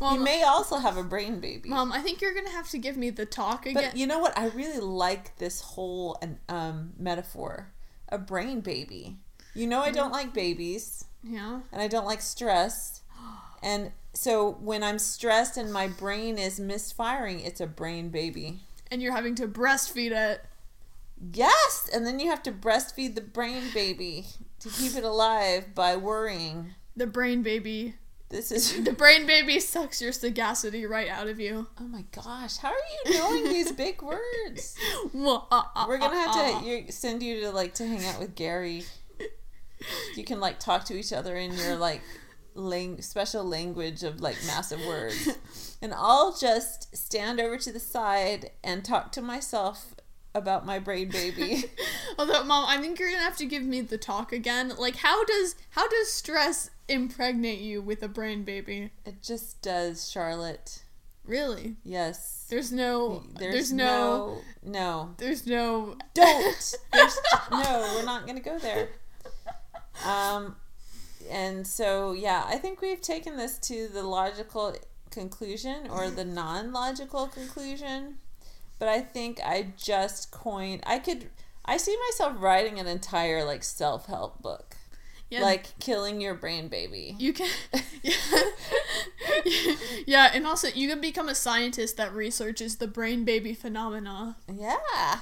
Mom, 0.00 0.18
he 0.18 0.24
may 0.24 0.42
also 0.42 0.76
have 0.76 0.96
a 0.96 1.02
brain 1.02 1.40
baby. 1.40 1.68
Mom, 1.68 1.92
I 1.92 2.00
think 2.00 2.20
you're 2.20 2.34
gonna 2.34 2.50
have 2.50 2.68
to 2.70 2.78
give 2.78 2.96
me 2.96 3.10
the 3.10 3.26
talk 3.26 3.66
again. 3.66 3.82
But 3.82 3.96
you 3.96 4.06
know 4.06 4.18
what? 4.18 4.36
I 4.38 4.48
really 4.48 4.80
like 4.80 5.36
this 5.38 5.60
whole 5.60 6.20
um, 6.48 6.92
metaphor 6.98 7.72
a 8.08 8.18
brain 8.18 8.60
baby. 8.60 9.16
You 9.54 9.66
know, 9.66 9.80
I 9.80 9.90
don't 9.90 10.12
like 10.12 10.32
babies 10.32 11.06
yeah. 11.22 11.60
and 11.72 11.82
I 11.82 11.88
don't 11.88 12.06
like 12.06 12.20
stress. 12.20 13.02
And 13.62 13.92
so 14.12 14.52
when 14.60 14.82
I'm 14.82 14.98
stressed 14.98 15.56
and 15.56 15.72
my 15.72 15.88
brain 15.88 16.38
is 16.38 16.60
misfiring, 16.60 17.40
it's 17.40 17.60
a 17.60 17.66
brain 17.66 18.10
baby. 18.10 18.60
And 18.90 19.02
you're 19.02 19.14
having 19.14 19.34
to 19.36 19.48
breastfeed 19.48 20.12
it. 20.12 20.44
Yes, 21.32 21.88
and 21.92 22.06
then 22.06 22.20
you 22.20 22.28
have 22.30 22.42
to 22.44 22.52
breastfeed 22.52 23.14
the 23.14 23.22
brain 23.22 23.64
baby 23.72 24.26
to 24.60 24.68
keep 24.68 24.94
it 24.94 25.04
alive 25.04 25.74
by 25.74 25.96
worrying. 25.96 26.74
The 26.94 27.06
brain 27.06 27.42
baby. 27.42 27.94
This 28.28 28.50
is 28.50 28.82
The 28.84 28.92
brain 28.92 29.24
baby 29.26 29.60
sucks 29.60 30.02
your 30.02 30.12
sagacity 30.12 30.84
right 30.84 31.08
out 31.08 31.28
of 31.28 31.38
you. 31.38 31.68
Oh 31.80 31.84
my 31.86 32.04
gosh, 32.12 32.56
how 32.56 32.70
are 32.70 32.74
you 33.04 33.18
knowing 33.18 33.44
these 33.44 33.70
big 33.72 34.02
words? 34.02 34.76
Well, 35.12 35.46
uh, 35.50 35.62
uh, 35.74 35.84
We're 35.88 35.98
gonna 35.98 36.16
have 36.16 36.62
to 36.62 36.66
you, 36.68 36.90
send 36.90 37.22
you 37.22 37.40
to 37.42 37.50
like 37.50 37.74
to 37.74 37.86
hang 37.86 38.04
out 38.04 38.18
with 38.18 38.34
Gary. 38.34 38.84
You 40.16 40.24
can 40.24 40.40
like 40.40 40.58
talk 40.58 40.84
to 40.86 40.98
each 40.98 41.12
other 41.12 41.36
in 41.36 41.52
your 41.52 41.76
like 41.76 42.02
lang- 42.54 43.00
special 43.02 43.44
language 43.44 44.02
of 44.02 44.20
like 44.20 44.36
massive 44.46 44.84
words, 44.86 45.38
and 45.80 45.94
I'll 45.94 46.36
just 46.36 46.96
stand 46.96 47.38
over 47.38 47.58
to 47.58 47.72
the 47.72 47.78
side 47.80 48.50
and 48.64 48.84
talk 48.84 49.12
to 49.12 49.22
myself 49.22 49.94
about 50.34 50.66
my 50.66 50.78
brain 50.78 51.10
baby. 51.10 51.64
Although, 52.18 52.44
mom, 52.44 52.66
I 52.68 52.78
think 52.78 52.98
you're 52.98 53.10
gonna 53.10 53.22
have 53.22 53.36
to 53.36 53.46
give 53.46 53.62
me 53.62 53.82
the 53.82 53.98
talk 53.98 54.32
again. 54.32 54.72
Like, 54.76 54.96
how 54.96 55.24
does 55.24 55.54
how 55.70 55.86
does 55.88 56.12
stress 56.12 56.70
impregnate 56.88 57.60
you 57.60 57.82
with 57.82 58.02
a 58.02 58.08
brain 58.08 58.44
baby? 58.44 58.90
it 59.04 59.22
just 59.22 59.62
does, 59.62 60.10
Charlotte. 60.10 60.82
Really? 61.24 61.76
Yes. 61.82 62.46
There's 62.48 62.70
no. 62.70 63.24
There's, 63.38 63.54
There's, 63.54 63.72
no, 63.72 64.38
no 64.62 64.70
no 64.70 65.14
There's 65.18 65.46
no. 65.46 65.96
don't. 66.14 66.74
There's, 66.92 67.18
no, 67.50 67.94
we're 67.96 68.04
not 68.04 68.26
going 68.26 68.36
to 68.36 68.42
go 68.42 68.58
there. 68.58 68.90
Um, 70.04 70.56
and 71.30 71.66
so 71.66 72.12
yeah, 72.12 72.44
I 72.46 72.58
think 72.58 72.80
we've 72.80 73.00
taken 73.00 73.36
this 73.36 73.58
to 73.58 73.88
the 73.88 74.02
logical 74.02 74.76
conclusion 75.10 75.88
or 75.90 76.10
the 76.10 76.24
non-logical 76.24 77.28
conclusion. 77.28 78.18
But 78.78 78.88
I 78.88 79.00
think 79.00 79.40
I 79.44 79.72
just 79.76 80.30
coined. 80.30 80.82
I 80.86 80.98
could. 80.98 81.30
I 81.64 81.78
see 81.78 81.96
myself 82.10 82.36
writing 82.38 82.78
an 82.78 82.86
entire 82.86 83.44
like 83.44 83.64
self-help 83.64 84.40
book, 84.40 84.75
Yeah, 85.30 85.42
like 85.42 85.78
killing 85.80 86.20
your 86.20 86.34
brain 86.34 86.68
baby. 86.68 87.16
you 87.18 87.32
can. 87.32 87.50
Yeah. 88.02 88.14
yeah, 90.06 90.30
and 90.32 90.46
also 90.46 90.68
you 90.68 90.88
can 90.88 91.00
become 91.00 91.28
a 91.28 91.34
scientist 91.34 91.96
that 91.96 92.14
researches 92.14 92.76
the 92.76 92.86
brain 92.86 93.24
baby 93.24 93.54
phenomena. 93.54 94.36
Yeah. 94.52 95.18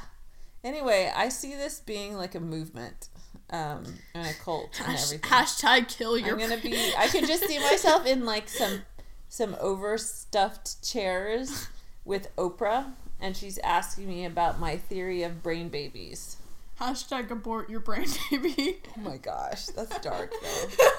Anyway, 0.62 1.12
I 1.14 1.28
see 1.28 1.54
this 1.54 1.80
being 1.80 2.16
like 2.16 2.34
a 2.34 2.40
movement, 2.40 3.08
um, 3.50 3.84
and 4.14 4.26
a 4.26 4.34
cult 4.34 4.78
and 4.78 4.92
Hash, 4.92 5.04
everything. 5.06 5.30
hashtag 5.30 5.88
kill 5.88 6.18
your. 6.18 6.34
I'm 6.34 6.38
gonna 6.38 6.60
be. 6.60 6.76
I 6.96 7.08
can 7.08 7.26
just 7.26 7.46
see 7.46 7.58
myself 7.58 8.06
in 8.06 8.24
like 8.26 8.48
some 8.48 8.82
some 9.28 9.56
overstuffed 9.60 10.82
chairs 10.82 11.68
with 12.04 12.34
Oprah, 12.36 12.92
and 13.20 13.36
she's 13.36 13.58
asking 13.58 14.08
me 14.08 14.24
about 14.24 14.58
my 14.60 14.76
theory 14.76 15.22
of 15.22 15.42
brain 15.42 15.68
babies. 15.68 16.36
Hashtag 16.80 17.30
abort 17.30 17.70
your 17.70 17.80
brain 17.80 18.06
baby. 18.30 18.78
Oh 18.96 19.00
my 19.00 19.16
gosh, 19.16 19.66
that's 19.66 19.98
dark 20.00 20.32
though. 20.42 20.84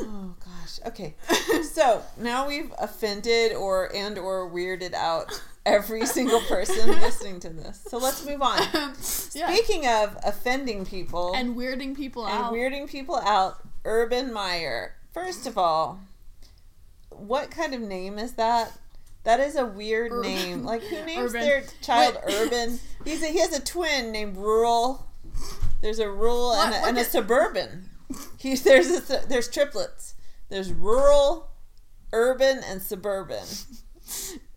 Oh 0.00 0.34
gosh. 0.44 0.80
Okay. 0.86 1.14
So 1.62 2.02
now 2.16 2.48
we've 2.48 2.72
offended 2.80 3.52
or 3.52 3.94
and 3.94 4.18
or 4.18 4.50
weirded 4.50 4.92
out 4.92 5.40
every 5.64 6.04
single 6.04 6.40
person 6.42 6.88
listening 7.00 7.38
to 7.40 7.48
this. 7.50 7.80
So 7.86 7.98
let's 7.98 8.26
move 8.26 8.42
on. 8.42 8.58
yeah. 9.34 9.52
Speaking 9.54 9.86
of 9.86 10.16
offending 10.24 10.84
people 10.84 11.32
and 11.34 11.54
weirding 11.56 11.96
people 11.96 12.26
and 12.26 12.34
out. 12.44 12.52
weirding 12.52 12.88
people 12.88 13.16
out, 13.16 13.58
Urban 13.84 14.32
Meyer. 14.32 14.96
First 15.12 15.46
of 15.46 15.56
all, 15.56 16.00
what 17.10 17.50
kind 17.50 17.72
of 17.72 17.80
name 17.80 18.18
is 18.18 18.32
that? 18.32 18.72
That 19.24 19.40
is 19.40 19.56
a 19.56 19.66
weird 19.66 20.12
Urban. 20.12 20.30
name. 20.30 20.64
Like 20.64 20.82
who 20.82 20.96
names 21.04 21.34
Urban. 21.34 21.40
their 21.40 21.64
child 21.82 22.18
Wait. 22.26 22.34
Urban? 22.34 22.80
He's 23.04 23.22
a, 23.22 23.26
he 23.26 23.40
has 23.40 23.56
a 23.56 23.62
twin 23.62 24.12
named 24.12 24.36
Rural. 24.36 25.06
There's 25.80 25.98
a 26.00 26.10
rural 26.10 26.52
and 26.54 26.74
a, 26.74 26.78
and 26.86 26.98
a 26.98 27.04
suburban. 27.04 27.90
He's 28.38 28.62
there's 28.64 29.10
a, 29.10 29.22
there's 29.28 29.48
triplets. 29.48 30.14
There's 30.48 30.72
rural, 30.72 31.50
urban, 32.12 32.62
and 32.66 32.82
suburban. 32.82 33.44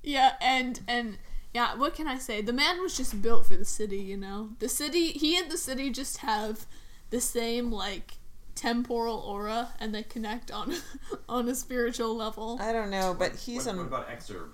Yeah, 0.02 0.34
and 0.41 0.80
and 0.88 1.17
yeah, 1.54 1.76
what 1.76 1.93
can 1.93 2.08
I 2.08 2.17
say? 2.17 2.41
The 2.41 2.54
man 2.54 2.82
was 2.82 2.97
just 2.97 3.21
built 3.21 3.45
for 3.45 3.56
the 3.56 3.65
city, 3.65 3.97
you 3.97 4.17
know. 4.17 4.52
The 4.60 4.69
city, 4.69 5.10
he 5.12 5.38
and 5.38 5.52
the 5.52 5.58
city 5.58 5.89
just 5.91 6.17
have 6.17 6.65
the 7.10 7.21
same 7.21 7.71
like 7.71 8.13
temporal 8.62 9.17
aura, 9.17 9.69
and 9.80 9.93
they 9.93 10.04
connect 10.04 10.52
on 10.52 10.76
on 11.30 11.50
a 11.50 11.56
spiritual 11.56 12.15
level. 12.15 12.60
I 12.62 12.71
don't 12.71 12.91
know, 12.91 13.15
but 13.17 13.36
he's 13.36 13.65
what, 13.65 13.76
a 13.76 13.78
what 13.78 13.88
about 13.88 14.10
exurb? 14.10 14.50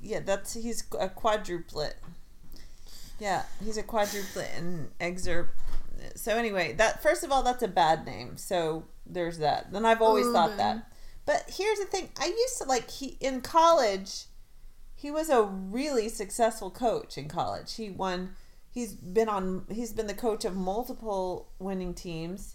Yeah, 0.00 0.20
that's 0.20 0.54
he's 0.54 0.82
a 0.98 1.08
quadruplet. 1.08 1.94
Yeah, 3.18 3.42
he's 3.62 3.76
a 3.76 3.82
quadruplet 3.82 4.56
and 4.56 4.90
excerpt. 5.00 5.56
So 6.14 6.36
anyway, 6.36 6.74
that 6.74 7.02
first 7.02 7.24
of 7.24 7.32
all, 7.32 7.42
that's 7.42 7.64
a 7.64 7.68
bad 7.68 8.06
name. 8.06 8.36
So 8.36 8.84
there's 9.04 9.38
that. 9.38 9.72
Then 9.72 9.84
I've 9.84 10.02
always 10.02 10.26
thought 10.30 10.56
that. 10.56 10.88
But 11.26 11.44
here's 11.48 11.80
the 11.80 11.86
thing: 11.86 12.10
I 12.18 12.26
used 12.26 12.58
to 12.58 12.64
like 12.64 12.90
he 12.90 13.16
in 13.20 13.40
college. 13.40 14.26
He 14.94 15.10
was 15.10 15.30
a 15.30 15.42
really 15.42 16.08
successful 16.08 16.70
coach 16.70 17.18
in 17.18 17.28
college. 17.28 17.74
He 17.74 17.90
won. 17.90 18.36
He's 18.70 18.92
been 18.92 19.28
on. 19.28 19.64
He's 19.68 19.92
been 19.92 20.06
the 20.06 20.14
coach 20.14 20.44
of 20.44 20.54
multiple 20.54 21.48
winning 21.58 21.94
teams. 21.94 22.54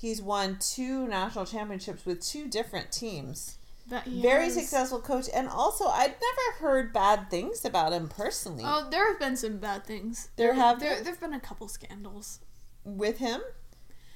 He's 0.00 0.22
won 0.22 0.56
two 0.58 1.06
national 1.06 1.44
championships 1.44 2.06
with 2.06 2.22
two 2.22 2.48
different 2.48 2.90
teams 2.90 3.58
That 3.88 4.04
he 4.04 4.22
very 4.22 4.48
successful 4.48 4.98
coach 5.00 5.26
and 5.34 5.46
also 5.46 5.88
i'd 5.88 6.14
never 6.28 6.58
heard 6.60 6.92
bad 6.92 7.28
things 7.28 7.64
about 7.66 7.92
him 7.92 8.08
personally 8.08 8.64
Oh, 8.66 8.88
there 8.90 9.06
have 9.10 9.18
been 9.20 9.36
some 9.36 9.58
bad 9.58 9.84
things. 9.84 10.30
There 10.36 10.54
have 10.54 10.80
there 10.80 10.94
been? 10.94 11.04
there've 11.04 11.20
been 11.20 11.34
a 11.34 11.40
couple 11.40 11.68
scandals. 11.68 12.40
with 12.84 13.18
him 13.18 13.42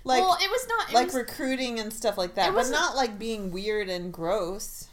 like 0.05 0.23
well, 0.23 0.37
it 0.41 0.51
was 0.51 0.67
not. 0.69 0.91
It 0.91 0.95
like 0.95 1.07
was, 1.07 1.15
recruiting 1.15 1.79
and 1.81 1.93
stuff 1.93 2.17
like 2.19 2.35
that 2.35 2.55
but 2.55 2.69
not 2.71 2.95
like 2.97 3.19
being 3.19 3.51
weird 3.53 3.89
and 3.91 4.13
gross 4.13 4.89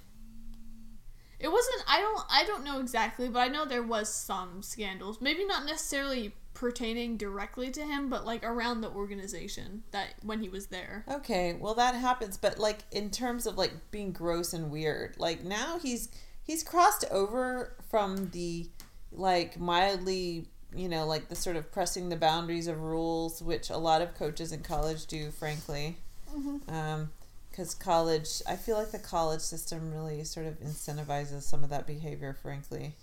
It 1.40 1.52
wasn't. 1.52 1.84
I 1.88 2.00
don't. 2.02 2.24
I 2.30 2.44
don't 2.46 2.64
know 2.64 2.80
exactly, 2.80 3.28
but 3.28 3.40
I 3.40 3.48
know 3.48 3.66
there 3.66 3.82
was 3.82 4.14
some 4.14 4.62
scandals. 4.62 5.20
Maybe 5.22 5.44
not 5.44 5.66
necessarily 5.66 6.36
pertaining 6.62 7.18
directly 7.18 7.72
to 7.72 7.82
him, 7.82 8.08
but 8.08 8.24
like 8.26 8.44
around 8.46 8.80
the 8.82 8.90
organization 8.90 9.82
that 9.92 10.10
when 10.24 10.40
he 10.42 10.48
was 10.48 10.68
there. 10.68 11.04
okay 11.12 11.58
well 11.60 11.74
that 11.74 11.96
happens 11.96 12.38
but 12.38 12.58
like 12.60 12.80
in 12.92 13.10
terms 13.10 13.46
of 13.48 13.58
like 13.58 13.74
being 13.92 14.12
gross 14.14 14.54
and 14.54 14.70
weird 14.72 15.16
like 15.18 15.44
now 15.44 15.80
he's 15.80 16.08
he's 16.44 16.64
crossed 16.64 17.04
over 17.12 17.76
from 17.90 18.30
the 18.30 18.70
like 19.12 19.60
mildly 19.60 20.46
you 20.76 20.88
know 20.88 21.06
like 21.06 21.28
the 21.30 21.36
sort 21.36 21.56
of 21.56 21.72
pressing 21.72 22.10
the 22.10 22.16
boundaries 22.16 22.68
of 22.68 22.80
rules 22.80 23.42
which 23.42 23.70
a 23.72 23.78
lot 23.78 24.02
of 24.02 24.14
coaches 24.16 24.52
in 24.52 24.62
college 24.62 25.06
do 25.08 25.32
frankly 25.32 25.98
Mm-hmm. 26.34 27.04
because 27.50 27.74
college 27.76 28.42
i 28.48 28.56
feel 28.56 28.78
like 28.78 28.92
the 28.92 29.00
college 29.00 29.42
system 29.42 29.92
really 29.92 30.24
sort 30.24 30.46
of 30.46 30.60
incentivizes 30.62 31.42
some 31.42 31.64
of 31.64 31.70
that 31.72 31.86
behavior 31.88 32.38
frankly 32.42 32.94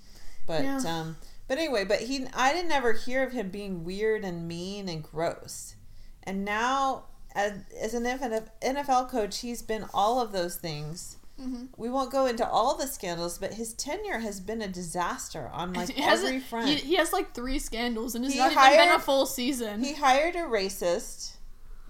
but 0.47 0.63
Yeah. 0.63 0.79
um 0.87 1.17
but 1.49 1.59
anyway 1.59 1.85
but 1.85 2.01
he 2.01 2.27
i 2.35 2.53
didn't 2.53 2.71
ever 2.73 2.93
hear 2.93 3.25
of 3.25 3.33
him 3.33 3.49
being 3.51 3.85
weird 3.85 4.25
and 4.25 4.47
mean 4.47 4.89
and 4.89 5.03
gross 5.03 5.75
and 6.23 6.45
now 6.45 7.05
as, 7.35 7.53
as 7.81 7.95
an 7.95 8.05
nfl 8.05 9.09
coach 9.09 9.39
he's 9.41 9.63
been 9.63 9.85
all 9.93 10.21
of 10.21 10.33
those 10.33 10.57
things 10.57 11.17
Mm-hmm. 11.41 11.67
we 11.77 11.89
won't 11.89 12.11
go 12.11 12.27
into 12.27 12.45
all 12.45 12.77
the 12.77 12.89
scandals 12.89 13.39
but 13.39 13.55
his 13.55 13.73
tenure 13.75 14.19
has 14.19 14.41
been 14.41 14.61
a 14.61 14.67
disaster 14.67 15.49
on 15.53 15.73
like 15.73 15.89
He 15.95 16.03
every 16.03 16.41
front 16.41 16.67
he, 16.69 16.75
he 16.75 16.97
has 16.97 17.13
like 17.13 17.33
three 17.33 17.61
scandals, 17.61 18.17
and 18.17 18.25
it's 18.25 18.35
He 18.35 18.41
not 18.41 18.51
even 18.51 18.77
been 18.89 18.97
a 18.97 18.99
full 18.99 19.25
season. 19.25 19.85
he 19.85 19.95
hired 19.95 20.35
a 20.35 20.41
racist 20.41 21.37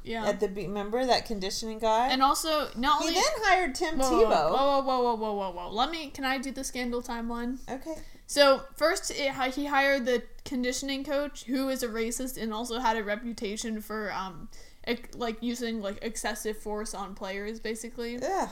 Yeah. 0.04 0.26
At 0.26 0.40
the 0.40 0.48
be- 0.48 0.66
remember 0.66 1.02
that 1.06 1.24
conditioning 1.24 1.78
guy. 1.78 2.08
and 2.08 2.22
also, 2.22 2.68
not 2.76 3.00
he 3.00 3.08
only. 3.08 3.14
He 3.14 3.20
then 3.20 3.42
hired 3.42 3.74
Tim 3.74 3.98
whoa, 3.98 4.10
whoa, 4.10 4.24
Tebow. 4.26 4.50
whoa, 4.50 4.80
whoa, 4.82 4.82
whoa, 4.82 5.00
whoa, 5.00 5.14
whoa, 5.14 5.32
whoa, 5.32 5.50
whoa. 5.68 5.70
Let 5.74 5.90
me. 5.90 6.10
Can 6.10 6.24
I 6.26 6.36
do 6.36 6.50
the 6.50 6.62
scandal 6.62 7.00
timeline? 7.02 7.56
Okay. 7.70 7.94
So 8.30 8.60
first, 8.76 9.10
it, 9.10 9.34
he 9.54 9.64
hired 9.66 10.04
the 10.04 10.22
conditioning 10.44 11.02
coach, 11.02 11.44
who 11.44 11.70
is 11.70 11.82
a 11.82 11.88
racist 11.88 12.40
and 12.40 12.52
also 12.52 12.78
had 12.78 12.98
a 12.98 13.02
reputation 13.02 13.80
for 13.80 14.12
um, 14.12 14.50
ec- 14.86 15.10
like 15.16 15.38
using 15.42 15.80
like 15.80 15.98
excessive 16.02 16.58
force 16.58 16.92
on 16.92 17.14
players, 17.14 17.58
basically, 17.58 18.18
Ugh. 18.22 18.50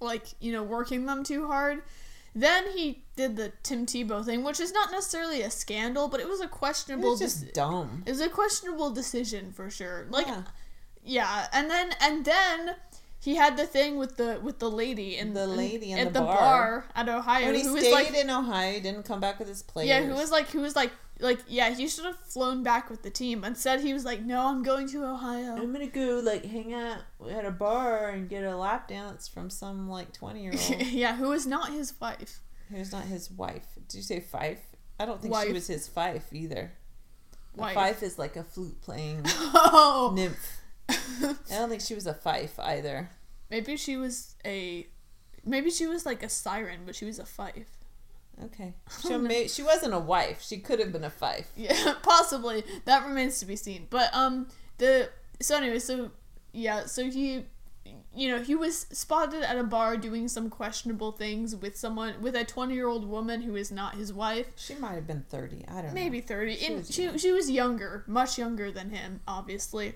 like 0.00 0.24
you 0.40 0.50
know 0.52 0.64
working 0.64 1.06
them 1.06 1.22
too 1.22 1.46
hard. 1.46 1.82
Then 2.34 2.64
he 2.76 3.04
did 3.14 3.36
the 3.36 3.52
Tim 3.62 3.86
Tebow 3.86 4.24
thing, 4.24 4.42
which 4.42 4.58
is 4.58 4.72
not 4.72 4.90
necessarily 4.90 5.42
a 5.42 5.50
scandal, 5.50 6.08
but 6.08 6.18
it 6.18 6.28
was 6.28 6.40
a 6.40 6.48
questionable. 6.48 7.08
It 7.08 7.10
was 7.12 7.20
just 7.20 7.44
deci- 7.46 7.52
dumb. 7.52 8.02
it 8.04 8.10
was 8.10 8.20
a 8.20 8.28
questionable 8.28 8.90
decision 8.90 9.52
for 9.52 9.70
sure. 9.70 10.06
Like, 10.10 10.26
Yeah. 10.26 10.42
yeah, 11.04 11.46
and 11.52 11.70
then 11.70 11.90
and 12.00 12.24
then 12.24 12.74
he 13.22 13.36
had 13.36 13.56
the 13.56 13.66
thing 13.66 13.96
with 13.98 14.16
the 14.16 14.40
with 14.42 14.58
the 14.58 14.70
lady 14.70 15.16
and 15.16 15.34
The 15.36 15.46
lady 15.46 15.92
in 15.92 15.98
at 15.98 16.12
the 16.12 16.20
the 16.20 16.26
bar. 16.26 16.84
at 16.94 17.08
Ohio, 17.08 17.46
When 17.46 17.54
he 17.54 17.62
who 17.62 17.72
was 17.74 17.82
stayed 17.84 17.92
like 17.94 18.14
in 18.14 18.28
Ohio, 18.30 18.72
he 18.72 18.80
didn't 18.80 19.04
come 19.04 19.20
back 19.20 19.38
with 19.38 19.48
his 19.48 19.62
players. 19.62 19.88
Yeah, 19.88 20.02
who 20.02 20.14
was 20.14 20.30
like, 20.30 20.48
who 20.48 20.60
was 20.60 20.74
like, 20.74 20.90
like, 21.20 21.38
yeah, 21.46 21.70
he 21.70 21.86
should 21.86 22.04
have 22.04 22.18
flown 22.18 22.64
back 22.64 22.90
with 22.90 23.02
the 23.02 23.10
team. 23.10 23.44
Instead, 23.44 23.80
he 23.80 23.92
was 23.92 24.04
like, 24.04 24.22
no, 24.22 24.46
I'm 24.48 24.64
going 24.64 24.88
to 24.88 25.04
Ohio. 25.04 25.54
I'm 25.56 25.72
gonna 25.72 25.86
go 25.86 26.20
like 26.24 26.44
hang 26.44 26.74
out 26.74 26.98
at 27.30 27.44
a 27.44 27.50
bar 27.52 28.08
and 28.10 28.28
get 28.28 28.42
a 28.44 28.56
lap 28.56 28.88
dance 28.88 29.28
from 29.28 29.48
some 29.50 29.88
like 29.88 30.12
twenty 30.12 30.42
year 30.42 30.52
old 30.52 30.82
yeah, 30.88 31.14
who 31.16 31.30
is 31.32 31.46
not 31.46 31.70
his 31.70 31.94
wife. 32.00 32.40
who's 32.70 32.90
not 32.90 33.04
his 33.04 33.30
wife. 33.30 33.66
Did 33.88 33.98
you 33.98 34.02
say 34.02 34.18
Fife? 34.20 34.60
I 34.98 35.04
don't 35.06 35.20
think 35.20 35.32
Wife. 35.32 35.46
she 35.46 35.52
was 35.52 35.66
his 35.68 35.86
Fife 35.88 36.26
either. 36.32 36.72
A 37.58 37.72
Fife 37.74 38.02
is 38.02 38.18
like 38.18 38.34
a 38.36 38.42
flute 38.44 38.80
playing 38.82 39.22
Oh, 39.26 40.12
nymph. 40.14 40.58
I 41.50 41.54
don't 41.56 41.68
think 41.68 41.82
she 41.82 41.94
was 41.94 42.06
a 42.06 42.14
fife 42.14 42.58
either. 42.58 43.10
maybe 43.50 43.76
she 43.76 43.96
was 43.96 44.34
a, 44.44 44.86
maybe 45.44 45.70
she 45.70 45.86
was 45.86 46.04
like 46.06 46.22
a 46.22 46.28
siren, 46.28 46.80
but 46.86 46.94
she 46.94 47.04
was 47.04 47.18
a 47.18 47.26
fife. 47.26 47.68
Okay, 48.44 48.72
she, 49.02 49.16
may, 49.18 49.46
she 49.46 49.62
wasn't 49.62 49.92
a 49.94 49.98
wife. 49.98 50.42
She 50.42 50.58
could 50.58 50.78
have 50.80 50.92
been 50.92 51.04
a 51.04 51.10
fife. 51.10 51.50
Yeah, 51.56 51.94
possibly. 52.02 52.64
That 52.86 53.06
remains 53.06 53.38
to 53.40 53.46
be 53.46 53.56
seen. 53.56 53.86
But 53.90 54.12
um, 54.14 54.48
the 54.78 55.10
so 55.40 55.56
anyway, 55.56 55.78
so 55.78 56.10
yeah, 56.52 56.86
so 56.86 57.04
he, 57.10 57.44
you 58.16 58.28
know, 58.30 58.40
he 58.42 58.54
was 58.54 58.86
spotted 58.90 59.42
at 59.42 59.58
a 59.58 59.62
bar 59.62 59.96
doing 59.98 60.28
some 60.28 60.48
questionable 60.48 61.12
things 61.12 61.54
with 61.54 61.76
someone 61.76 62.14
with 62.22 62.34
a 62.34 62.44
twenty 62.44 62.74
year 62.74 62.88
old 62.88 63.06
woman 63.06 63.42
who 63.42 63.54
is 63.54 63.70
not 63.70 63.96
his 63.96 64.12
wife. 64.14 64.46
She 64.56 64.74
might 64.76 64.94
have 64.94 65.06
been 65.06 65.24
thirty. 65.28 65.64
I 65.68 65.74
don't 65.82 65.86
know. 65.88 65.92
maybe 65.92 66.20
30 66.22 66.56
She 66.56 66.66
and 66.66 66.76
was 66.78 66.90
she 66.94 67.02
young. 67.04 67.18
she 67.18 67.32
was 67.32 67.50
younger 67.50 68.02
much 68.06 68.38
younger 68.38 68.70
than 68.72 68.90
him 68.90 69.20
obviously 69.28 69.94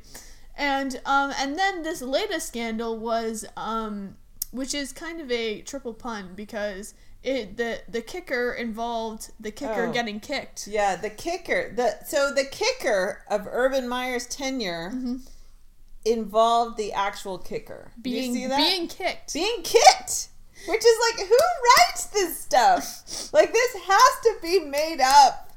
and 0.57 1.01
um 1.05 1.33
and 1.39 1.59
then 1.59 1.83
this 1.83 2.01
latest 2.03 2.49
scandal 2.49 2.99
was 2.99 3.45
um 3.57 4.17
which 4.53 4.73
is 4.75 4.93
kind 4.93 5.21
of 5.21 5.31
a 5.31 5.61
triple 5.63 5.93
pun 5.95 6.31
because 6.35 6.95
it 7.23 7.57
the 7.57 7.81
the 7.89 8.01
kicker 8.01 8.53
involved 8.53 9.33
the 9.41 9.51
kicker 9.51 9.87
Oh. 9.89 9.93
getting 9.93 10.21
kicked 10.21 10.67
Yeah, 10.69 10.97
the 10.97 11.11
kicker. 11.11 11.73
The 11.75 12.05
so 12.07 12.33
the 12.33 12.45
kicker 12.45 13.23
of 13.29 13.47
Urban 13.51 13.89
Meyer's 13.89 14.27
tenure 14.27 14.91
Mm-hmm. 14.95 15.17
involved 16.05 16.77
the 16.77 16.93
actual 16.93 17.39
kicker. 17.39 17.91
Being 18.01 18.35
you 18.35 18.41
see 18.43 18.47
that? 18.47 18.57
being 18.59 18.89
kicked 18.89 19.35
being 19.35 19.63
kicked. 19.63 20.29
Which 20.69 20.85
is 20.85 20.97
like, 21.11 21.27
who 21.29 21.37
writes 21.37 22.07
this 22.07 22.39
stuff? 22.41 23.03
Like, 23.33 23.53
this 23.53 23.77
has 23.87 24.21
to 24.23 24.35
be 24.43 24.61
made 24.61 25.01
up. 25.01 25.53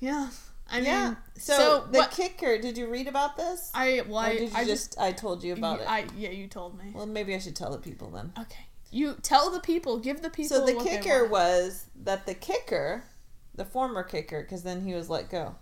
yeah 0.00 0.28
i 0.70 0.76
mean 0.76 0.84
yeah. 0.84 1.14
So, 1.36 1.56
so 1.56 1.88
the 1.90 1.98
what- 1.98 2.10
kicker. 2.10 2.58
Did 2.58 2.76
you 2.76 2.88
read 2.88 3.06
about 3.06 3.36
this? 3.36 3.70
i 3.74 4.02
well, 4.06 4.18
I, 4.18 4.32
did 4.36 4.50
you 4.50 4.56
I 4.56 4.64
just, 4.64 4.98
I 4.98 5.12
told 5.12 5.42
you 5.42 5.52
about 5.52 5.80
it. 5.80 5.90
I 5.90 6.06
yeah 6.16 6.30
you 6.30 6.46
told 6.46 6.78
me 6.78 6.92
well, 6.94 7.06
maybe 7.06 7.34
I 7.34 7.38
should 7.38 7.56
tell 7.56 7.70
the 7.70 7.78
people 7.78 8.10
then. 8.10 8.32
okay 8.38 8.66
you 8.90 9.16
tell 9.22 9.50
the 9.50 9.60
people 9.60 9.98
give 9.98 10.22
the 10.22 10.30
people 10.30 10.56
So 10.58 10.66
the 10.66 10.82
kicker 10.82 11.26
was 11.26 11.86
that 12.04 12.26
the 12.26 12.34
kicker, 12.34 13.04
the 13.54 13.64
former 13.64 14.02
kicker, 14.02 14.42
because 14.42 14.62
then 14.62 14.82
he 14.82 14.94
was 14.94 15.10
let 15.10 15.30
go, 15.30 15.56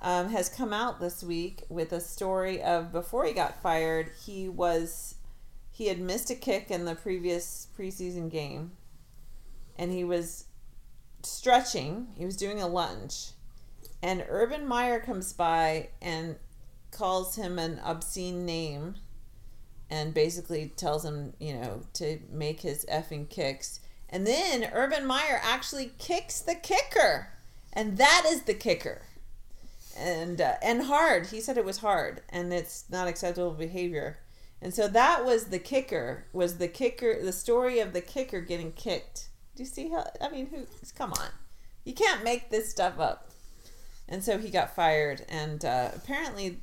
um, 0.00 0.28
has 0.30 0.48
come 0.48 0.72
out 0.72 1.00
this 1.00 1.22
week 1.22 1.62
with 1.68 1.92
a 1.92 2.00
story 2.00 2.62
of 2.62 2.92
before 2.92 3.24
he 3.24 3.32
got 3.32 3.62
fired, 3.62 4.10
he 4.24 4.48
was 4.48 5.14
he 5.70 5.86
had 5.86 5.98
missed 5.98 6.30
a 6.30 6.34
kick 6.34 6.70
in 6.70 6.84
the 6.84 6.94
previous 6.94 7.68
preseason 7.78 8.30
game, 8.30 8.72
and 9.76 9.90
he 9.90 10.04
was 10.04 10.44
stretching. 11.22 12.08
He 12.16 12.26
was 12.26 12.36
doing 12.36 12.60
a 12.60 12.68
lunge, 12.68 13.30
and 14.02 14.24
Urban 14.28 14.66
Meyer 14.66 14.98
comes 14.98 15.32
by 15.32 15.90
and 16.00 16.36
calls 16.90 17.36
him 17.36 17.58
an 17.58 17.80
obscene 17.84 18.44
name 18.44 18.96
and 19.88 20.14
basically 20.14 20.72
tells 20.76 21.04
him, 21.04 21.34
you 21.38 21.54
know, 21.54 21.82
to 21.94 22.18
make 22.30 22.60
his 22.60 22.84
effing 22.86 23.28
kicks. 23.28 23.80
And 24.08 24.26
then 24.26 24.70
Urban 24.72 25.06
Meyer 25.06 25.40
actually 25.42 25.92
kicks 25.98 26.40
the 26.40 26.54
kicker. 26.54 27.28
And 27.72 27.96
that 27.98 28.24
is 28.26 28.42
the 28.42 28.54
kicker. 28.54 29.02
And 29.96 30.40
uh, 30.40 30.54
and 30.62 30.84
hard. 30.84 31.26
He 31.26 31.40
said 31.40 31.58
it 31.58 31.64
was 31.64 31.78
hard 31.78 32.22
and 32.30 32.52
it's 32.52 32.84
not 32.90 33.08
acceptable 33.08 33.52
behavior. 33.52 34.18
And 34.60 34.72
so 34.72 34.88
that 34.88 35.24
was 35.24 35.46
the 35.46 35.58
kicker. 35.58 36.26
Was 36.32 36.58
the 36.58 36.68
kicker 36.68 37.22
the 37.22 37.32
story 37.32 37.78
of 37.78 37.92
the 37.92 38.00
kicker 38.00 38.40
getting 38.40 38.72
kicked. 38.72 39.28
Do 39.54 39.62
you 39.62 39.68
see 39.68 39.90
how 39.90 40.06
I 40.20 40.30
mean 40.30 40.46
who 40.46 40.66
come 40.96 41.12
on. 41.12 41.28
You 41.84 41.92
can't 41.94 42.24
make 42.24 42.50
this 42.50 42.70
stuff 42.70 42.98
up. 42.98 43.31
And 44.12 44.22
so 44.22 44.38
he 44.38 44.50
got 44.50 44.76
fired 44.76 45.24
and 45.28 45.64
uh, 45.64 45.90
apparently 45.96 46.58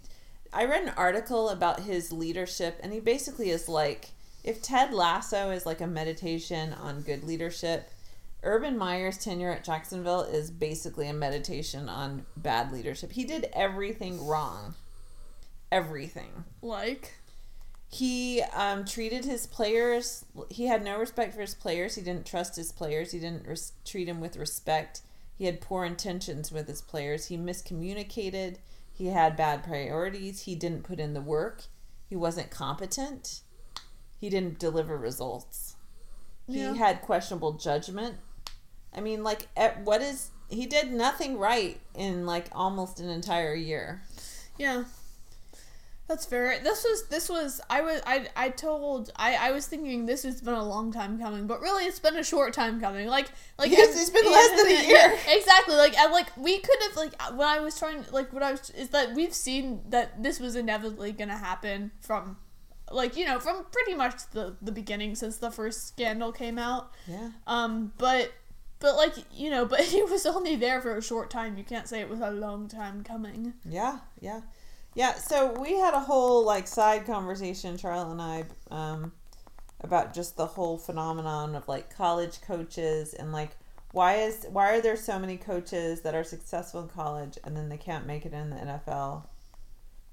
I 0.51 0.65
read 0.65 0.83
an 0.83 0.93
article 0.97 1.49
about 1.49 1.81
his 1.81 2.11
leadership, 2.11 2.79
and 2.81 2.91
he 2.91 2.99
basically 2.99 3.51
is 3.51 3.69
like 3.69 4.09
if 4.43 4.61
Ted 4.61 4.93
Lasso 4.93 5.51
is 5.51 5.65
like 5.65 5.81
a 5.81 5.87
meditation 5.87 6.73
on 6.73 7.01
good 7.01 7.23
leadership, 7.23 7.91
Urban 8.41 8.77
Meyer's 8.77 9.17
tenure 9.17 9.51
at 9.51 9.63
Jacksonville 9.63 10.21
is 10.21 10.49
basically 10.49 11.07
a 11.07 11.13
meditation 11.13 11.89
on 11.89 12.25
bad 12.37 12.71
leadership. 12.71 13.11
He 13.11 13.25
did 13.25 13.49
everything 13.53 14.25
wrong. 14.25 14.75
Everything. 15.71 16.45
like 16.63 17.15
He 17.91 18.41
um, 18.53 18.85
treated 18.85 19.25
his 19.25 19.45
players, 19.45 20.25
he 20.49 20.65
had 20.65 20.83
no 20.83 20.97
respect 20.97 21.35
for 21.35 21.41
his 21.41 21.53
players. 21.53 21.93
He 21.95 22.01
didn't 22.01 22.25
trust 22.25 22.55
his 22.55 22.71
players. 22.71 23.11
He 23.11 23.19
didn't 23.19 23.45
res- 23.45 23.73
treat 23.85 24.05
them 24.05 24.19
with 24.19 24.35
respect. 24.35 25.01
He 25.39 25.45
had 25.45 25.61
poor 25.61 25.85
intentions 25.85 26.51
with 26.51 26.67
his 26.67 26.81
players. 26.81 27.27
He 27.27 27.37
miscommunicated. 27.37 28.57
He 28.91 29.07
had 29.07 29.37
bad 29.37 29.63
priorities. 29.63 30.41
He 30.41 30.53
didn't 30.53 30.83
put 30.83 30.99
in 30.99 31.13
the 31.13 31.21
work. 31.21 31.63
He 32.09 32.17
wasn't 32.17 32.51
competent. 32.51 33.39
He 34.19 34.29
didn't 34.29 34.59
deliver 34.59 34.97
results. 34.97 35.77
He 36.45 36.59
had 36.59 37.01
questionable 37.01 37.53
judgment. 37.53 38.15
I 38.93 38.99
mean, 38.99 39.23
like, 39.23 39.47
at, 39.55 39.81
what 39.85 40.01
is. 40.01 40.31
He 40.49 40.65
did 40.65 40.91
nothing 40.91 41.37
right 41.37 41.79
in 41.95 42.25
like 42.25 42.47
almost 42.51 42.99
an 42.99 43.07
entire 43.07 43.53
year. 43.53 44.01
Yeah. 44.57 44.83
That's 46.09 46.25
fair. 46.25 46.59
This 46.63 46.83
was 46.83 47.07
this 47.09 47.29
was 47.29 47.61
I 47.69 47.81
was 47.81 48.01
I 48.03 48.27
I 48.35 48.49
told 48.49 49.11
I 49.15 49.35
I 49.35 49.51
was 49.51 49.67
thinking 49.67 50.07
this 50.07 50.23
has 50.23 50.41
been 50.41 50.55
a 50.55 50.63
long 50.65 50.91
time 50.91 51.19
coming, 51.19 51.45
but 51.45 51.61
really 51.61 51.85
it's 51.85 51.99
been 51.99 52.15
a 52.17 52.23
short 52.23 52.51
time 52.51 52.81
coming. 52.81 53.07
Like 53.07 53.27
like 53.59 53.69
Yes, 53.69 53.89
it's 54.01 54.09
been 54.09 54.25
less 54.25 54.49
than 54.49 54.67
a 54.67 54.69
yeah, 54.91 55.11
year. 55.11 55.19
exactly. 55.27 55.75
Like 55.75 55.95
and 55.95 56.11
like 56.11 56.35
we 56.35 56.57
could 56.57 56.77
have 56.81 56.95
like 56.97 57.13
when 57.37 57.47
I 57.47 57.59
was 57.59 57.77
trying 57.77 58.03
like 58.11 58.33
what 58.33 58.41
I 58.41 58.51
was 58.53 58.71
is 58.71 58.89
that 58.89 59.13
we've 59.13 59.35
seen 59.35 59.81
that 59.89 60.23
this 60.23 60.39
was 60.39 60.55
inevitably 60.55 61.11
gonna 61.11 61.37
happen 61.37 61.91
from 62.01 62.37
like 62.91 63.15
you 63.15 63.23
know 63.27 63.39
from 63.39 63.65
pretty 63.71 63.93
much 63.93 64.15
the 64.31 64.55
the 64.63 64.71
beginning 64.71 65.13
since 65.13 65.37
the 65.37 65.51
first 65.51 65.89
scandal 65.89 66.31
came 66.31 66.57
out. 66.57 66.91
Yeah. 67.07 67.29
Um, 67.45 67.93
but 67.99 68.31
but 68.79 68.95
like 68.95 69.13
you 69.31 69.51
know, 69.51 69.65
but 69.65 69.81
he 69.93 70.01
was 70.01 70.25
only 70.25 70.55
there 70.55 70.81
for 70.81 70.97
a 70.97 71.03
short 71.03 71.29
time. 71.29 71.55
You 71.55 71.63
can't 71.63 71.87
say 71.87 71.99
it 72.01 72.09
was 72.09 72.19
a 72.19 72.31
long 72.31 72.67
time 72.67 73.03
coming. 73.03 73.53
Yeah, 73.63 73.99
yeah, 74.19 74.41
yeah. 74.95 75.13
So 75.15 75.59
we 75.59 75.77
had 75.77 75.93
a 75.93 75.99
whole 75.99 76.43
like 76.45 76.67
side 76.67 77.05
conversation, 77.05 77.77
Charlotte 77.77 78.11
and 78.11 78.21
I, 78.21 78.45
um, 78.71 79.11
about 79.81 80.13
just 80.13 80.35
the 80.37 80.45
whole 80.45 80.77
phenomenon 80.77 81.55
of 81.55 81.67
like 81.67 81.95
college 81.95 82.41
coaches 82.41 83.13
and 83.13 83.31
like 83.31 83.51
why 83.91 84.15
is 84.17 84.45
why 84.51 84.69
are 84.75 84.81
there 84.81 84.95
so 84.97 85.17
many 85.17 85.37
coaches 85.37 86.01
that 86.01 86.13
are 86.13 86.23
successful 86.23 86.81
in 86.81 86.89
college 86.89 87.37
and 87.43 87.55
then 87.57 87.69
they 87.69 87.77
can't 87.77 88.05
make 88.05 88.25
it 88.25 88.33
in 88.33 88.49
the 88.51 88.55
NFL? 88.57 89.23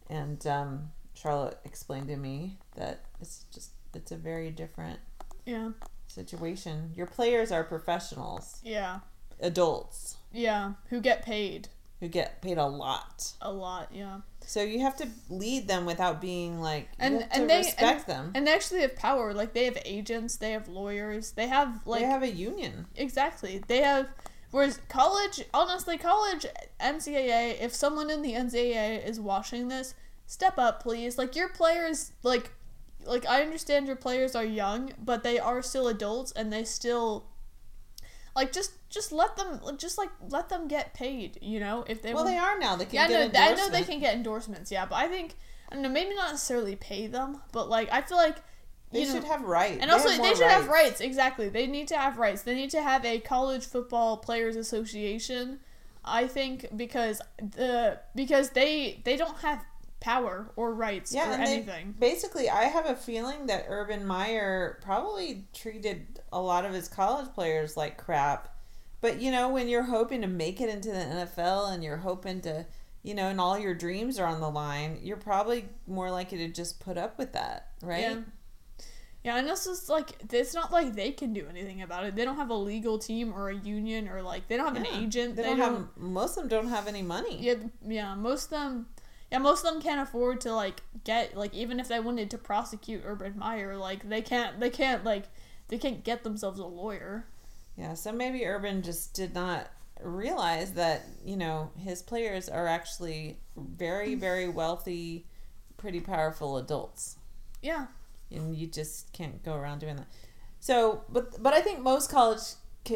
And 0.08 0.46
um, 0.46 0.90
Charlotte 1.14 1.58
explained 1.64 2.08
to 2.08 2.16
me 2.16 2.58
that 2.76 3.00
it's 3.20 3.44
just 3.52 3.70
it's 3.94 4.12
a 4.12 4.16
very 4.16 4.50
different 4.50 5.00
Yeah, 5.44 5.70
situation. 6.06 6.92
Your 6.94 7.06
players 7.06 7.50
are 7.52 7.64
professionals, 7.64 8.60
yeah, 8.64 9.00
adults 9.40 10.16
yeah. 10.32 10.72
Who 10.90 11.00
get 11.00 11.24
paid 11.24 11.68
who 12.00 12.08
get 12.08 12.42
paid 12.42 12.58
a 12.58 12.66
lot. 12.66 13.32
a 13.40 13.52
lot. 13.52 13.88
Yeah. 13.92 14.20
So 14.46 14.62
you 14.62 14.80
have 14.80 14.96
to 14.96 15.08
lead 15.28 15.66
them 15.66 15.86
without 15.86 16.20
being 16.20 16.60
like 16.60 16.82
you 16.82 16.88
and 17.00 17.20
have 17.20 17.30
to 17.30 17.36
and 17.36 17.50
they 17.50 17.58
respect 17.58 18.08
and, 18.08 18.16
them. 18.16 18.32
and 18.34 18.46
they 18.46 18.52
actually 18.52 18.80
have 18.82 18.94
power 18.96 19.34
like 19.34 19.54
they 19.54 19.64
have 19.64 19.78
agents 19.84 20.36
they 20.36 20.52
have 20.52 20.68
lawyers 20.68 21.32
they 21.32 21.48
have 21.48 21.84
like 21.84 22.02
they 22.02 22.06
have 22.06 22.22
a 22.22 22.30
union. 22.30 22.86
exactly 22.94 23.60
they 23.66 23.82
have 23.82 24.08
whereas 24.52 24.78
college 24.88 25.42
honestly 25.52 25.98
college 25.98 26.46
ncaa 26.80 27.60
if 27.60 27.74
someone 27.74 28.08
in 28.08 28.22
the 28.22 28.34
ncaa 28.34 29.04
is 29.04 29.18
watching 29.18 29.66
this 29.66 29.94
step 30.26 30.58
up, 30.58 30.82
please. 30.82 31.16
Like 31.16 31.34
your 31.34 31.48
players, 31.48 32.12
like, 32.22 32.52
like 33.04 33.26
I 33.26 33.42
understand 33.42 33.86
your 33.86 33.96
players 33.96 34.34
are 34.34 34.44
young, 34.44 34.92
but 35.02 35.22
they 35.22 35.38
are 35.38 35.62
still 35.62 35.88
adults, 35.88 36.32
and 36.32 36.52
they 36.52 36.64
still, 36.64 37.26
like, 38.36 38.52
just 38.52 38.72
just 38.90 39.10
let 39.10 39.36
them, 39.36 39.60
just 39.78 39.98
like 39.98 40.10
let 40.28 40.48
them 40.48 40.68
get 40.68 40.94
paid. 40.94 41.38
You 41.42 41.58
know, 41.58 41.84
if 41.88 42.02
they 42.02 42.14
well, 42.14 42.22
want- 42.24 42.34
they 42.34 42.38
are 42.38 42.58
now. 42.58 42.76
They 42.76 42.84
can 42.84 42.94
yeah, 42.94 43.08
get 43.08 43.32
no, 43.32 43.40
I 43.40 43.54
know 43.54 43.68
they 43.70 43.82
can 43.82 43.98
get 43.98 44.14
endorsements. 44.14 44.70
Yeah, 44.70 44.86
but 44.86 44.96
I 44.96 45.08
think 45.08 45.34
I 45.68 45.74
don't 45.74 45.82
know. 45.82 45.88
Maybe 45.88 46.14
not 46.14 46.30
necessarily 46.30 46.76
pay 46.76 47.08
them, 47.08 47.40
but 47.52 47.68
like 47.68 47.88
I 47.90 48.02
feel 48.02 48.18
like 48.18 48.36
They 48.92 49.00
you 49.00 49.06
know, 49.08 49.14
should 49.14 49.24
have 49.24 49.42
rights. 49.42 49.78
and 49.80 49.90
also 49.90 50.10
they 50.10 50.34
should 50.34 50.46
have 50.46 50.68
rights. 50.68 51.00
Exactly, 51.00 51.48
they 51.48 51.66
need 51.66 51.88
to 51.88 51.96
have 51.96 52.18
rights. 52.18 52.42
They 52.42 52.54
need 52.54 52.70
to 52.70 52.82
have 52.82 53.04
a 53.04 53.18
college 53.18 53.66
football 53.66 54.18
players 54.18 54.54
association. 54.54 55.58
I 56.04 56.28
think 56.28 56.68
because 56.76 57.20
the 57.40 57.98
because 58.14 58.50
they 58.50 59.00
they 59.04 59.16
don't 59.16 59.38
have 59.38 59.64
power 59.98 60.52
or 60.54 60.72
rights 60.72 61.12
Yeah, 61.12 61.28
or 61.30 61.32
and 61.34 61.46
they- 61.46 61.52
anything. 61.54 61.94
Basically, 61.98 62.48
I 62.48 62.64
have 62.64 62.86
a 62.86 62.94
feeling 62.94 63.46
that 63.46 63.64
Urban 63.68 64.06
Meyer 64.06 64.78
probably 64.82 65.46
treated 65.52 66.15
a 66.32 66.40
lot 66.40 66.64
of 66.64 66.72
his 66.72 66.88
college 66.88 67.32
players 67.34 67.76
like 67.76 67.96
crap. 67.96 68.48
But 69.00 69.20
you 69.20 69.30
know, 69.30 69.48
when 69.48 69.68
you're 69.68 69.82
hoping 69.84 70.22
to 70.22 70.26
make 70.26 70.60
it 70.60 70.68
into 70.68 70.90
the 70.90 70.96
NFL 70.98 71.72
and 71.72 71.84
you're 71.84 71.98
hoping 71.98 72.40
to, 72.42 72.66
you 73.02 73.14
know, 73.14 73.28
and 73.28 73.40
all 73.40 73.58
your 73.58 73.74
dreams 73.74 74.18
are 74.18 74.26
on 74.26 74.40
the 74.40 74.50
line, 74.50 74.98
you're 75.02 75.16
probably 75.16 75.66
more 75.86 76.10
likely 76.10 76.38
to 76.38 76.48
just 76.48 76.80
put 76.80 76.96
up 76.98 77.18
with 77.18 77.32
that, 77.34 77.68
right? 77.82 78.00
Yeah. 78.00 78.16
Yeah, 79.24 79.38
and 79.38 79.48
this 79.48 79.66
is 79.66 79.88
like 79.88 80.12
it's 80.32 80.54
not 80.54 80.70
like 80.70 80.94
they 80.94 81.10
can 81.10 81.32
do 81.32 81.46
anything 81.50 81.82
about 81.82 82.04
it. 82.04 82.14
They 82.14 82.24
don't 82.24 82.36
have 82.36 82.50
a 82.50 82.54
legal 82.54 82.96
team 82.96 83.32
or 83.34 83.48
a 83.48 83.56
union 83.56 84.06
or 84.06 84.22
like 84.22 84.46
they 84.46 84.56
don't 84.56 84.72
have 84.72 84.84
Yeah. 84.84 84.94
an 84.96 85.02
agent. 85.02 85.34
They, 85.34 85.42
don't, 85.42 85.58
have 85.58 85.88
most 85.96 86.36
of 86.36 86.48
them 86.48 86.48
don't 86.48 86.68
have 86.68 86.86
any 86.86 87.02
money. 87.02 87.36
Yeah, 87.40 87.54
yeah. 87.84 88.14
Most 88.14 88.44
of 88.44 88.50
them, 88.50 88.86
yeah, 89.32 89.38
most 89.38 89.64
of 89.64 89.72
them 89.72 89.82
can't 89.82 90.00
afford 90.00 90.40
to 90.42 90.54
like 90.54 90.80
get 91.02 91.36
like 91.36 91.52
even 91.54 91.80
if 91.80 91.88
they 91.88 91.98
wanted 91.98 92.30
to 92.30 92.38
prosecute 92.38 93.02
Urban 93.04 93.36
Meyer, 93.36 93.76
like 93.76 94.08
they 94.08 94.22
can't, 94.22 94.60
they 94.60 94.70
can't 94.70 95.02
like 95.02 95.24
they 95.68 95.78
can't 95.78 96.04
get 96.04 96.24
themselves 96.24 96.58
a 96.58 96.66
lawyer. 96.66 97.26
Yeah, 97.76 97.94
so 97.94 98.12
maybe 98.12 98.44
Urban 98.46 98.82
just 98.82 99.14
did 99.14 99.34
not 99.34 99.68
realize 100.02 100.72
that, 100.72 101.06
you 101.24 101.36
know, 101.36 101.70
his 101.78 102.02
players 102.02 102.48
are 102.48 102.66
actually 102.66 103.38
very, 103.56 104.14
very 104.14 104.48
wealthy, 104.48 105.26
pretty 105.76 106.00
powerful 106.00 106.56
adults. 106.56 107.16
Yeah, 107.62 107.86
And 108.30 108.56
you 108.56 108.66
just 108.66 109.12
can't 109.12 109.42
go 109.44 109.54
around 109.54 109.80
doing 109.80 109.96
that. 109.96 110.06
So, 110.60 111.02
but 111.08 111.42
but 111.42 111.52
I 111.52 111.60
think 111.60 111.80
most 111.80 112.10
college 112.10 112.40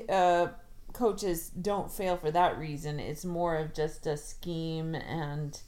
uh, 0.08 0.48
coaches 0.92 1.50
don't 1.50 1.90
fail 1.92 2.16
for 2.16 2.30
that 2.30 2.58
reason. 2.58 2.98
It's 2.98 3.24
more 3.24 3.56
of 3.56 3.74
just 3.74 4.06
a 4.06 4.16
scheme 4.16 4.94
and, 4.94 5.60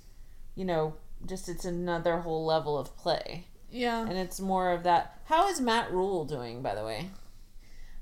you 0.55 0.65
know, 0.65 0.95
just 1.27 1.49
it's 1.49 1.65
another 1.65 2.19
whole 2.19 2.45
level 2.45 2.79
of 2.79 2.97
play. 2.97 3.47
Yeah. 3.73 4.01
And 4.07 4.17
it's 4.19 4.39
more 4.41 4.71
of 4.71 4.83
that. 4.85 5.19
How 5.25 5.49
is 5.49 5.61
Matt 5.61 5.91
Rhule 5.93 6.25
doing, 6.25 6.63
by 6.63 6.75
the 6.75 6.85
way? 6.85 7.11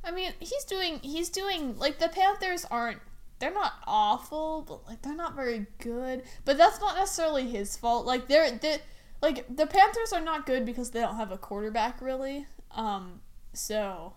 I 0.04 0.10
mean, 0.10 0.32
he's 0.40 0.64
doing, 0.64 0.98
he's 1.02 1.28
doing 1.28 1.78
like 1.78 1.98
the 1.98 2.08
Panthers 2.08 2.66
aren't. 2.70 2.98
They're 3.38 3.52
not 3.54 3.72
awful, 3.86 4.62
but 4.68 4.86
like 4.86 5.00
they're 5.02 5.14
not 5.14 5.34
very 5.34 5.66
good. 5.78 6.22
But 6.44 6.58
that's 6.58 6.80
not 6.80 6.96
necessarily 6.96 7.48
his 7.48 7.76
fault. 7.76 8.04
Like 8.04 8.28
they're, 8.28 8.50
they 8.50 8.78
like 9.22 9.46
the 9.54 9.66
Panthers 9.66 10.12
are 10.12 10.20
not 10.20 10.44
good 10.44 10.66
because 10.66 10.90
they 10.90 11.00
don't 11.00 11.16
have 11.16 11.30
a 11.32 11.38
quarterback 11.38 12.02
really. 12.02 12.46
Um, 12.72 13.20
so 13.54 14.14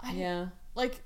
I 0.00 0.12
Yeah. 0.12 0.46
like 0.74 1.02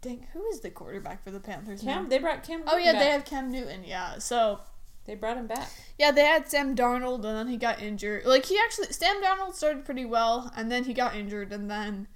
dang 0.00 0.26
who 0.32 0.44
is 0.48 0.58
the 0.60 0.70
quarterback 0.70 1.22
for 1.22 1.30
the 1.30 1.38
panthers 1.38 1.82
Cam, 1.82 2.02
now? 2.04 2.08
they 2.08 2.18
brought 2.18 2.42
Cam. 2.42 2.64
oh 2.66 2.76
yeah 2.76 2.92
back. 2.92 3.00
they 3.00 3.10
have 3.10 3.24
cam 3.24 3.48
newton 3.52 3.84
yeah 3.84 4.18
so 4.18 4.58
They 5.08 5.14
brought 5.14 5.38
him 5.38 5.46
back. 5.46 5.70
yeah 5.98 6.10
they 6.10 6.24
had 6.26 6.50
sam 6.50 6.76
darnold 6.76 7.24
and 7.24 7.36
then 7.36 7.48
he 7.48 7.56
got 7.56 7.80
injured 7.82 8.26
like 8.26 8.44
he 8.44 8.58
actually 8.62 8.92
sam 8.92 9.22
darnold 9.22 9.54
started 9.54 9.84
pretty 9.86 10.04
well 10.04 10.52
and 10.54 10.70
then 10.70 10.84
he 10.84 10.92
got 10.92 11.16
injured 11.16 11.50
and 11.50 11.70
then 11.70 12.06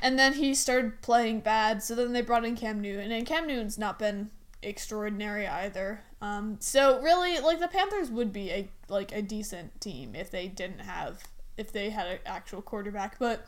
and 0.00 0.18
then 0.18 0.32
he 0.32 0.54
started 0.54 1.02
playing 1.02 1.40
bad 1.40 1.82
so 1.82 1.94
then 1.94 2.14
they 2.14 2.22
brought 2.22 2.46
in 2.46 2.56
cam 2.56 2.80
newton 2.80 3.12
and 3.12 3.26
cam 3.26 3.46
newton's 3.46 3.76
not 3.76 3.98
been 3.98 4.30
extraordinary 4.62 5.46
either 5.46 6.00
um 6.22 6.56
so 6.60 6.98
really 7.02 7.38
like 7.40 7.60
the 7.60 7.68
panthers 7.68 8.10
would 8.10 8.32
be 8.32 8.50
a 8.50 8.70
like 8.88 9.12
a 9.12 9.20
decent 9.20 9.78
team 9.82 10.14
if 10.14 10.30
they 10.30 10.48
didn't 10.48 10.78
have 10.80 11.24
if 11.58 11.70
they 11.70 11.90
had 11.90 12.06
an 12.06 12.18
actual 12.24 12.62
quarterback 12.62 13.18
but 13.18 13.46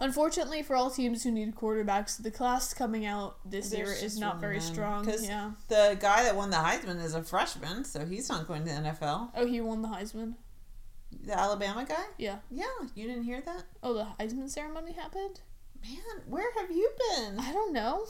Unfortunately, 0.00 0.62
for 0.62 0.76
all 0.76 0.90
teams 0.90 1.24
who 1.24 1.30
need 1.32 1.54
quarterbacks, 1.56 2.22
the 2.22 2.30
class 2.30 2.72
coming 2.72 3.04
out 3.04 3.38
this 3.44 3.70
There's 3.70 4.00
year 4.00 4.06
is 4.06 4.18
not 4.18 4.40
very 4.40 4.58
none. 4.58 4.66
strong. 4.66 5.08
Yeah. 5.20 5.52
The 5.68 5.96
guy 6.00 6.22
that 6.22 6.36
won 6.36 6.50
the 6.50 6.56
Heisman 6.56 7.02
is 7.02 7.14
a 7.14 7.22
freshman, 7.22 7.84
so 7.84 8.06
he's 8.06 8.28
not 8.28 8.46
going 8.46 8.64
to 8.64 8.70
the 8.70 8.76
NFL. 8.76 9.30
Oh, 9.34 9.46
he 9.46 9.60
won 9.60 9.82
the 9.82 9.88
Heisman. 9.88 10.34
The 11.24 11.36
Alabama 11.36 11.84
guy? 11.88 12.04
Yeah. 12.16 12.36
Yeah, 12.50 12.64
you 12.94 13.08
didn't 13.08 13.24
hear 13.24 13.40
that? 13.40 13.64
Oh, 13.82 13.94
the 13.94 14.06
Heisman 14.20 14.48
ceremony 14.48 14.92
happened. 14.92 15.40
Man, 15.82 16.22
where 16.26 16.52
have 16.60 16.70
you 16.70 16.90
been? 17.16 17.38
I 17.40 17.52
don't 17.52 17.72
know. 17.72 18.04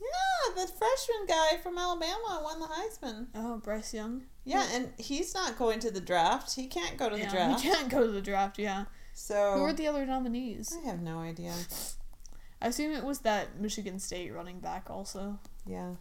Yeah, 0.00 0.54
the 0.54 0.66
freshman 0.70 1.26
guy 1.26 1.56
from 1.62 1.78
Alabama 1.78 2.40
won 2.42 2.60
the 2.60 2.66
Heisman. 2.66 3.26
Oh, 3.34 3.58
Bryce 3.58 3.94
Young. 3.94 4.22
Yeah, 4.44 4.66
and 4.72 4.92
he's 4.98 5.34
not 5.34 5.56
going 5.56 5.80
to 5.80 5.90
the 5.90 6.00
draft. 6.00 6.54
He 6.54 6.66
can't 6.66 6.96
go 6.96 7.08
to 7.08 7.16
the 7.16 7.26
draft. 7.26 7.62
he 7.62 7.70
can't 7.70 7.88
go 7.88 8.04
to 8.06 8.12
the 8.12 8.20
draft. 8.20 8.58
Yeah. 8.58 8.84
So 9.14 9.54
Who 9.54 9.62
were 9.62 9.72
the 9.72 9.86
other 9.86 10.04
nominees? 10.04 10.76
I 10.82 10.86
have 10.86 11.00
no 11.00 11.20
idea. 11.20 11.52
I 12.60 12.66
assume 12.68 12.92
it 12.92 13.04
was 13.04 13.20
that 13.20 13.60
Michigan 13.60 13.98
State 13.98 14.32
running 14.34 14.58
back 14.58 14.90
also. 14.90 15.38
Yeah. 15.66 15.94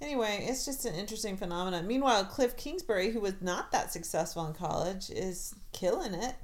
Anyway, 0.00 0.44
it's 0.48 0.64
just 0.64 0.84
an 0.84 0.94
interesting 0.94 1.36
phenomenon. 1.36 1.86
Meanwhile, 1.86 2.24
Cliff 2.26 2.56
Kingsbury, 2.56 3.10
who 3.12 3.20
was 3.20 3.34
not 3.40 3.70
that 3.72 3.92
successful 3.92 4.44
in 4.46 4.52
college, 4.52 5.10
is 5.10 5.54
killing 5.72 6.12
it. 6.12 6.34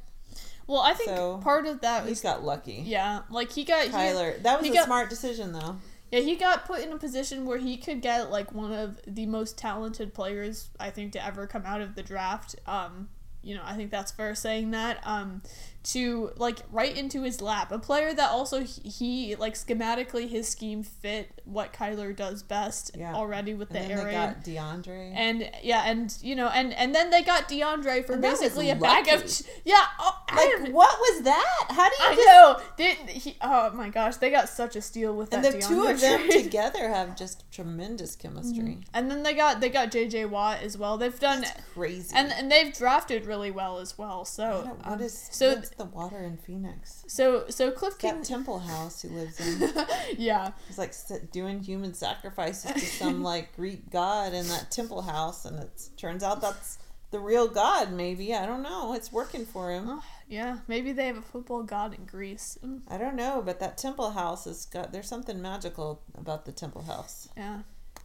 Well, 0.68 0.80
I 0.80 0.92
think 0.94 1.08
So, 1.10 1.38
part 1.38 1.66
of 1.66 1.80
that 1.80 2.02
He's 2.02 2.10
was 2.10 2.20
got 2.20 2.44
lucky. 2.44 2.82
yeah, 2.86 3.22
like 3.30 3.50
he 3.52 3.64
got 3.64 3.84
he, 3.86 3.90
that 3.90 4.60
was 4.60 4.70
a 4.70 4.72
got- 4.72 4.84
smart 4.86 5.10
decision, 5.10 5.52
though. 5.52 5.78
Yeah, 6.12 6.20
he 6.20 6.36
got 6.36 6.64
put 6.66 6.80
in 6.80 6.90
a 6.92 6.96
position 6.98 7.44
where 7.44 7.58
he 7.58 7.76
could 7.76 8.00
get 8.00 8.30
like 8.30 8.52
one 8.52 8.72
of 8.72 8.98
the 9.06 9.26
most 9.26 9.58
talented 9.58 10.14
players 10.14 10.70
I 10.80 10.90
think 10.90 11.12
to 11.12 11.24
ever 11.24 11.46
come 11.46 11.64
out 11.66 11.80
of 11.82 11.96
the 11.96 12.02
draft. 12.02 12.54
Um, 12.66 13.08
you 13.42 13.54
know, 13.54 13.62
I 13.64 13.74
think 13.74 13.90
that's 13.90 14.10
fair 14.12 14.34
saying 14.34 14.70
that. 14.72 14.98
Um, 15.04 15.42
to 15.84 16.32
like 16.36 16.58
right 16.70 16.94
into 16.94 17.22
his 17.22 17.40
lap, 17.40 17.72
a 17.72 17.78
player 17.78 18.12
that 18.12 18.30
also 18.30 18.60
he, 18.62 18.90
he 18.90 19.36
like 19.36 19.54
schematically 19.54 20.28
his 20.28 20.46
scheme 20.46 20.82
fit 20.82 21.40
what 21.44 21.72
Kyler 21.72 22.14
does 22.14 22.42
best 22.42 22.90
Yeah. 22.98 23.14
already 23.14 23.54
with 23.54 23.70
the 23.70 23.78
And 23.78 23.90
then 23.90 23.98
air 23.98 24.04
they 24.04 24.04
raid. 24.04 24.12
got 24.12 24.44
DeAndre. 24.44 25.12
And 25.14 25.50
yeah, 25.62 25.84
and 25.86 26.14
you 26.20 26.34
know, 26.34 26.48
and 26.48 26.74
and 26.74 26.94
then 26.94 27.08
they 27.10 27.22
got 27.22 27.48
DeAndre 27.48 28.04
for 28.04 28.14
And 28.14 28.22
basically 28.22 28.68
a 28.68 28.76
bag 28.76 29.08
of 29.08 29.22
yeah. 29.64 29.76
Oh, 29.98 30.14
like, 30.34 30.74
what 30.74 30.98
was 30.98 31.22
that? 31.22 31.66
How 31.70 31.88
do 31.88 31.94
you 32.00 32.10
I 32.10 32.14
just 32.14 32.26
know. 32.26 32.60
They, 32.76 32.94
he, 33.12 33.36
oh 33.40 33.70
my 33.72 33.88
gosh, 33.88 34.16
they 34.16 34.30
got 34.30 34.50
such 34.50 34.76
a 34.76 34.82
steal 34.82 35.14
with 35.14 35.32
And 35.32 35.42
that. 35.42 35.54
And 35.54 35.62
the 35.62 35.66
DeAndre 35.66 35.68
two 35.68 35.86
of 35.86 36.00
them 36.00 36.20
trade. 36.28 36.42
together 36.44 36.88
have 36.90 37.16
just 37.16 37.50
tremendous 37.50 38.14
chemistry. 38.14 38.80
And 38.92 39.10
then 39.10 39.22
they 39.22 39.32
got 39.32 39.60
they 39.60 39.70
got 39.70 39.90
JJ 39.90 40.28
Watt 40.28 40.60
as 40.62 40.76
well. 40.76 40.98
They've 40.98 41.18
done 41.18 41.42
That's 41.42 41.60
crazy. 41.72 42.14
and 42.14 42.30
and 42.32 42.52
they've 42.52 42.74
drafted 42.74 43.24
really 43.28 43.50
well 43.50 43.78
as 43.78 43.96
well. 43.96 44.24
So 44.24 44.66
um, 44.68 44.90
what 44.90 45.00
is 45.00 45.28
so 45.30 45.54
what's 45.54 45.70
the 45.70 45.84
water 45.84 46.18
in 46.18 46.38
Phoenix? 46.38 47.04
so 47.06 47.44
so 47.48 47.70
Cliff 47.70 47.98
King 47.98 48.22
temple 48.22 48.58
house 48.58 49.02
he 49.02 49.08
lives 49.08 49.38
in. 49.38 49.70
yeah 50.18 50.52
He's 50.66 50.78
like 50.78 50.94
doing 51.30 51.62
human 51.62 51.94
sacrifices 51.94 52.72
to 52.72 52.80
some 52.80 53.22
like 53.32 53.54
Greek 53.54 53.90
god 53.90 54.32
in 54.34 54.48
that 54.48 54.70
temple 54.70 55.02
house, 55.02 55.44
and 55.44 55.58
it 55.62 55.90
turns 55.96 56.24
out 56.24 56.40
that's 56.40 56.78
the 57.10 57.20
real 57.20 57.46
god. 57.46 57.92
Maybe 57.92 58.34
I 58.34 58.46
don't 58.46 58.62
know. 58.62 58.94
It's 58.94 59.12
working 59.12 59.46
for 59.46 59.70
him. 59.70 59.84
Oh, 59.88 60.02
yeah 60.28 60.58
maybe 60.66 60.92
they 60.92 61.06
have 61.06 61.18
a 61.18 61.22
football 61.22 61.62
god 61.62 61.94
in 61.94 62.04
Greece. 62.06 62.58
Mm, 62.64 62.80
I 62.88 62.98
don't 62.98 63.16
know, 63.16 63.42
but 63.44 63.60
that 63.60 63.78
temple 63.78 64.10
house 64.10 64.46
has 64.46 64.64
got. 64.64 64.92
There's 64.92 65.08
something 65.08 65.40
magical 65.40 66.02
about 66.16 66.46
the 66.46 66.52
temple 66.52 66.82
house. 66.82 67.28
Yeah. 67.36 67.60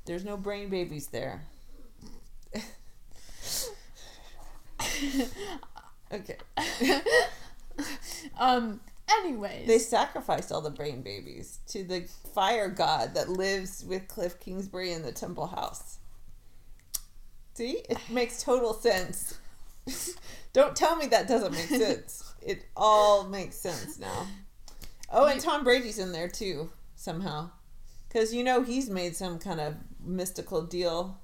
There's 0.06 0.26
no 0.26 0.36
brain 0.36 0.70
babies 0.70 1.08
there. 1.08 1.46
okay. 6.14 6.38
Um. 8.40 8.80
Anyways. 9.10 9.68
They 9.68 9.80
sacrificed 9.80 10.52
all 10.52 10.62
the 10.62 10.70
brain 10.70 11.02
babies 11.02 11.60
to 11.68 11.84
the 11.84 12.08
fire 12.34 12.70
god 12.70 13.16
that 13.16 13.30
lives 13.30 13.84
with 13.88 14.08
Cliff 14.08 14.40
Kingsbury 14.40 14.92
in 14.92 15.02
the 15.02 15.12
temple 15.12 15.48
house. 15.48 15.98
See? 17.54 17.84
It 17.90 17.98
makes 18.10 18.42
total 18.42 18.74
sense. 18.74 19.40
Don't 20.54 20.76
tell 20.76 20.96
me 20.96 21.08
that 21.08 21.28
doesn't 21.28 21.52
make 21.52 21.68
sense. 21.68 22.34
It 22.42 22.66
all 22.76 23.26
makes 23.26 23.56
sense 23.58 24.00
now. 24.00 24.28
Oh, 25.12 25.26
and 25.26 25.40
Tom 25.40 25.64
Brady's 25.64 26.00
in 26.00 26.12
there 26.12 26.28
too, 26.28 26.72
somehow. 26.96 27.52
Because 28.08 28.34
you 28.34 28.44
know 28.44 28.64
he's 28.64 28.90
made 28.90 29.16
some 29.16 29.38
kind 29.38 29.60
of 29.60 29.76
mystical 30.04 30.64
deal. 30.64 31.20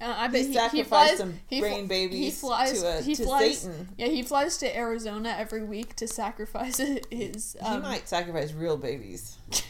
Uh, 0.00 0.14
I 0.16 0.26
bet 0.28 0.40
He 0.40 0.42
he, 0.42 0.48
he 0.48 0.54
sacrificed 0.54 0.88
flies. 0.88 1.18
some 1.18 1.34
he, 1.48 1.60
brain 1.60 1.86
babies 1.86 2.18
he 2.18 2.30
flies. 2.30 2.82
to, 2.82 2.98
a, 2.98 3.02
he 3.02 3.14
to 3.14 3.24
flies. 3.24 3.58
Satan. 3.60 3.88
Yeah, 3.96 4.06
he 4.08 4.22
flies 4.22 4.56
to 4.58 4.76
Arizona 4.76 5.34
every 5.38 5.64
week 5.64 5.94
to 5.96 6.08
sacrifice 6.08 6.76
his. 7.10 7.56
he 7.58 7.58
Um, 7.60 7.82
might 7.82 8.08
sacrifice 8.08 8.52
real 8.52 8.76
babies. 8.76 9.36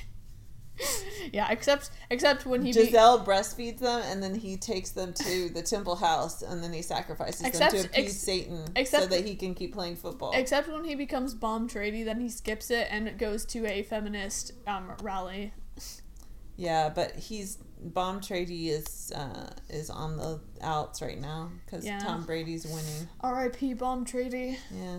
Yeah, 1.32 1.50
except 1.50 1.90
except 2.10 2.44
when 2.46 2.64
he 2.64 2.72
be- 2.72 2.86
Gisele 2.86 3.24
breastfeeds 3.24 3.78
them, 3.78 4.02
and 4.06 4.20
then 4.22 4.34
he 4.34 4.56
takes 4.56 4.90
them 4.90 5.12
to 5.14 5.48
the 5.48 5.62
temple 5.62 5.94
house, 5.96 6.42
and 6.42 6.62
then 6.62 6.72
he 6.72 6.82
sacrifices 6.82 7.42
Except- 7.46 7.72
them 7.72 7.82
to 7.84 7.88
appease 7.88 8.04
ex- 8.06 8.16
Satan, 8.16 8.84
so 8.86 9.06
that 9.06 9.24
he 9.24 9.36
can 9.36 9.54
keep 9.54 9.72
playing 9.72 9.94
football. 9.96 10.32
except 10.34 10.68
when 10.68 10.84
he 10.84 10.96
becomes 10.96 11.32
bomb 11.32 11.68
trady, 11.68 12.04
then 12.04 12.20
he 12.20 12.28
skips 12.28 12.70
it 12.72 12.88
and 12.90 13.16
goes 13.18 13.44
to 13.46 13.64
a 13.66 13.84
feminist 13.84 14.52
um, 14.66 14.92
rally. 15.02 15.52
yeah, 16.56 16.88
but 16.88 17.14
he's 17.16 17.58
bomb 17.84 18.20
Trady 18.20 18.68
is 18.68 19.12
uh, 19.14 19.50
is 19.68 19.90
on 19.90 20.16
the 20.16 20.40
outs 20.62 21.02
right 21.02 21.20
now 21.20 21.50
because 21.64 21.84
Yeah. 21.84 21.98
Tom 21.98 22.24
Brady's 22.24 22.64
winning. 22.66 23.08
R.I.P. 23.20 23.74
Bomb 23.74 24.04
trady. 24.04 24.56
Yeah. 24.70 24.98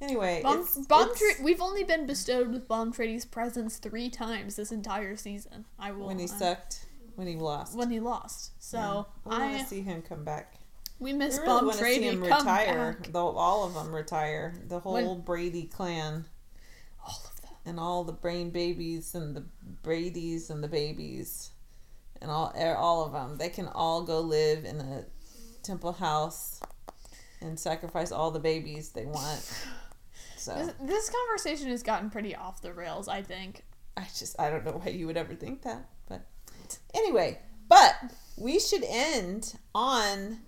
Anyway, 0.00 0.40
Bomb, 0.42 0.60
it's, 0.60 0.78
bomb 0.86 1.10
it's- 1.10 1.18
Tra- 1.36 1.44
We've 1.44 1.60
only 1.60 1.84
been 1.84 2.06
bestowed 2.06 2.50
with 2.52 2.66
bomb 2.66 2.92
trady's 2.92 3.24
presence 3.26 3.76
three 3.76 4.08
times 4.08 4.56
this 4.56 4.72
entire 4.72 5.14
season. 5.16 5.66
I 5.78 5.92
will 5.92 6.06
when 6.06 6.18
he 6.18 6.24
uh, 6.24 6.28
sucked, 6.28 6.86
when 7.16 7.26
he 7.26 7.36
lost. 7.36 7.76
when 7.76 7.90
he 7.90 8.00
lost. 8.00 8.52
So 8.62 8.78
Yeah. 8.78 9.02
we 9.24 9.38
want 9.38 9.58
to 9.60 9.66
see 9.66 9.82
him 9.82 10.00
come 10.02 10.24
back. 10.24 10.54
we 10.98 11.12
We 11.12 11.18
miss 11.18 11.34
really 11.36 11.46
bomb 11.48 11.66
want 11.66 11.78
to 11.78 11.84
see 11.84 12.02
him 12.02 12.22
Come 12.26 12.38
retire. 12.46 12.96
back. 13.00 13.12
Though 13.12 13.28
all 13.36 13.64
of 13.66 13.74
them 13.74 13.94
retire. 13.94 14.54
The 14.68 14.80
whole 14.80 14.94
When- 14.94 15.20
Brady 15.20 15.64
clan 15.64 16.24
All 17.06 17.20
of 17.26 17.42
them. 17.42 17.50
and 17.66 17.78
all 17.78 18.02
the 18.04 18.12
brain 18.12 18.48
babies 18.50 19.14
and 19.14 19.36
the 19.36 19.44
Brady's 19.82 20.48
and 20.48 20.64
the 20.64 20.68
babies 20.68 21.50
and 22.20 22.30
all 22.30 22.52
er, 22.58 22.76
all 22.76 23.04
of 23.04 23.12
them. 23.12 23.38
They 23.38 23.48
can 23.48 23.68
all 23.68 24.02
go 24.02 24.20
live 24.20 24.64
in 24.64 24.80
a 24.80 25.04
temple 25.62 25.92
house 25.92 26.60
and 27.40 27.58
sacrifice 27.58 28.12
all 28.12 28.30
the 28.30 28.40
babies 28.40 28.90
they 28.90 29.06
want. 29.06 29.52
So 30.36 30.54
This, 30.54 30.72
this 30.80 31.10
conversation 31.10 31.68
has 31.68 31.82
gotten 31.82 32.08
pretty 32.08 32.34
off 32.34 32.62
the 32.62 32.72
rails. 32.72 33.08
I 33.08 33.22
think. 33.22 33.62
I 33.96 34.04
just 34.04 34.40
I 34.40 34.48
don't 34.48 34.64
know 34.64 34.80
why 34.82 34.90
you 34.90 35.06
would 35.06 35.16
ever 35.16 35.34
think 35.34 35.62
that, 35.62 35.88
but 36.08 36.22
anyway, 36.94 37.38
but 37.68 37.94
we 38.38 38.58
should 38.58 38.84
end 38.84 39.54
on 39.74 40.38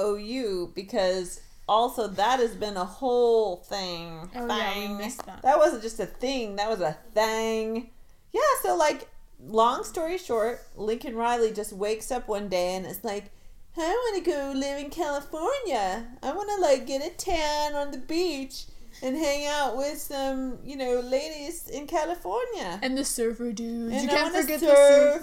OU 0.00 0.72
because 0.74 1.40
also 1.68 2.08
that 2.08 2.40
has 2.40 2.54
been 2.54 2.76
a 2.76 2.84
whole 2.84 3.56
thing. 3.56 4.30
Oh, 4.34 4.46
yeah, 4.46 4.72
thing. 4.72 4.96
missed 4.98 5.24
that. 5.26 5.42
That 5.42 5.58
wasn't 5.58 5.82
just 5.82 6.00
a 6.00 6.06
thing. 6.06 6.56
That 6.56 6.68
was 6.68 6.80
a 6.80 6.96
thing. 7.14 7.90
Yeah. 8.32 8.40
So 8.62 8.76
like, 8.76 9.08
long 9.46 9.84
story 9.84 10.18
short, 10.18 10.60
Lincoln 10.76 11.14
Riley 11.16 11.52
just 11.52 11.72
wakes 11.72 12.10
up 12.10 12.28
one 12.28 12.48
day 12.48 12.74
and 12.76 12.86
it's 12.86 13.04
like. 13.04 13.30
I 13.76 13.80
want 13.80 14.24
to 14.24 14.30
go 14.30 14.52
live 14.54 14.78
in 14.78 14.88
California. 14.88 16.06
I 16.22 16.30
want 16.32 16.48
to 16.54 16.62
like 16.62 16.86
get 16.86 17.04
a 17.04 17.10
tan 17.10 17.74
on 17.74 17.90
the 17.90 17.98
beach 17.98 18.66
and 19.02 19.16
hang 19.16 19.46
out 19.46 19.76
with 19.76 19.98
some, 20.00 20.58
you 20.64 20.76
know, 20.76 21.00
ladies 21.00 21.68
in 21.68 21.88
California. 21.88 22.78
And 22.82 22.96
the 22.96 23.04
surfer 23.04 23.50
dudes. 23.50 23.92
And 23.94 24.04
you 24.04 24.08
I 24.10 24.12
can't 24.12 24.34
forget 24.34 24.60
surf. 24.60 24.68
the 24.70 24.74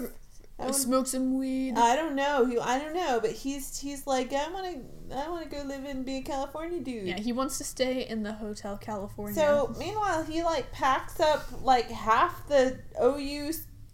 surfer. 0.02 0.12
I, 0.58 0.62
wanna- 0.64 0.74
Smoke 0.74 1.06
some 1.06 1.38
weed. 1.38 1.78
I 1.78 1.96
don't 1.96 2.14
know. 2.14 2.44
He, 2.44 2.58
I 2.58 2.78
don't 2.78 2.92
know, 2.94 3.20
but 3.20 3.30
he's 3.32 3.78
he's 3.78 4.06
like 4.06 4.34
I 4.34 4.50
want 4.50 4.66
to 5.10 5.16
I 5.16 5.28
want 5.30 5.50
to 5.50 5.56
go 5.56 5.62
live 5.64 5.84
and 5.86 6.04
be 6.04 6.18
a 6.18 6.22
California 6.22 6.80
dude. 6.80 7.08
yeah, 7.08 7.18
he 7.18 7.32
wants 7.32 7.56
to 7.56 7.64
stay 7.64 8.06
in 8.06 8.22
the 8.22 8.34
Hotel 8.34 8.76
California. 8.76 9.34
So 9.34 9.74
meanwhile, 9.78 10.24
he 10.24 10.42
like 10.42 10.70
packs 10.72 11.20
up 11.20 11.48
like 11.62 11.90
half 11.90 12.46
the 12.48 12.78
OU, 13.02 13.52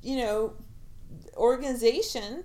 you 0.08 0.16
know, 0.16 0.54
organization 1.36 2.44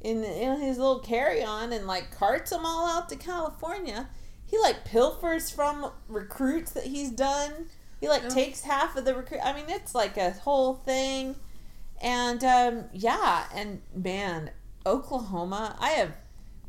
in 0.00 0.24
in 0.24 0.60
his 0.60 0.76
little 0.76 0.98
carry 0.98 1.42
on 1.42 1.72
and 1.72 1.86
like 1.86 2.10
carts 2.10 2.50
them 2.50 2.66
all 2.66 2.86
out 2.86 3.08
to 3.10 3.16
California. 3.16 4.08
He 4.44 4.58
like 4.58 4.84
pilfers 4.84 5.50
from 5.50 5.92
recruits 6.08 6.72
that 6.72 6.84
he's 6.84 7.10
done. 7.10 7.66
He 8.00 8.08
like 8.08 8.28
takes 8.28 8.62
half 8.62 8.96
of 8.96 9.04
the 9.04 9.14
recruit. 9.14 9.40
I 9.42 9.52
mean, 9.52 9.66
it's 9.68 9.94
like 9.94 10.16
a 10.16 10.32
whole 10.32 10.74
thing. 10.74 11.36
And 12.02 12.42
um, 12.42 12.84
yeah, 12.92 13.44
and 13.54 13.82
man, 13.94 14.50
Oklahoma, 14.84 15.76
I 15.78 15.90
have 15.90 16.12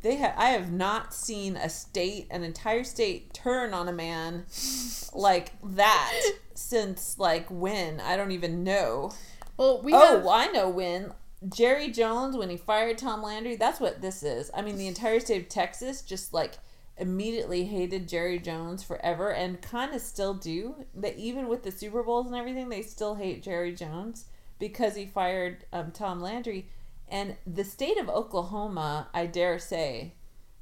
they 0.02 0.16
have 0.16 0.34
I 0.36 0.50
have 0.50 0.70
not 0.70 1.12
seen 1.12 1.56
a 1.56 1.68
state, 1.68 2.28
an 2.30 2.44
entire 2.44 2.84
state 2.84 3.34
turn 3.34 3.74
on 3.74 3.88
a 3.88 3.92
man 3.92 4.46
like 5.12 5.52
that 5.62 6.20
since 6.54 7.18
like 7.18 7.46
when? 7.50 8.00
I 8.00 8.16
don't 8.16 8.30
even 8.30 8.62
know. 8.62 9.12
Well, 9.58 9.82
we 9.82 9.92
oh, 9.92 10.16
have. 10.16 10.26
I 10.26 10.46
know 10.46 10.70
when. 10.70 11.12
Jerry 11.48 11.88
Jones 11.92 12.36
when 12.36 12.50
he 12.50 12.56
fired 12.56 12.98
Tom 12.98 13.22
Landry, 13.22 13.54
that's 13.54 13.78
what 13.78 14.00
this 14.00 14.24
is. 14.24 14.50
I 14.52 14.60
mean, 14.60 14.76
the 14.76 14.88
entire 14.88 15.20
state 15.20 15.40
of 15.40 15.48
Texas 15.48 16.02
just 16.02 16.34
like 16.34 16.54
immediately 16.96 17.64
hated 17.64 18.08
Jerry 18.08 18.40
Jones 18.40 18.82
forever 18.82 19.32
and 19.32 19.62
kind 19.62 19.94
of 19.94 20.00
still 20.00 20.34
do. 20.34 20.84
That 20.96 21.16
even 21.16 21.46
with 21.46 21.62
the 21.62 21.70
Super 21.70 22.02
Bowls 22.02 22.26
and 22.26 22.34
everything, 22.34 22.70
they 22.70 22.82
still 22.82 23.14
hate 23.14 23.44
Jerry 23.44 23.72
Jones 23.72 24.24
because 24.58 24.96
he 24.96 25.06
fired 25.06 25.64
um, 25.72 25.92
Tom 25.92 26.20
Landry. 26.20 26.70
And 27.06 27.36
the 27.46 27.62
state 27.62 27.98
of 27.98 28.08
Oklahoma, 28.08 29.06
I 29.14 29.26
dare 29.26 29.60
say, 29.60 30.14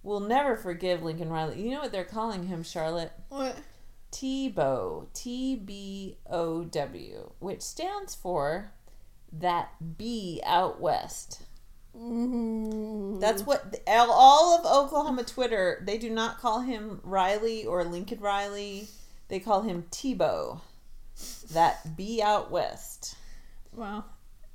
will 0.03 0.21
never 0.21 0.57
forgive 0.57 1.03
Lincoln 1.03 1.31
Riley. 1.31 1.63
You 1.63 1.71
know 1.71 1.81
what 1.81 1.91
they're 1.91 2.05
calling 2.05 2.49
him, 2.49 2.63
Charlotte? 2.63 3.13
What? 3.31 3.57
Tebow, 4.13 5.07
T 5.15 5.57
B 5.57 6.19
O 6.29 6.65
W, 6.65 7.31
which 7.39 7.63
stands 7.63 8.15
for 8.15 8.73
that 9.33 9.71
B 9.99 10.41
out 10.45 10.81
west. 10.81 11.43
Ooh. 11.97 13.19
That's 13.21 13.43
what 13.45 13.75
all 13.89 14.59
of 14.59 14.67
Oklahoma 14.67 15.25
Twitter. 15.25 15.83
They 15.85 15.99
do 15.99 16.11
not 16.11 16.39
call 16.39 16.61
him 16.61 17.01
Riley 17.03 17.65
or 17.65 17.85
Lincoln 17.85 18.21
Riley. 18.21 18.89
They 19.29 19.41
call 19.41 19.63
him 19.63 19.85
Tebow, 19.91 20.61
that 21.53 21.97
B 21.97 22.21
out 22.23 22.51
west. 22.51 23.17
wow. 23.73 24.05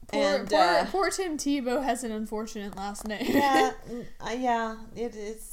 Poor, 0.07 0.21
And, 0.21 0.49
poor, 0.49 0.59
uh, 0.59 0.85
poor 0.89 1.09
Tim 1.09 1.37
Tebow 1.37 1.83
has 1.83 2.03
an 2.03 2.11
unfortunate 2.11 2.75
last 2.75 3.07
name. 3.07 3.25
Yeah, 3.27 3.71
mm, 3.89 4.05
uh, 4.19 4.35
yeah, 4.37 4.75
it 4.95 5.15
is. 5.15 5.50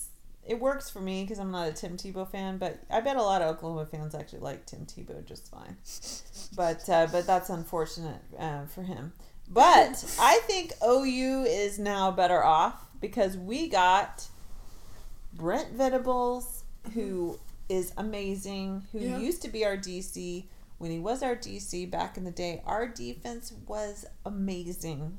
It 0.49 0.59
works 0.59 0.89
for 0.89 1.01
me 1.01 1.23
because 1.25 1.39
I'm 1.39 1.51
not 1.51 1.69
a 1.69 1.73
Tim 1.73 1.97
Tebow 1.99 2.27
fan, 2.29 2.57
but 2.59 2.79
I 2.91 3.01
bet 3.01 3.17
a 3.17 3.23
lot 3.23 3.43
of 3.43 3.55
Oklahoma 3.57 3.85
fans 3.87 4.15
actually 4.15 4.41
like 4.41 4.65
Tim 4.67 4.87
Tebow 4.87 5.23
just 5.25 5.51
fine. 5.51 5.77
But 6.57 6.89
uh, 6.89 7.07
but 7.13 7.27
that's 7.27 7.51
unfortunate 7.51 8.21
uh, 8.39 8.65
for 8.65 8.83
him. 8.83 9.13
But 9.51 10.05
I 10.19 10.41
think 10.47 10.73
OU 10.83 11.45
is 11.47 11.79
now 11.79 12.11
better 12.11 12.43
off 12.43 12.75
because 13.01 13.37
we 13.37 13.69
got 13.69 14.27
Brent 15.35 15.73
Venables, 15.73 16.65
who 16.95 17.39
is 17.69 17.93
amazing, 17.99 18.85
who 18.93 19.01
Yeah. 19.01 19.19
used 19.19 19.43
to 19.43 19.49
be 19.49 19.65
our 19.65 19.77
DC. 19.77 20.47
When 20.79 20.91
he 20.91 20.99
was 20.99 21.23
our 21.23 21.35
DC 21.37 21.91
back 21.91 22.17
in 22.17 22.25
the 22.25 22.31
day, 22.31 22.63
our 22.65 22.87
defense 22.87 23.53
was 23.67 24.07
amazing. 24.25 25.19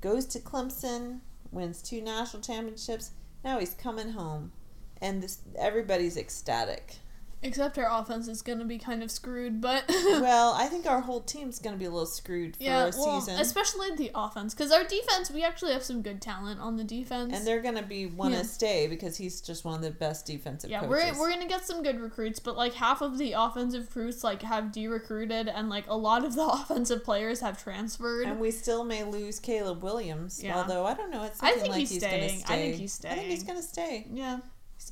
Goes 0.00 0.26
to 0.26 0.40
Clemson, 0.40 1.20
wins 1.52 1.80
two 1.82 2.00
national 2.02 2.42
championships. 2.42 3.12
Now 3.44 3.58
he's 3.58 3.74
coming 3.74 4.12
home, 4.12 4.52
and 5.00 5.22
this 5.22 5.40
everybody's 5.58 6.16
ecstatic. 6.16 6.96
Except 7.44 7.76
our 7.78 7.88
offense 8.00 8.28
is 8.28 8.40
going 8.40 8.60
to 8.60 8.64
be 8.64 8.78
kind 8.78 9.02
of 9.02 9.10
screwed, 9.10 9.60
but. 9.60 9.84
well, 9.88 10.54
I 10.56 10.66
think 10.66 10.86
our 10.86 11.00
whole 11.00 11.20
team's 11.20 11.58
going 11.58 11.74
to 11.74 11.78
be 11.78 11.86
a 11.86 11.90
little 11.90 12.06
screwed 12.06 12.56
for 12.56 12.62
yeah, 12.62 12.86
a 12.86 12.90
well, 12.96 13.20
season. 13.20 13.40
especially 13.40 13.94
the 13.96 14.10
offense. 14.14 14.54
Because 14.54 14.70
our 14.70 14.84
defense, 14.84 15.30
we 15.30 15.42
actually 15.42 15.72
have 15.72 15.82
some 15.82 16.02
good 16.02 16.20
talent 16.22 16.60
on 16.60 16.76
the 16.76 16.84
defense. 16.84 17.32
and 17.34 17.44
they're 17.46 17.60
going 17.60 17.74
to 17.74 17.82
be 17.82 18.06
want 18.06 18.32
to 18.34 18.38
Yeah. 18.40 18.46
stay 18.46 18.86
because 18.86 19.16
he's 19.16 19.40
just 19.40 19.64
one 19.64 19.74
of 19.74 19.82
the 19.82 19.90
best 19.90 20.24
defensive 20.26 20.70
yeah, 20.70 20.80
coaches. 20.80 21.16
we're, 21.16 21.20
we're 21.20 21.30
gonna 21.30 21.48
get 21.48 21.64
some 21.66 21.82
good 21.82 22.00
recruits, 22.00 22.38
but 22.38 22.56
like 22.56 22.74
half 22.74 23.00
of 23.02 23.18
the 23.18 23.32
offensive 23.32 23.86
recruits 23.88 24.22
like 24.22 24.42
have 24.42 24.70
de-recruited, 24.72 25.48
and 25.48 25.68
like 25.68 25.86
a 25.88 25.96
lot 25.96 26.24
of 26.24 26.34
the 26.36 26.46
offensive 26.46 27.02
players 27.04 27.40
have 27.40 27.62
transferred. 27.62 28.26
and 28.26 28.38
we 28.40 28.50
still 28.50 28.84
may 28.84 29.02
lose 29.04 29.40
Caleb 29.40 29.82
Williams. 29.82 30.42
Yeah. 30.42 30.56
Although 30.58 30.86
I 30.86 30.94
don't 30.94 31.10
know, 31.10 31.24
it's 31.24 31.42
I 31.42 31.52
think 31.52 31.68
like 31.68 31.78
he's 31.80 31.90
he's, 31.90 32.02
going 32.02 32.20
to 32.20 32.28
staying. 32.28 32.40
stay. 32.44 32.54
I 32.54 32.58
think 32.58 32.74
he's 32.76 32.92
staying. 32.92 33.12
I 33.12 33.16
think 33.18 33.30
he's 33.30 33.42
going 33.42 33.58
to 33.58 33.64
stay. 33.64 34.06
yeah, 34.12 34.38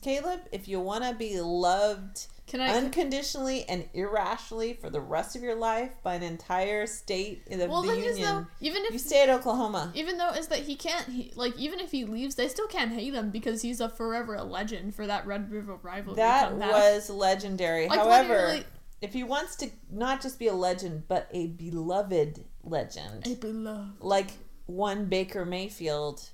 Caleb, 0.03 0.40
if 0.53 0.68
you 0.68 0.80
want 0.80 1.05
to 1.05 1.14
be 1.14 1.40
loved 1.40 2.26
can 2.51 2.61
I? 2.61 2.76
unconditionally 2.76 3.64
and 3.68 3.88
irrationally 3.94 4.74
for 4.74 4.90
the 4.90 5.01
rest 5.01 5.36
of 5.36 5.42
your 5.42 5.55
life 5.55 5.92
by 6.03 6.14
an 6.14 6.22
entire 6.22 6.86
state 6.86 7.42
of 7.51 7.70
well, 7.70 7.82
the 7.82 7.88
the 7.88 7.94
thing 7.94 8.05
is 8.05 8.18
union, 8.18 8.34
though, 8.34 8.46
even 8.61 8.82
you 8.90 8.98
stay 8.98 9.22
at 9.22 9.28
Oklahoma. 9.28 9.92
even 9.94 10.18
though 10.18 10.30
is 10.30 10.48
that 10.48 10.61
he 10.61 10.74
can't, 10.74 11.07
he 11.07 11.32
like 11.36 11.57
even 11.57 11.78
if 11.78 11.92
he 11.92 12.05
leaves, 12.05 12.34
they 12.34 12.48
still 12.48 12.66
can't 12.66 12.92
hate 12.92 13.14
him 13.14 13.30
because 13.30 13.62
he's 13.62 13.80
a 13.80 13.88
forever 13.88 14.34
a 14.34 14.42
legend 14.42 14.94
for 14.94 15.07
that 15.07 15.26
Red 15.26 15.51
River 15.51 15.76
rivalry. 15.80 16.16
That 16.16 16.57
was 16.57 17.09
legendary. 17.09 17.88
Like, 17.88 18.01
However, 18.01 18.34
literally- 18.34 18.64
if 19.01 19.12
he 19.12 19.22
wants 19.22 19.57
to 19.57 19.70
not 19.90 20.20
just 20.20 20.38
be 20.38 20.48
a 20.48 20.53
legend, 20.53 21.05
but 21.09 21.28
a 21.30 21.46
beloved 21.46 22.44
legend, 22.64 23.26
a 23.26 23.34
beloved. 23.34 24.01
like 24.03 24.32
one 24.66 25.07
Baker 25.07 25.44
Mayfield, 25.44 26.28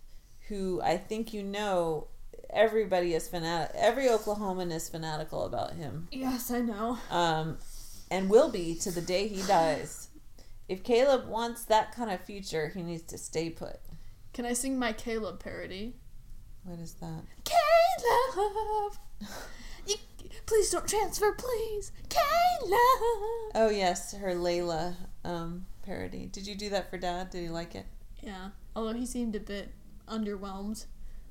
who 0.48 0.80
I 0.82 0.96
think 0.96 1.32
you 1.32 1.42
know 1.42 2.08
everybody 2.50 3.14
is 3.14 3.28
fanatic. 3.28 3.74
Every 3.76 4.06
Oklahoman 4.06 4.72
is 4.72 4.88
fanatical 4.88 5.44
about 5.44 5.72
him, 5.74 6.08
Yes, 6.10 6.50
I 6.50 6.60
know. 6.60 6.98
um, 7.10 7.58
and 8.10 8.28
will 8.30 8.50
be 8.50 8.74
to 8.76 8.90
the 8.90 9.00
day 9.00 9.28
he 9.28 9.42
dies. 9.42 10.08
If 10.68 10.82
Caleb 10.82 11.28
wants 11.28 11.64
that 11.66 11.92
kind 11.94 12.10
of 12.10 12.20
future, 12.20 12.68
he 12.74 12.82
needs 12.82 13.02
to 13.04 13.18
stay 13.18 13.50
put. 13.50 13.78
Can 14.32 14.44
I 14.44 14.52
sing 14.52 14.78
my 14.78 14.92
Caleb 14.92 15.38
parody? 15.40 15.94
What 16.64 16.78
is 16.80 16.94
that? 16.94 17.22
Caleb, 17.44 18.92
you, 19.86 19.94
please 20.46 20.70
don't 20.70 20.88
transfer, 20.88 21.32
please. 21.32 21.92
Caleb. 22.08 23.52
Oh 23.54 23.70
yes, 23.72 24.12
her 24.14 24.34
Layla 24.34 24.94
um, 25.24 25.66
parody. 25.84 26.26
Did 26.26 26.46
you 26.46 26.54
do 26.56 26.68
that 26.70 26.90
for 26.90 26.98
dad? 26.98 27.30
Did 27.30 27.42
he 27.44 27.48
like 27.48 27.74
it? 27.76 27.86
Yeah. 28.20 28.48
Although 28.74 28.94
he 28.94 29.06
seemed 29.06 29.36
a 29.36 29.40
bit 29.40 29.70
underwhelmed, 30.08 30.86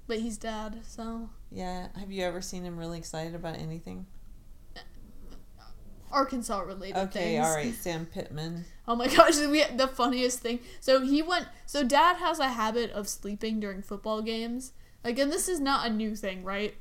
but 0.08 0.20
he's 0.20 0.38
dad, 0.38 0.80
so 0.86 1.30
Yeah. 1.52 1.88
Have 2.00 2.12
you 2.12 2.24
ever 2.24 2.42
seen 2.42 2.64
him 2.64 2.78
really 2.78 2.98
excited 2.98 3.36
about 3.36 3.56
anything? 3.58 4.06
Arkansas 6.12 6.60
related 6.62 6.98
Okay, 6.98 7.34
things. 7.36 7.46
all 7.46 7.54
right. 7.56 7.74
Sam 7.74 8.06
Pittman. 8.06 8.66
Oh 8.88 8.96
my 8.96 9.08
gosh, 9.08 9.36
we 9.40 9.64
the 9.76 9.88
funniest 9.88 10.42
thing. 10.42 10.60
So 10.80 11.02
he 11.02 11.24
went. 11.24 11.48
So 11.66 11.84
dad 11.84 12.18
has 12.18 12.38
a 12.38 12.50
habit 12.50 12.92
of 12.92 13.10
sleeping 13.10 13.60
during 13.60 13.82
football 13.82 14.22
games. 14.22 14.74
Like, 15.04 15.18
and 15.18 15.32
this 15.32 15.50
is 15.50 15.60
not 15.60 15.88
a 15.88 15.90
new 15.90 16.16
thing, 16.16 16.44
right? 16.44 16.76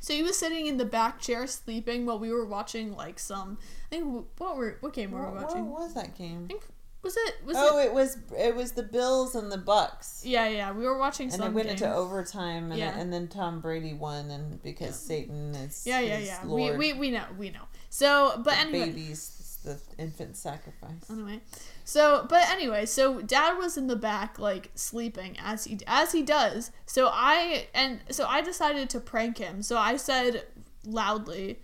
So 0.00 0.12
he 0.12 0.22
was 0.22 0.36
sitting 0.38 0.66
in 0.66 0.76
the 0.76 0.84
back 0.84 1.18
chair 1.18 1.46
sleeping 1.46 2.04
while 2.04 2.18
we 2.18 2.30
were 2.30 2.44
watching 2.44 2.94
like 2.94 3.18
some. 3.18 3.56
I 3.86 3.94
think 3.96 4.26
what 4.36 4.54
were 4.58 4.76
what 4.80 4.92
game 4.92 5.12
were 5.12 5.30
we 5.30 5.38
watching? 5.42 5.70
what 5.70 5.80
was 5.80 5.94
that 5.94 6.14
game? 6.14 6.44
I 6.44 6.48
think 6.48 6.64
was 7.02 7.16
it 7.16 7.34
was 7.44 7.56
Oh, 7.58 7.78
it? 7.78 7.86
it 7.86 7.92
was 7.94 8.18
it 8.36 8.54
was 8.54 8.72
the 8.72 8.82
Bills 8.82 9.34
and 9.34 9.50
the 9.50 9.58
Bucks. 9.58 10.22
Yeah, 10.24 10.48
yeah, 10.48 10.72
we 10.72 10.84
were 10.84 10.98
watching 10.98 11.26
And 11.28 11.36
some. 11.36 11.48
it 11.48 11.54
went 11.54 11.68
into 11.68 11.92
overtime, 11.92 12.70
and, 12.70 12.78
Yeah. 12.80 12.98
and 12.98 13.12
then 13.12 13.28
Tom 13.28 13.60
Brady 13.60 13.94
won, 13.94 14.30
and 14.30 14.62
because 14.62 14.96
Satan 14.96 15.54
is 15.54 15.86
Yeah, 15.86 16.00
yeah, 16.00 16.18
yeah. 16.18 16.40
Lord, 16.44 16.78
We, 16.78 16.92
we 16.92 16.98
we 16.98 17.10
know 17.10 17.24
we 17.38 17.50
know. 17.50 17.62
So, 17.88 18.34
but 18.36 18.44
the 18.52 18.58
anyway, 18.58 18.86
babies, 18.90 19.58
the 19.64 19.78
infant 19.98 20.36
sacrifice. 20.36 21.10
Anyway, 21.10 21.40
so 21.84 22.26
but 22.28 22.48
anyway, 22.48 22.86
so 22.86 23.20
dad 23.20 23.56
was 23.58 23.76
in 23.76 23.86
the 23.88 23.96
back 23.96 24.38
like 24.38 24.70
sleeping 24.74 25.36
as 25.42 25.64
he 25.64 25.78
as 25.86 26.12
he 26.12 26.22
does. 26.22 26.70
So 26.86 27.08
I 27.12 27.66
and 27.74 28.00
so 28.10 28.26
I 28.26 28.42
decided 28.42 28.88
to 28.90 29.00
prank 29.00 29.38
him. 29.38 29.62
So 29.62 29.76
I 29.76 29.96
said 29.96 30.44
loudly, 30.86 31.60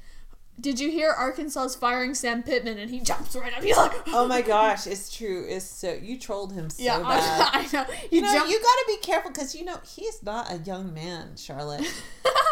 "Did 0.61 0.81
you 0.81 0.91
hear 0.91 1.13
Arkansas's 1.13 1.77
firing 1.77 2.15
Sam 2.15 2.43
Pittman?" 2.43 2.79
And 2.79 2.91
he 2.91 3.01
jumps 3.01 3.37
right 3.37 3.57
up. 3.57 3.63
He's 3.63 3.77
like, 3.77 3.93
Oh 4.09 4.27
my 4.27 4.43
gosh, 4.43 4.87
it's 4.87 5.15
true. 5.15 5.45
It's 5.49 5.65
so 5.65 5.93
you 5.93 6.19
trolled 6.19 6.53
him 6.53 6.71
so 6.71 6.83
yeah, 6.83 6.99
bad. 7.03 7.51
I, 7.53 7.61
I 7.61 7.73
know." 7.73 7.85
He 8.11 8.17
You 8.17 8.23
know, 8.23 8.33
you 8.33 8.61
got 8.61 8.75
to 8.75 8.85
be 8.89 8.97
careful 8.99 9.31
because 9.31 9.55
you 9.55 9.65
know 9.65 9.79
he's 9.87 10.23
not 10.23 10.53
a 10.53 10.59
young 10.59 10.93
man, 10.95 11.37
Charlotte. 11.37 11.83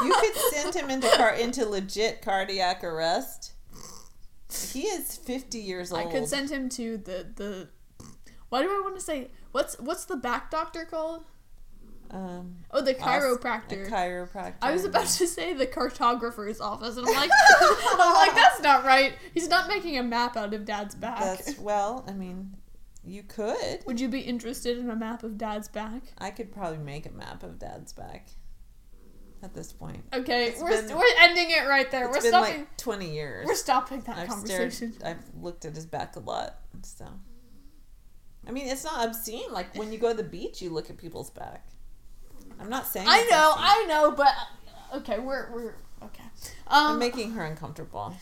you 0.03 0.15
could 0.21 0.35
send 0.53 0.75
him 0.75 0.91
into 0.91 1.09
car 1.17 1.35
into 1.35 1.67
legit 1.67 2.23
cardiac 2.23 2.85
arrest. 2.85 3.53
He 4.73 4.83
is 4.83 5.17
fifty 5.17 5.59
years 5.59 5.93
old. 5.93 6.07
I 6.07 6.11
could 6.11 6.29
send 6.29 6.51
him 6.51 6.69
to 6.71 6.99
the 6.99 7.27
the. 7.35 7.69
Why 8.51 8.63
do 8.63 8.69
I 8.69 8.81
want 8.85 8.95
to 8.95 9.01
say 9.01 9.31
what's 9.53 9.79
what's 9.81 10.05
the 10.05 10.17
back 10.17 10.51
doctor 10.51 10.85
called? 10.85 11.25
Um, 12.15 12.57
Oh, 12.71 12.81
the 12.81 12.95
chiropractor. 12.95 13.89
chiropractor. 13.91 14.55
I 14.63 14.73
was 14.73 14.85
about 14.85 15.07
to 15.07 15.27
say 15.27 15.53
the 15.53 15.67
cartographer's 15.67 16.61
office, 16.61 16.97
and 16.97 17.07
I'm 17.07 17.15
like, 17.15 17.31
I'm 17.61 18.15
like, 18.15 18.35
that's 18.35 18.63
not 18.63 18.85
right. 18.85 19.15
He's 19.35 19.49
not 19.49 19.69
making 19.69 19.99
a 19.99 20.03
map 20.03 20.37
out 20.37 20.55
of 20.55 20.65
Dad's 20.65 20.95
back. 20.95 21.21
That's 21.21 21.59
well. 21.59 22.05
I 22.09 22.13
mean, 22.13 22.57
you 23.05 23.23
could. 23.25 23.81
Would 23.87 24.01
you 24.01 24.09
be 24.09 24.21
interested 24.21 24.79
in 24.79 24.89
a 24.91 24.97
map 24.97 25.25
of 25.25 25.37
Dad's 25.37 25.69
back? 25.69 26.03
I 26.19 26.31
could 26.31 26.53
probably 26.53 26.79
make 26.79 27.05
a 27.07 27.13
map 27.13 27.43
of 27.43 27.59
Dad's 27.59 27.93
back. 27.93 28.29
At 29.43 29.53
this 29.53 29.75
point, 29.75 30.03
Okay, 30.15 30.47
It's 30.47 30.63
we're, 30.63 30.71
been- 30.87 30.97
we're 30.97 31.05
ending 31.21 31.51
it 31.51 31.69
right 31.69 31.91
there. 31.91 32.07
it's 32.07 32.17
we're 32.17 32.23
been 32.23 32.31
stopping. 32.31 32.59
like 32.61 32.77
twenty 32.79 33.13
years. 33.13 33.47
we're 33.47 33.55
stopping 33.55 34.01
that 34.03 34.17
I've 34.17 34.29
conversation. 34.29 34.95
stared. 34.95 35.19
I've 35.19 35.43
looked 35.43 35.67
at 35.67 35.75
his 35.75 35.85
back 35.85 36.17
a 36.17 36.21
lot. 36.21 36.61
So, 36.83 37.05
I 38.49 38.53
mean, 38.53 38.69
it's 38.69 38.85
not 38.85 39.07
obscene. 39.07 39.53
Like 39.53 39.75
when 39.77 39.93
you 39.93 39.99
go 39.99 40.13
to 40.13 40.17
the 40.17 40.23
beach, 40.27 40.63
you 40.63 40.71
look 40.71 40.89
at 40.89 40.97
people's 40.97 41.29
back. 41.29 41.67
I'm 42.61 42.69
not 42.71 42.87
saying. 42.87 43.07
I 43.09 43.27
know. 43.31 43.55
I 43.57 43.85
know, 43.89 44.11
but 44.13 44.33
okay, 44.95 45.19
we're 45.19 45.51
we're 45.53 45.75
okay. 46.03 46.23
I'm 46.69 46.93
Um, 46.93 46.99
making 46.99 47.33
her 47.33 47.45
uncomfortable. 47.45 48.15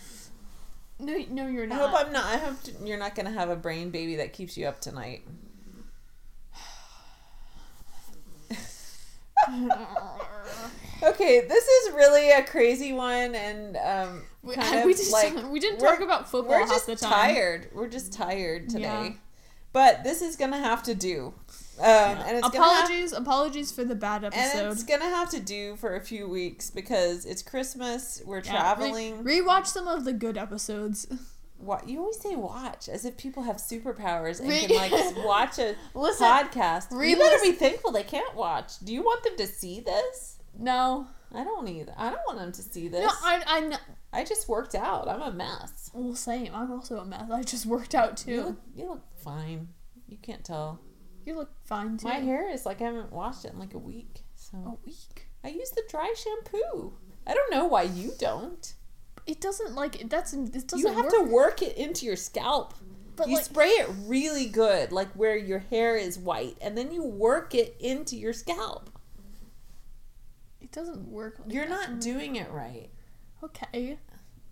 no, 0.99 1.17
no, 1.31 1.47
you're 1.49 1.67
not. 1.67 1.81
I 1.81 1.87
hope 1.89 2.07
I'm 2.07 2.13
not. 2.13 2.25
I 2.25 2.37
hope 2.39 2.57
you're 2.85 2.99
not 2.99 3.15
going 3.15 3.27
to 3.27 3.33
have 3.33 3.49
a 3.51 3.57
brain 3.57 3.91
baby 3.91 4.17
that 4.17 4.33
keeps 4.33 4.57
you 4.57 4.67
up 4.67 4.81
tonight. 4.81 5.23
Okay, 11.05 11.41
this 11.49 11.67
is 11.67 11.95
really 11.95 12.31
a 12.31 12.45
crazy 12.45 12.93
one, 12.93 13.35
and 13.35 13.77
um, 13.77 14.23
we, 14.45 14.55
kind 14.55 14.79
of 14.79 14.85
we 14.85 14.93
just 14.95 15.11
like 15.13 15.35
we 15.51 15.59
didn't 15.59 15.81
talk 15.81 15.99
about 16.01 16.31
football 16.31 16.61
we're 16.61 16.67
just 16.69 16.87
the 16.87 16.95
time. 16.95 17.11
tired. 17.35 17.69
We're 17.75 17.89
just 17.89 18.13
tired 18.13 18.69
today. 18.69 18.83
Yeah. 18.83 19.11
But 19.73 20.05
this 20.05 20.23
is 20.23 20.37
gonna 20.37 20.61
have 20.61 20.85
to 20.85 20.95
do, 20.95 21.35
um, 21.79 21.87
and 21.87 22.39
it's 22.39 22.49
gonna 22.51 22.65
have, 22.65 22.85
apologies, 22.85 23.13
apologies 23.13 23.73
for 23.73 23.85
the 23.85 23.95
bad 23.95 24.25
episode. 24.25 24.41
and 24.41 24.51
episode. 24.61 24.73
it's 24.73 24.83
gonna 24.85 25.15
have 25.15 25.31
to 25.31 25.41
do 25.41 25.77
for 25.77 25.97
a 25.97 26.01
few 26.01 26.29
weeks 26.29 26.71
because 26.71 27.25
it's 27.25 27.43
Christmas. 27.43 28.23
We're 28.25 28.39
Yeah, 28.43 28.51
traveling. 28.53 29.23
Re- 29.25 29.41
rewatch 29.41 29.67
some 29.67 29.89
of 29.89 30.05
the 30.05 30.13
good 30.13 30.37
episodes. 30.37 31.07
What 31.59 31.89
you 31.89 32.01
always 32.01 32.19
say, 32.21 32.35
watch 32.35 32.89
as 32.89 33.05
if 33.05 33.17
people 33.17 33.45
have 33.45 33.57
superpowers 33.57 34.41
and 34.41 34.49
Re- 34.49 34.67
can 34.67 34.77
like 34.77 35.17
watch 35.25 35.59
a 35.61 35.77
Listen, 35.95 36.27
podcast. 36.27 36.89
re- 36.91 37.11
you 37.11 37.17
better 37.17 37.39
be 37.43 37.53
thankful 37.53 37.93
they 37.93 38.03
can't 38.03 38.35
watch. 38.35 38.79
Do 38.81 38.93
you 38.93 39.03
want 39.03 39.23
them 39.23 39.37
to 39.37 39.47
see 39.47 39.81
this? 39.81 40.39
no, 40.59 41.07
I 41.35 41.45
don't 41.45 41.67
either. 41.69 41.95
I 41.97 42.11
don't 42.11 42.21
want 42.27 42.39
them 42.41 42.53
to 42.53 42.63
see 42.63 42.89
this. 42.89 43.01
no, 43.03 43.09
I, 43.25 43.43
I, 43.47 43.61
kn- 43.61 43.79
I 44.13 44.23
just 44.25 44.49
worked 44.49 44.75
out. 44.75 45.09
I'm 45.09 45.23
a 45.23 45.31
mess. 45.33 45.89
well, 45.95 46.15
same. 46.15 46.55
I'm 46.55 46.71
also 46.71 46.99
a 46.99 47.05
mess. 47.07 47.31
I 47.33 47.43
just 47.43 47.65
worked 47.65 47.95
out 47.95 48.17
too. 48.19 48.31
You 48.33 48.43
look, 48.43 48.57
you 48.77 48.89
look 48.89 49.03
fine. 49.23 49.69
You 50.09 50.19
can't 50.21 50.45
tell. 50.45 50.81
You 51.25 51.37
look 51.37 51.51
fine 51.65 51.97
too. 51.99 52.09
My 52.09 52.15
hair 52.17 52.51
is 52.51 52.67
like 52.67 52.81
I 52.81 52.85
haven't 52.85 53.13
washed 53.13 53.45
it 53.45 53.53
in 53.53 53.59
like 53.59 53.75
a 53.75 53.79
week. 53.79 54.25
So 54.35 54.57
a 54.59 54.87
week. 54.87 55.29
I 55.45 55.49
use 55.49 55.71
the 55.71 55.83
dry 55.89 56.13
shampoo. 56.17 56.95
I 57.27 57.35
don't 57.35 57.51
know 57.53 57.67
why 57.67 57.83
you 57.83 58.13
don't. 58.19 58.75
It 59.27 59.41
doesn't 59.41 59.75
like 59.75 60.09
that's 60.09 60.33
it 60.33 60.67
doesn't 60.67 60.79
You 60.81 60.89
have 60.89 61.05
work. 61.05 61.15
to 61.15 61.23
work 61.23 61.63
it 61.63 61.77
into 61.77 62.07
your 62.07 62.17
scalp. 62.17 62.75
but 63.15 63.29
you 63.29 63.37
like, 63.37 63.45
spray 63.45 63.69
it 63.69 63.89
really 64.07 64.47
good, 64.47 64.91
like 64.91 65.11
where 65.13 65.37
your 65.37 65.61
hair 65.61 65.97
is 65.97 66.19
white, 66.19 66.57
and 66.61 66.77
then 66.77 66.91
you 66.91 67.05
work 67.05 67.55
it 67.55 67.77
into 67.79 68.17
your 68.17 68.33
scalp. 68.33 68.91
it 70.61 70.73
doesn't 70.73 71.07
work. 71.09 71.39
Like 71.39 71.53
You're 71.53 71.67
that. 71.67 71.91
not 71.91 72.01
doing 72.01 72.37
it 72.37 72.51
right. 72.51 72.91
okay. 73.45 73.99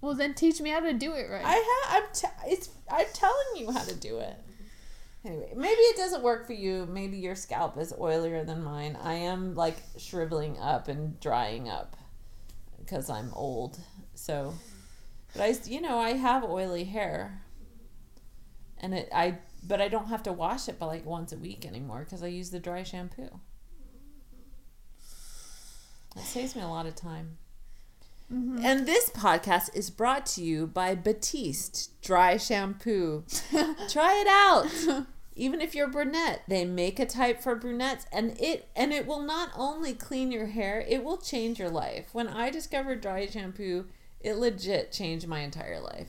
Well, 0.00 0.14
then 0.14 0.32
teach 0.34 0.60
me 0.60 0.70
how 0.70 0.80
to 0.80 0.94
do 0.94 1.12
it 1.12 1.28
right. 1.30 1.44
I 1.44 1.54
have. 1.90 2.02
I'm 2.04 2.08
t- 2.14 2.50
it's 2.52 2.70
I'm 2.90 3.06
telling 3.12 3.56
you 3.56 3.70
how 3.70 3.82
to 3.84 3.94
do 3.94 4.18
it. 4.18 4.34
Anyway, 5.24 5.52
maybe 5.54 5.80
it 5.80 5.96
doesn't 5.96 6.22
work 6.22 6.46
for 6.46 6.54
you. 6.54 6.86
Maybe 6.86 7.18
your 7.18 7.34
scalp 7.34 7.76
is 7.76 7.92
oilier 7.92 8.46
than 8.46 8.62
mine. 8.62 8.96
I 9.02 9.14
am 9.14 9.54
like 9.54 9.76
shriveling 9.98 10.58
up 10.58 10.88
and 10.88 11.20
drying 11.20 11.68
up 11.68 11.96
because 12.78 13.10
I'm 13.10 13.30
old. 13.34 13.78
So, 14.14 14.54
but 15.34 15.42
I, 15.42 15.54
you 15.66 15.82
know, 15.82 15.98
I 15.98 16.14
have 16.14 16.42
oily 16.42 16.84
hair, 16.84 17.42
and 18.78 18.94
it 18.94 19.10
I 19.14 19.38
but 19.62 19.82
I 19.82 19.88
don't 19.88 20.08
have 20.08 20.22
to 20.22 20.32
wash 20.32 20.68
it 20.68 20.78
but 20.78 20.86
like 20.86 21.04
once 21.04 21.32
a 21.32 21.36
week 21.36 21.66
anymore 21.66 22.00
because 22.00 22.22
I 22.22 22.28
use 22.28 22.50
the 22.50 22.60
dry 22.60 22.82
shampoo. 22.82 23.28
That 26.16 26.24
saves 26.24 26.56
me 26.56 26.62
a 26.62 26.66
lot 26.66 26.86
of 26.86 26.96
time. 26.96 27.36
Mhm. 28.32 28.62
And 28.64 28.86
this 28.86 29.10
podcast 29.10 29.74
is 29.74 29.90
brought 29.90 30.24
to 30.26 30.42
you 30.42 30.66
by 30.66 30.94
Batiste 30.94 32.00
Dry 32.00 32.36
Shampoo. 32.36 33.24
Try 33.88 34.20
it 34.20 34.28
out. 34.28 35.06
Even 35.34 35.60
if 35.60 35.74
you're 35.74 35.88
brunette, 35.88 36.42
they 36.48 36.64
make 36.64 36.98
a 36.98 37.06
type 37.06 37.40
for 37.40 37.54
brunettes 37.54 38.04
and 38.12 38.38
it 38.38 38.68
and 38.76 38.92
it 38.92 39.06
will 39.06 39.22
not 39.22 39.50
only 39.56 39.94
clean 39.94 40.30
your 40.30 40.46
hair, 40.46 40.84
it 40.86 41.02
will 41.02 41.16
change 41.16 41.58
your 41.58 41.70
life. 41.70 42.08
When 42.12 42.28
I 42.28 42.50
discovered 42.50 43.00
dry 43.00 43.26
shampoo, 43.26 43.86
it 44.20 44.34
legit 44.36 44.92
changed 44.92 45.26
my 45.26 45.40
entire 45.40 45.80
life. 45.80 46.08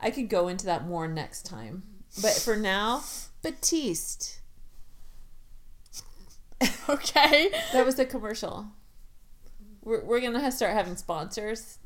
I 0.00 0.10
could 0.10 0.28
go 0.28 0.48
into 0.48 0.66
that 0.66 0.86
more 0.86 1.06
next 1.06 1.46
time. 1.46 1.84
But 2.20 2.32
for 2.32 2.56
now, 2.56 3.04
Batiste. 3.42 4.40
okay. 6.88 7.50
That 7.72 7.86
was 7.86 7.94
the 7.94 8.06
commercial. 8.06 8.68
We're, 9.84 10.04
we're 10.04 10.20
gonna 10.20 10.50
start 10.50 10.72
having 10.72 10.96
sponsors. 10.96 11.78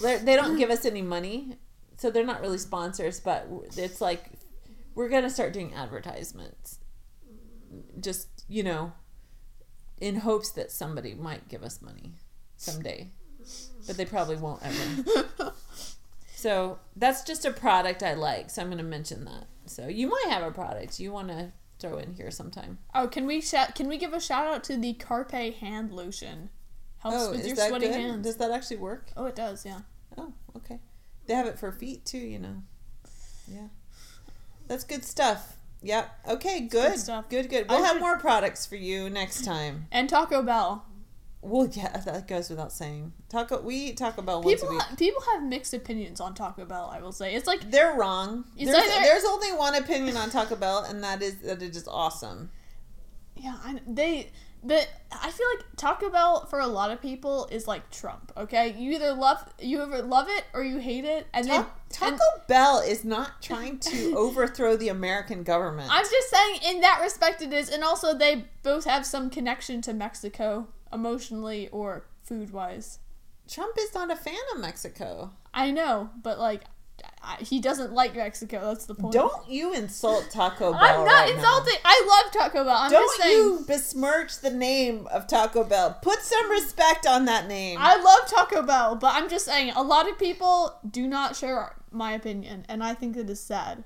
They're, 0.00 0.36
don't 0.36 0.56
give 0.56 0.70
us 0.70 0.84
any 0.84 1.02
money, 1.02 1.56
so 1.96 2.10
they're 2.10 2.24
not 2.24 2.40
really 2.40 2.58
sponsors. 2.58 3.20
But 3.20 3.48
it's 3.76 4.00
like 4.00 4.30
we're 4.94 5.08
gonna 5.08 5.30
start 5.30 5.52
doing 5.52 5.74
advertisements. 5.74 6.78
Just 7.98 8.44
you 8.48 8.62
know, 8.62 8.92
in 10.00 10.16
hopes 10.16 10.50
that 10.50 10.70
somebody 10.70 11.14
might 11.14 11.48
give 11.48 11.62
us 11.62 11.80
money 11.82 12.12
someday, 12.56 13.10
but 13.86 13.96
they 13.96 14.04
probably 14.04 14.36
won't 14.36 14.62
ever. 14.62 15.52
So 16.42 16.80
that's 16.96 17.22
just 17.22 17.44
a 17.44 17.52
product 17.52 18.02
I 18.02 18.14
like. 18.14 18.50
So 18.50 18.62
I'm 18.62 18.68
gonna 18.68 18.82
mention 18.82 19.24
that. 19.26 19.46
So 19.66 19.86
you 19.86 20.08
might 20.08 20.26
have 20.28 20.42
a 20.42 20.50
product 20.50 20.98
you 20.98 21.12
want 21.12 21.28
to 21.28 21.52
throw 21.78 21.98
in 21.98 22.14
here 22.14 22.32
sometime. 22.32 22.78
oh, 22.96 23.06
can 23.06 23.26
we 23.26 23.40
shout? 23.40 23.76
Can 23.76 23.86
we 23.86 23.96
give 23.96 24.12
a 24.12 24.20
shout 24.20 24.46
out 24.48 24.64
to 24.64 24.76
the 24.76 24.94
Carpe 24.94 25.30
hand 25.30 25.92
lotion? 25.92 26.50
Helps 27.02 27.16
Oh, 27.18 27.30
with 27.32 27.40
is 27.40 27.46
your 27.48 27.56
that 27.56 27.68
sweaty 27.68 27.88
good? 27.88 27.94
hands. 27.96 28.24
Does 28.24 28.36
that 28.36 28.50
actually 28.50 28.76
work? 28.78 29.10
oh, 29.16 29.26
it 29.26 29.34
does. 29.36 29.66
Yeah. 29.66 29.80
Oh, 30.16 30.32
okay. 30.56 30.78
They 31.26 31.34
have 31.34 31.46
it 31.46 31.58
for 31.58 31.72
feet 31.72 32.04
too, 32.04 32.18
you 32.18 32.38
know. 32.38 32.62
Yeah. 33.48 33.68
That's 34.68 34.84
good 34.84 35.04
stuff. 35.04 35.56
Yep. 35.82 36.10
Okay, 36.28 36.60
good. 36.60 36.98
stuff. 36.98 37.28
Good, 37.28 37.50
good. 37.50 37.68
We'll 37.68 37.78
I 37.78 37.86
have 37.86 37.94
should- 37.94 38.00
more 38.02 38.18
products 38.18 38.66
for 38.66 38.76
you 38.76 39.10
next 39.10 39.44
time. 39.44 39.86
And 39.90 40.08
Taco 40.08 40.42
Bell. 40.42 40.86
Well, 41.40 41.66
yeah, 41.72 41.96
that 42.04 42.28
goes 42.28 42.48
without 42.50 42.72
saying. 42.72 43.12
Taco, 43.28 43.60
we 43.62 43.74
eat 43.74 43.96
Taco 43.96 44.22
Bell 44.22 44.40
once 44.42 44.60
People 44.60 44.68
a 44.76 44.78
week. 44.78 44.98
people 44.98 45.22
have 45.32 45.42
mixed 45.42 45.74
opinions 45.74 46.20
on 46.20 46.34
Taco 46.34 46.64
Bell. 46.64 46.88
I 46.94 47.00
will 47.00 47.10
say 47.10 47.34
it's 47.34 47.48
like 47.48 47.68
They're 47.72 47.94
wrong. 47.96 48.44
There's, 48.56 48.68
either- 48.76 49.02
there's 49.02 49.24
only 49.24 49.52
one 49.52 49.74
opinion 49.74 50.16
on 50.16 50.30
Taco 50.30 50.54
Bell, 50.54 50.84
and 50.88 51.02
that 51.02 51.20
is 51.20 51.38
that 51.38 51.60
it 51.62 51.74
is 51.74 51.88
awesome. 51.88 52.50
yeah, 53.36 53.56
I, 53.64 53.80
they 53.88 54.30
but 54.62 54.88
I 55.12 55.30
feel 55.30 55.46
like 55.56 55.64
Taco 55.76 56.08
Bell 56.10 56.46
for 56.46 56.60
a 56.60 56.66
lot 56.66 56.90
of 56.90 57.00
people 57.02 57.48
is 57.50 57.66
like 57.66 57.90
Trump. 57.90 58.32
Okay, 58.36 58.74
you 58.78 58.92
either 58.92 59.12
love 59.12 59.44
you 59.60 59.82
either 59.82 60.02
love 60.02 60.26
it 60.28 60.44
or 60.54 60.62
you 60.62 60.78
hate 60.78 61.04
it, 61.04 61.26
and 61.34 61.46
Ta- 61.46 61.52
then 61.52 61.66
Taco 61.90 62.12
and- 62.12 62.46
Bell 62.48 62.78
is 62.78 63.04
not 63.04 63.42
trying 63.42 63.78
to 63.80 64.14
overthrow 64.16 64.76
the 64.76 64.88
American 64.88 65.42
government. 65.42 65.88
I'm 65.90 66.04
just 66.04 66.30
saying, 66.30 66.60
in 66.74 66.80
that 66.82 67.00
respect, 67.02 67.42
it 67.42 67.52
is, 67.52 67.68
and 67.68 67.82
also 67.82 68.14
they 68.16 68.44
both 68.62 68.84
have 68.84 69.04
some 69.04 69.30
connection 69.30 69.82
to 69.82 69.92
Mexico 69.92 70.68
emotionally 70.92 71.68
or 71.70 72.06
food 72.22 72.52
wise. 72.52 72.98
Trump 73.48 73.76
is 73.78 73.92
not 73.94 74.10
a 74.10 74.16
fan 74.16 74.34
of 74.54 74.60
Mexico. 74.60 75.32
I 75.52 75.70
know, 75.72 76.10
but 76.22 76.38
like, 76.38 76.62
I, 77.22 77.36
he 77.36 77.60
doesn't 77.60 77.92
like 77.92 78.16
Mexico. 78.16 78.60
That's 78.68 78.86
the 78.86 78.94
point. 78.94 79.12
Don't 79.12 79.48
you 79.48 79.72
insult 79.74 80.28
Taco 80.30 80.72
Bell? 80.72 80.80
I'm 80.80 81.04
not 81.04 81.06
right 81.06 81.28
now. 81.28 81.34
insulting. 81.36 81.74
I 81.84 82.22
love 82.24 82.32
Taco 82.32 82.64
Bell. 82.64 82.76
I'm 82.76 82.90
Don't 82.90 83.08
just 83.08 83.22
saying. 83.22 83.36
you 83.38 83.64
besmirch 83.66 84.40
the 84.40 84.50
name 84.50 85.06
of 85.12 85.26
Taco 85.26 85.64
Bell. 85.64 85.98
Put 86.02 86.20
some 86.22 86.50
respect 86.50 87.06
on 87.06 87.24
that 87.26 87.46
name. 87.46 87.78
I 87.80 87.96
love 87.96 88.28
Taco 88.28 88.62
Bell, 88.62 88.96
but 88.96 89.14
I'm 89.14 89.28
just 89.28 89.44
saying 89.44 89.72
a 89.76 89.82
lot 89.82 90.10
of 90.10 90.18
people 90.18 90.74
do 90.88 91.06
not 91.06 91.36
share 91.36 91.76
my 91.90 92.12
opinion, 92.12 92.66
and 92.68 92.82
I 92.82 92.94
think 92.94 93.16
it 93.16 93.28
is 93.30 93.40
sad. 93.40 93.84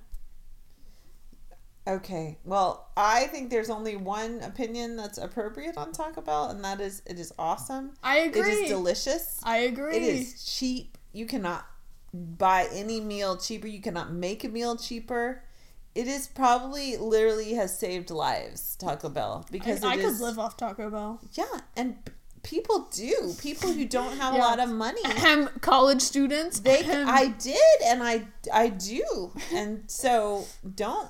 okay. 1.87 2.39
Well, 2.45 2.89
I 2.97 3.25
think 3.27 3.51
there's 3.51 3.71
only 3.71 3.97
one 3.97 4.41
opinion 4.43 4.97
that's 4.97 5.19
appropriate 5.19 5.77
on 5.77 5.93
Taco 5.93 6.21
Bell, 6.21 6.51
and 6.51 6.65
that 6.65 6.81
is 6.81 7.03
it 7.07 7.19
is 7.19 7.33
awesome. 7.39 7.93
I 8.03 8.19
agree. 8.19 8.41
It 8.43 8.47
is 8.65 8.69
delicious. 8.69 9.41
I 9.45 9.59
agree. 9.59 9.97
It 9.97 10.03
is 10.03 10.45
cheap. 10.45 10.97
You 11.13 11.27
cannot 11.27 11.67
buy 12.39 12.69
any 12.73 13.01
meal 13.01 13.37
cheaper. 13.37 13.67
You 13.67 13.81
cannot 13.81 14.13
make 14.13 14.45
a 14.45 14.49
meal 14.49 14.77
cheaper. 14.77 15.43
It 15.95 16.07
is 16.07 16.27
probably 16.27 16.97
literally 16.99 17.55
has 17.55 17.79
saved 17.79 18.11
lives, 18.11 18.77
Taco 18.77 19.09
Bell, 19.09 19.47
because 19.51 19.83
I, 19.83 19.93
I 19.93 19.97
could 19.97 20.05
is- 20.07 20.21
live 20.21 20.39
off 20.39 20.57
Taco 20.57 20.91
Bell. 20.91 21.21
Yeah, 21.33 21.61
and 21.75 21.97
people 22.43 22.89
do. 22.93 23.35
People 23.41 23.73
who 23.73 23.87
don't 23.87 24.17
have 24.19 24.35
a 24.35 24.39
lot 24.39 24.61
of 24.61 24.71
money. 24.71 25.01
Ahem, 25.05 25.49
college 25.61 26.03
students. 26.03 26.61
They 26.61 26.81
ahem. 26.81 27.09
I 27.09 27.29
did 27.29 27.83
and 27.87 28.03
I 28.03 28.27
I 28.53 28.69
do. 28.69 29.33
And 29.53 29.85
so 29.91 30.47
don't 30.75 31.09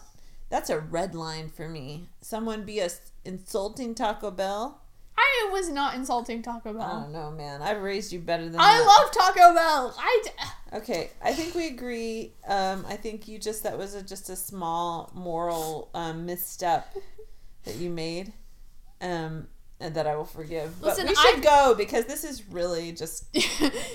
that's 0.48 0.70
a 0.70 0.78
red 0.78 1.14
line 1.14 1.48
for 1.48 1.68
me. 1.68 2.08
Someone 2.20 2.64
be 2.64 2.78
a, 2.78 2.88
insulting 3.24 3.94
Taco 3.94 4.30
Bell. 4.30 4.80
I 5.18 5.48
was 5.50 5.68
not 5.70 5.94
insulting 5.94 6.42
Taco 6.42 6.72
Bell. 6.74 6.82
I 6.82 7.00
don't 7.02 7.12
know, 7.12 7.30
man. 7.30 7.62
I've 7.62 7.82
raised 7.82 8.12
you 8.12 8.18
better 8.18 8.44
than 8.44 8.52
that. 8.52 8.60
I 8.60 8.78
that. 8.78 8.84
love 8.86 9.12
Taco 9.34 9.54
Bell. 9.54 9.94
I 9.98 10.22
d- 10.24 10.30
Okay, 10.78 11.10
I 11.22 11.32
think 11.32 11.54
we 11.54 11.68
agree. 11.68 12.32
Um, 12.46 12.84
I 12.88 12.96
think 12.96 13.26
you 13.28 13.38
just 13.38 13.62
that 13.62 13.78
was 13.78 13.94
a, 13.94 14.02
just 14.02 14.28
a 14.28 14.36
small 14.36 15.10
moral 15.14 15.90
um, 15.94 16.26
misstep 16.26 16.94
that 17.64 17.76
you 17.76 17.88
made, 17.88 18.32
um, 19.00 19.46
and 19.80 19.94
that 19.94 20.06
I 20.06 20.16
will 20.16 20.24
forgive. 20.24 20.78
But 20.80 20.88
Listen, 20.88 21.06
we 21.06 21.14
should 21.14 21.38
I- 21.38 21.40
go 21.40 21.74
because 21.76 22.04
this 22.06 22.24
is 22.24 22.46
really 22.50 22.92
just 22.92 23.24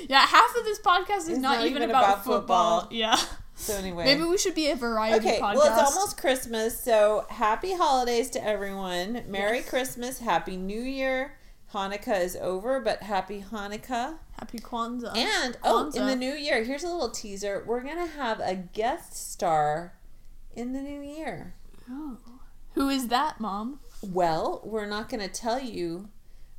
yeah, 0.10 0.26
half 0.26 0.56
of 0.58 0.64
this 0.64 0.80
podcast 0.80 1.30
is 1.30 1.38
not, 1.38 1.58
not 1.58 1.66
even, 1.68 1.78
even 1.84 1.90
about, 1.90 2.04
about 2.06 2.24
football. 2.26 2.80
football. 2.82 2.98
Yeah. 2.98 3.20
So. 3.62 3.76
Anyway, 3.76 4.03
Maybe 4.05 4.24
we 4.24 4.38
should 4.38 4.55
be 4.55 4.70
a 4.70 4.76
variety 4.76 5.18
Okay, 5.28 5.39
podcast. 5.39 5.55
well, 5.55 5.80
it's 5.84 5.95
almost 5.95 6.18
Christmas, 6.18 6.80
so 6.80 7.26
happy 7.30 7.74
holidays 7.74 8.30
to 8.32 8.43
everyone. 8.45 9.24
Merry 9.28 9.57
Yes. 9.57 9.70
Christmas, 9.70 10.20
Happy 10.20 10.57
New 10.57 10.82
Year. 10.82 11.38
Hanukkah 11.74 12.20
is 12.22 12.36
over, 12.36 12.82
but 12.82 13.03
happy 13.03 13.45
Hanukkah. 13.49 14.18
Happy 14.38 14.59
Kwanzaa. 14.59 15.16
And, 15.16 15.57
oh, 15.64 15.89
in 15.95 16.05
the 16.05 16.16
new 16.18 16.34
year, 16.34 16.64
here's 16.64 16.84
a 16.84 16.88
little 16.89 17.09
teaser. 17.12 17.64
We're 17.66 17.82
going 17.82 17.95
to 18.05 18.12
have 18.14 18.39
a 18.41 18.55
guest 18.55 19.16
star 19.32 19.93
in 20.53 20.74
the 20.74 20.82
new 20.82 20.99
year. 21.01 21.53
Oh. 21.89 22.18
Who 22.74 22.89
is 22.89 23.07
that, 23.07 23.39
Mom? 23.39 23.80
Well, 24.01 24.62
we're 24.66 24.86
not 24.86 25.07
going 25.07 25.22
to 25.22 25.30
tell 25.34 25.59
you, 25.62 26.09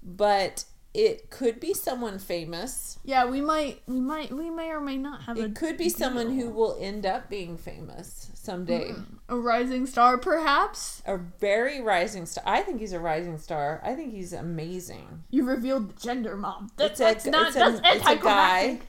but 0.02 0.64
it 0.94 1.30
could 1.30 1.58
be 1.60 1.72
someone 1.74 2.18
famous. 2.18 2.98
Yeah, 3.04 3.24
we 3.26 3.40
might, 3.40 3.80
we 3.86 4.00
might, 4.00 4.30
we 4.32 4.50
may 4.50 4.70
or 4.70 4.80
may 4.80 4.96
not 4.98 5.22
have 5.22 5.38
a 5.38 5.44
It 5.44 5.54
could 5.54 5.76
be 5.78 5.88
someone 5.88 6.38
who 6.38 6.50
will 6.50 6.76
end 6.80 7.06
up 7.06 7.30
being 7.30 7.56
famous 7.56 8.30
someday. 8.34 8.90
a 9.28 9.36
rising 9.36 9.86
star, 9.86 10.18
perhaps. 10.18 11.02
A 11.06 11.16
very 11.16 11.80
rising 11.80 12.26
star. 12.26 12.44
I 12.46 12.60
think 12.62 12.80
he's 12.80 12.92
a 12.92 13.00
rising 13.00 13.38
star. 13.38 13.80
I 13.84 13.94
think 13.94 14.12
he's 14.12 14.32
amazing. 14.32 15.24
You 15.30 15.44
revealed 15.46 15.96
the 15.96 16.00
gender, 16.00 16.36
Mom. 16.36 16.70
That, 16.76 16.94
a- 16.94 16.98
that's 16.98 17.24
not. 17.26 17.48
it's 17.48 17.56
a- 17.56 17.80
that's 17.82 17.96
it's 17.96 18.08
a 18.08 18.16
guy. 18.16 18.80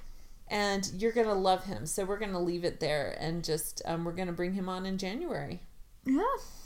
And 0.50 0.88
you're 0.98 1.14
gonna 1.14 1.34
love 1.34 1.64
him. 1.66 1.86
So 1.86 2.04
we're 2.06 2.20
gonna 2.20 2.42
leave 2.42 2.64
it 2.66 2.80
there 2.80 3.16
and 3.20 3.44
just 3.44 3.82
um, 3.86 4.04
we're 4.04 4.12
gonna 4.12 4.34
bring 4.34 4.54
him 4.54 4.68
on 4.70 4.86
in 4.86 4.98
January. 4.98 5.62
Yeah. 6.06 6.22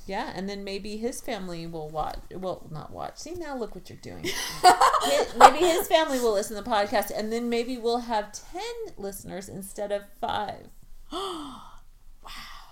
Yeah, 0.08 0.32
and 0.34 0.48
then 0.48 0.64
maybe 0.64 0.96
his 0.96 1.20
family 1.20 1.68
will 1.68 1.90
watch. 1.90 2.20
Well, 2.34 2.66
not 2.72 2.92
watch. 2.92 3.18
See 3.18 3.34
now, 3.34 3.58
look 3.58 3.76
what 3.76 3.90
you're 3.90 4.00
doing. 4.02 4.26
Maybe 5.38 5.58
his 5.60 5.88
family 5.88 6.18
will 6.20 6.32
listen 6.34 6.56
to 6.56 6.64
the 6.64 6.70
podcast, 6.70 7.12
and 7.16 7.32
then 7.32 7.50
maybe 7.50 7.78
we'll 7.78 8.00
have 8.00 8.32
ten 8.32 8.96
listeners 8.98 9.50
instead 9.50 9.92
of 9.92 10.04
five. 10.22 10.68
wow. 11.12 11.62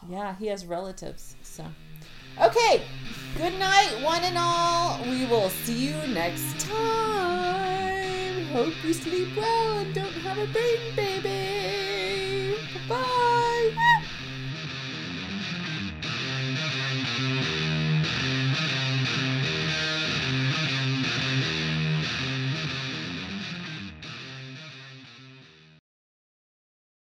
Yeah, 0.09 0.35
he 0.37 0.47
has 0.47 0.65
relatives. 0.65 1.35
So, 1.43 1.65
okay. 2.41 2.83
Good 3.37 3.59
night, 3.59 4.01
one 4.01 4.23
and 4.23 4.37
all. 4.37 5.03
We 5.03 5.25
will 5.25 5.49
see 5.49 5.89
you 5.89 6.07
next 6.13 6.61
time. 6.61 8.45
Hope 8.53 8.73
you 8.85 8.93
sleep 8.93 9.35
well 9.35 9.79
and 9.79 9.93
don't 9.93 10.07
have 10.07 10.37
a 10.37 10.47
brain 10.47 10.95
baby. 10.95 12.55
Bye. 12.87 13.35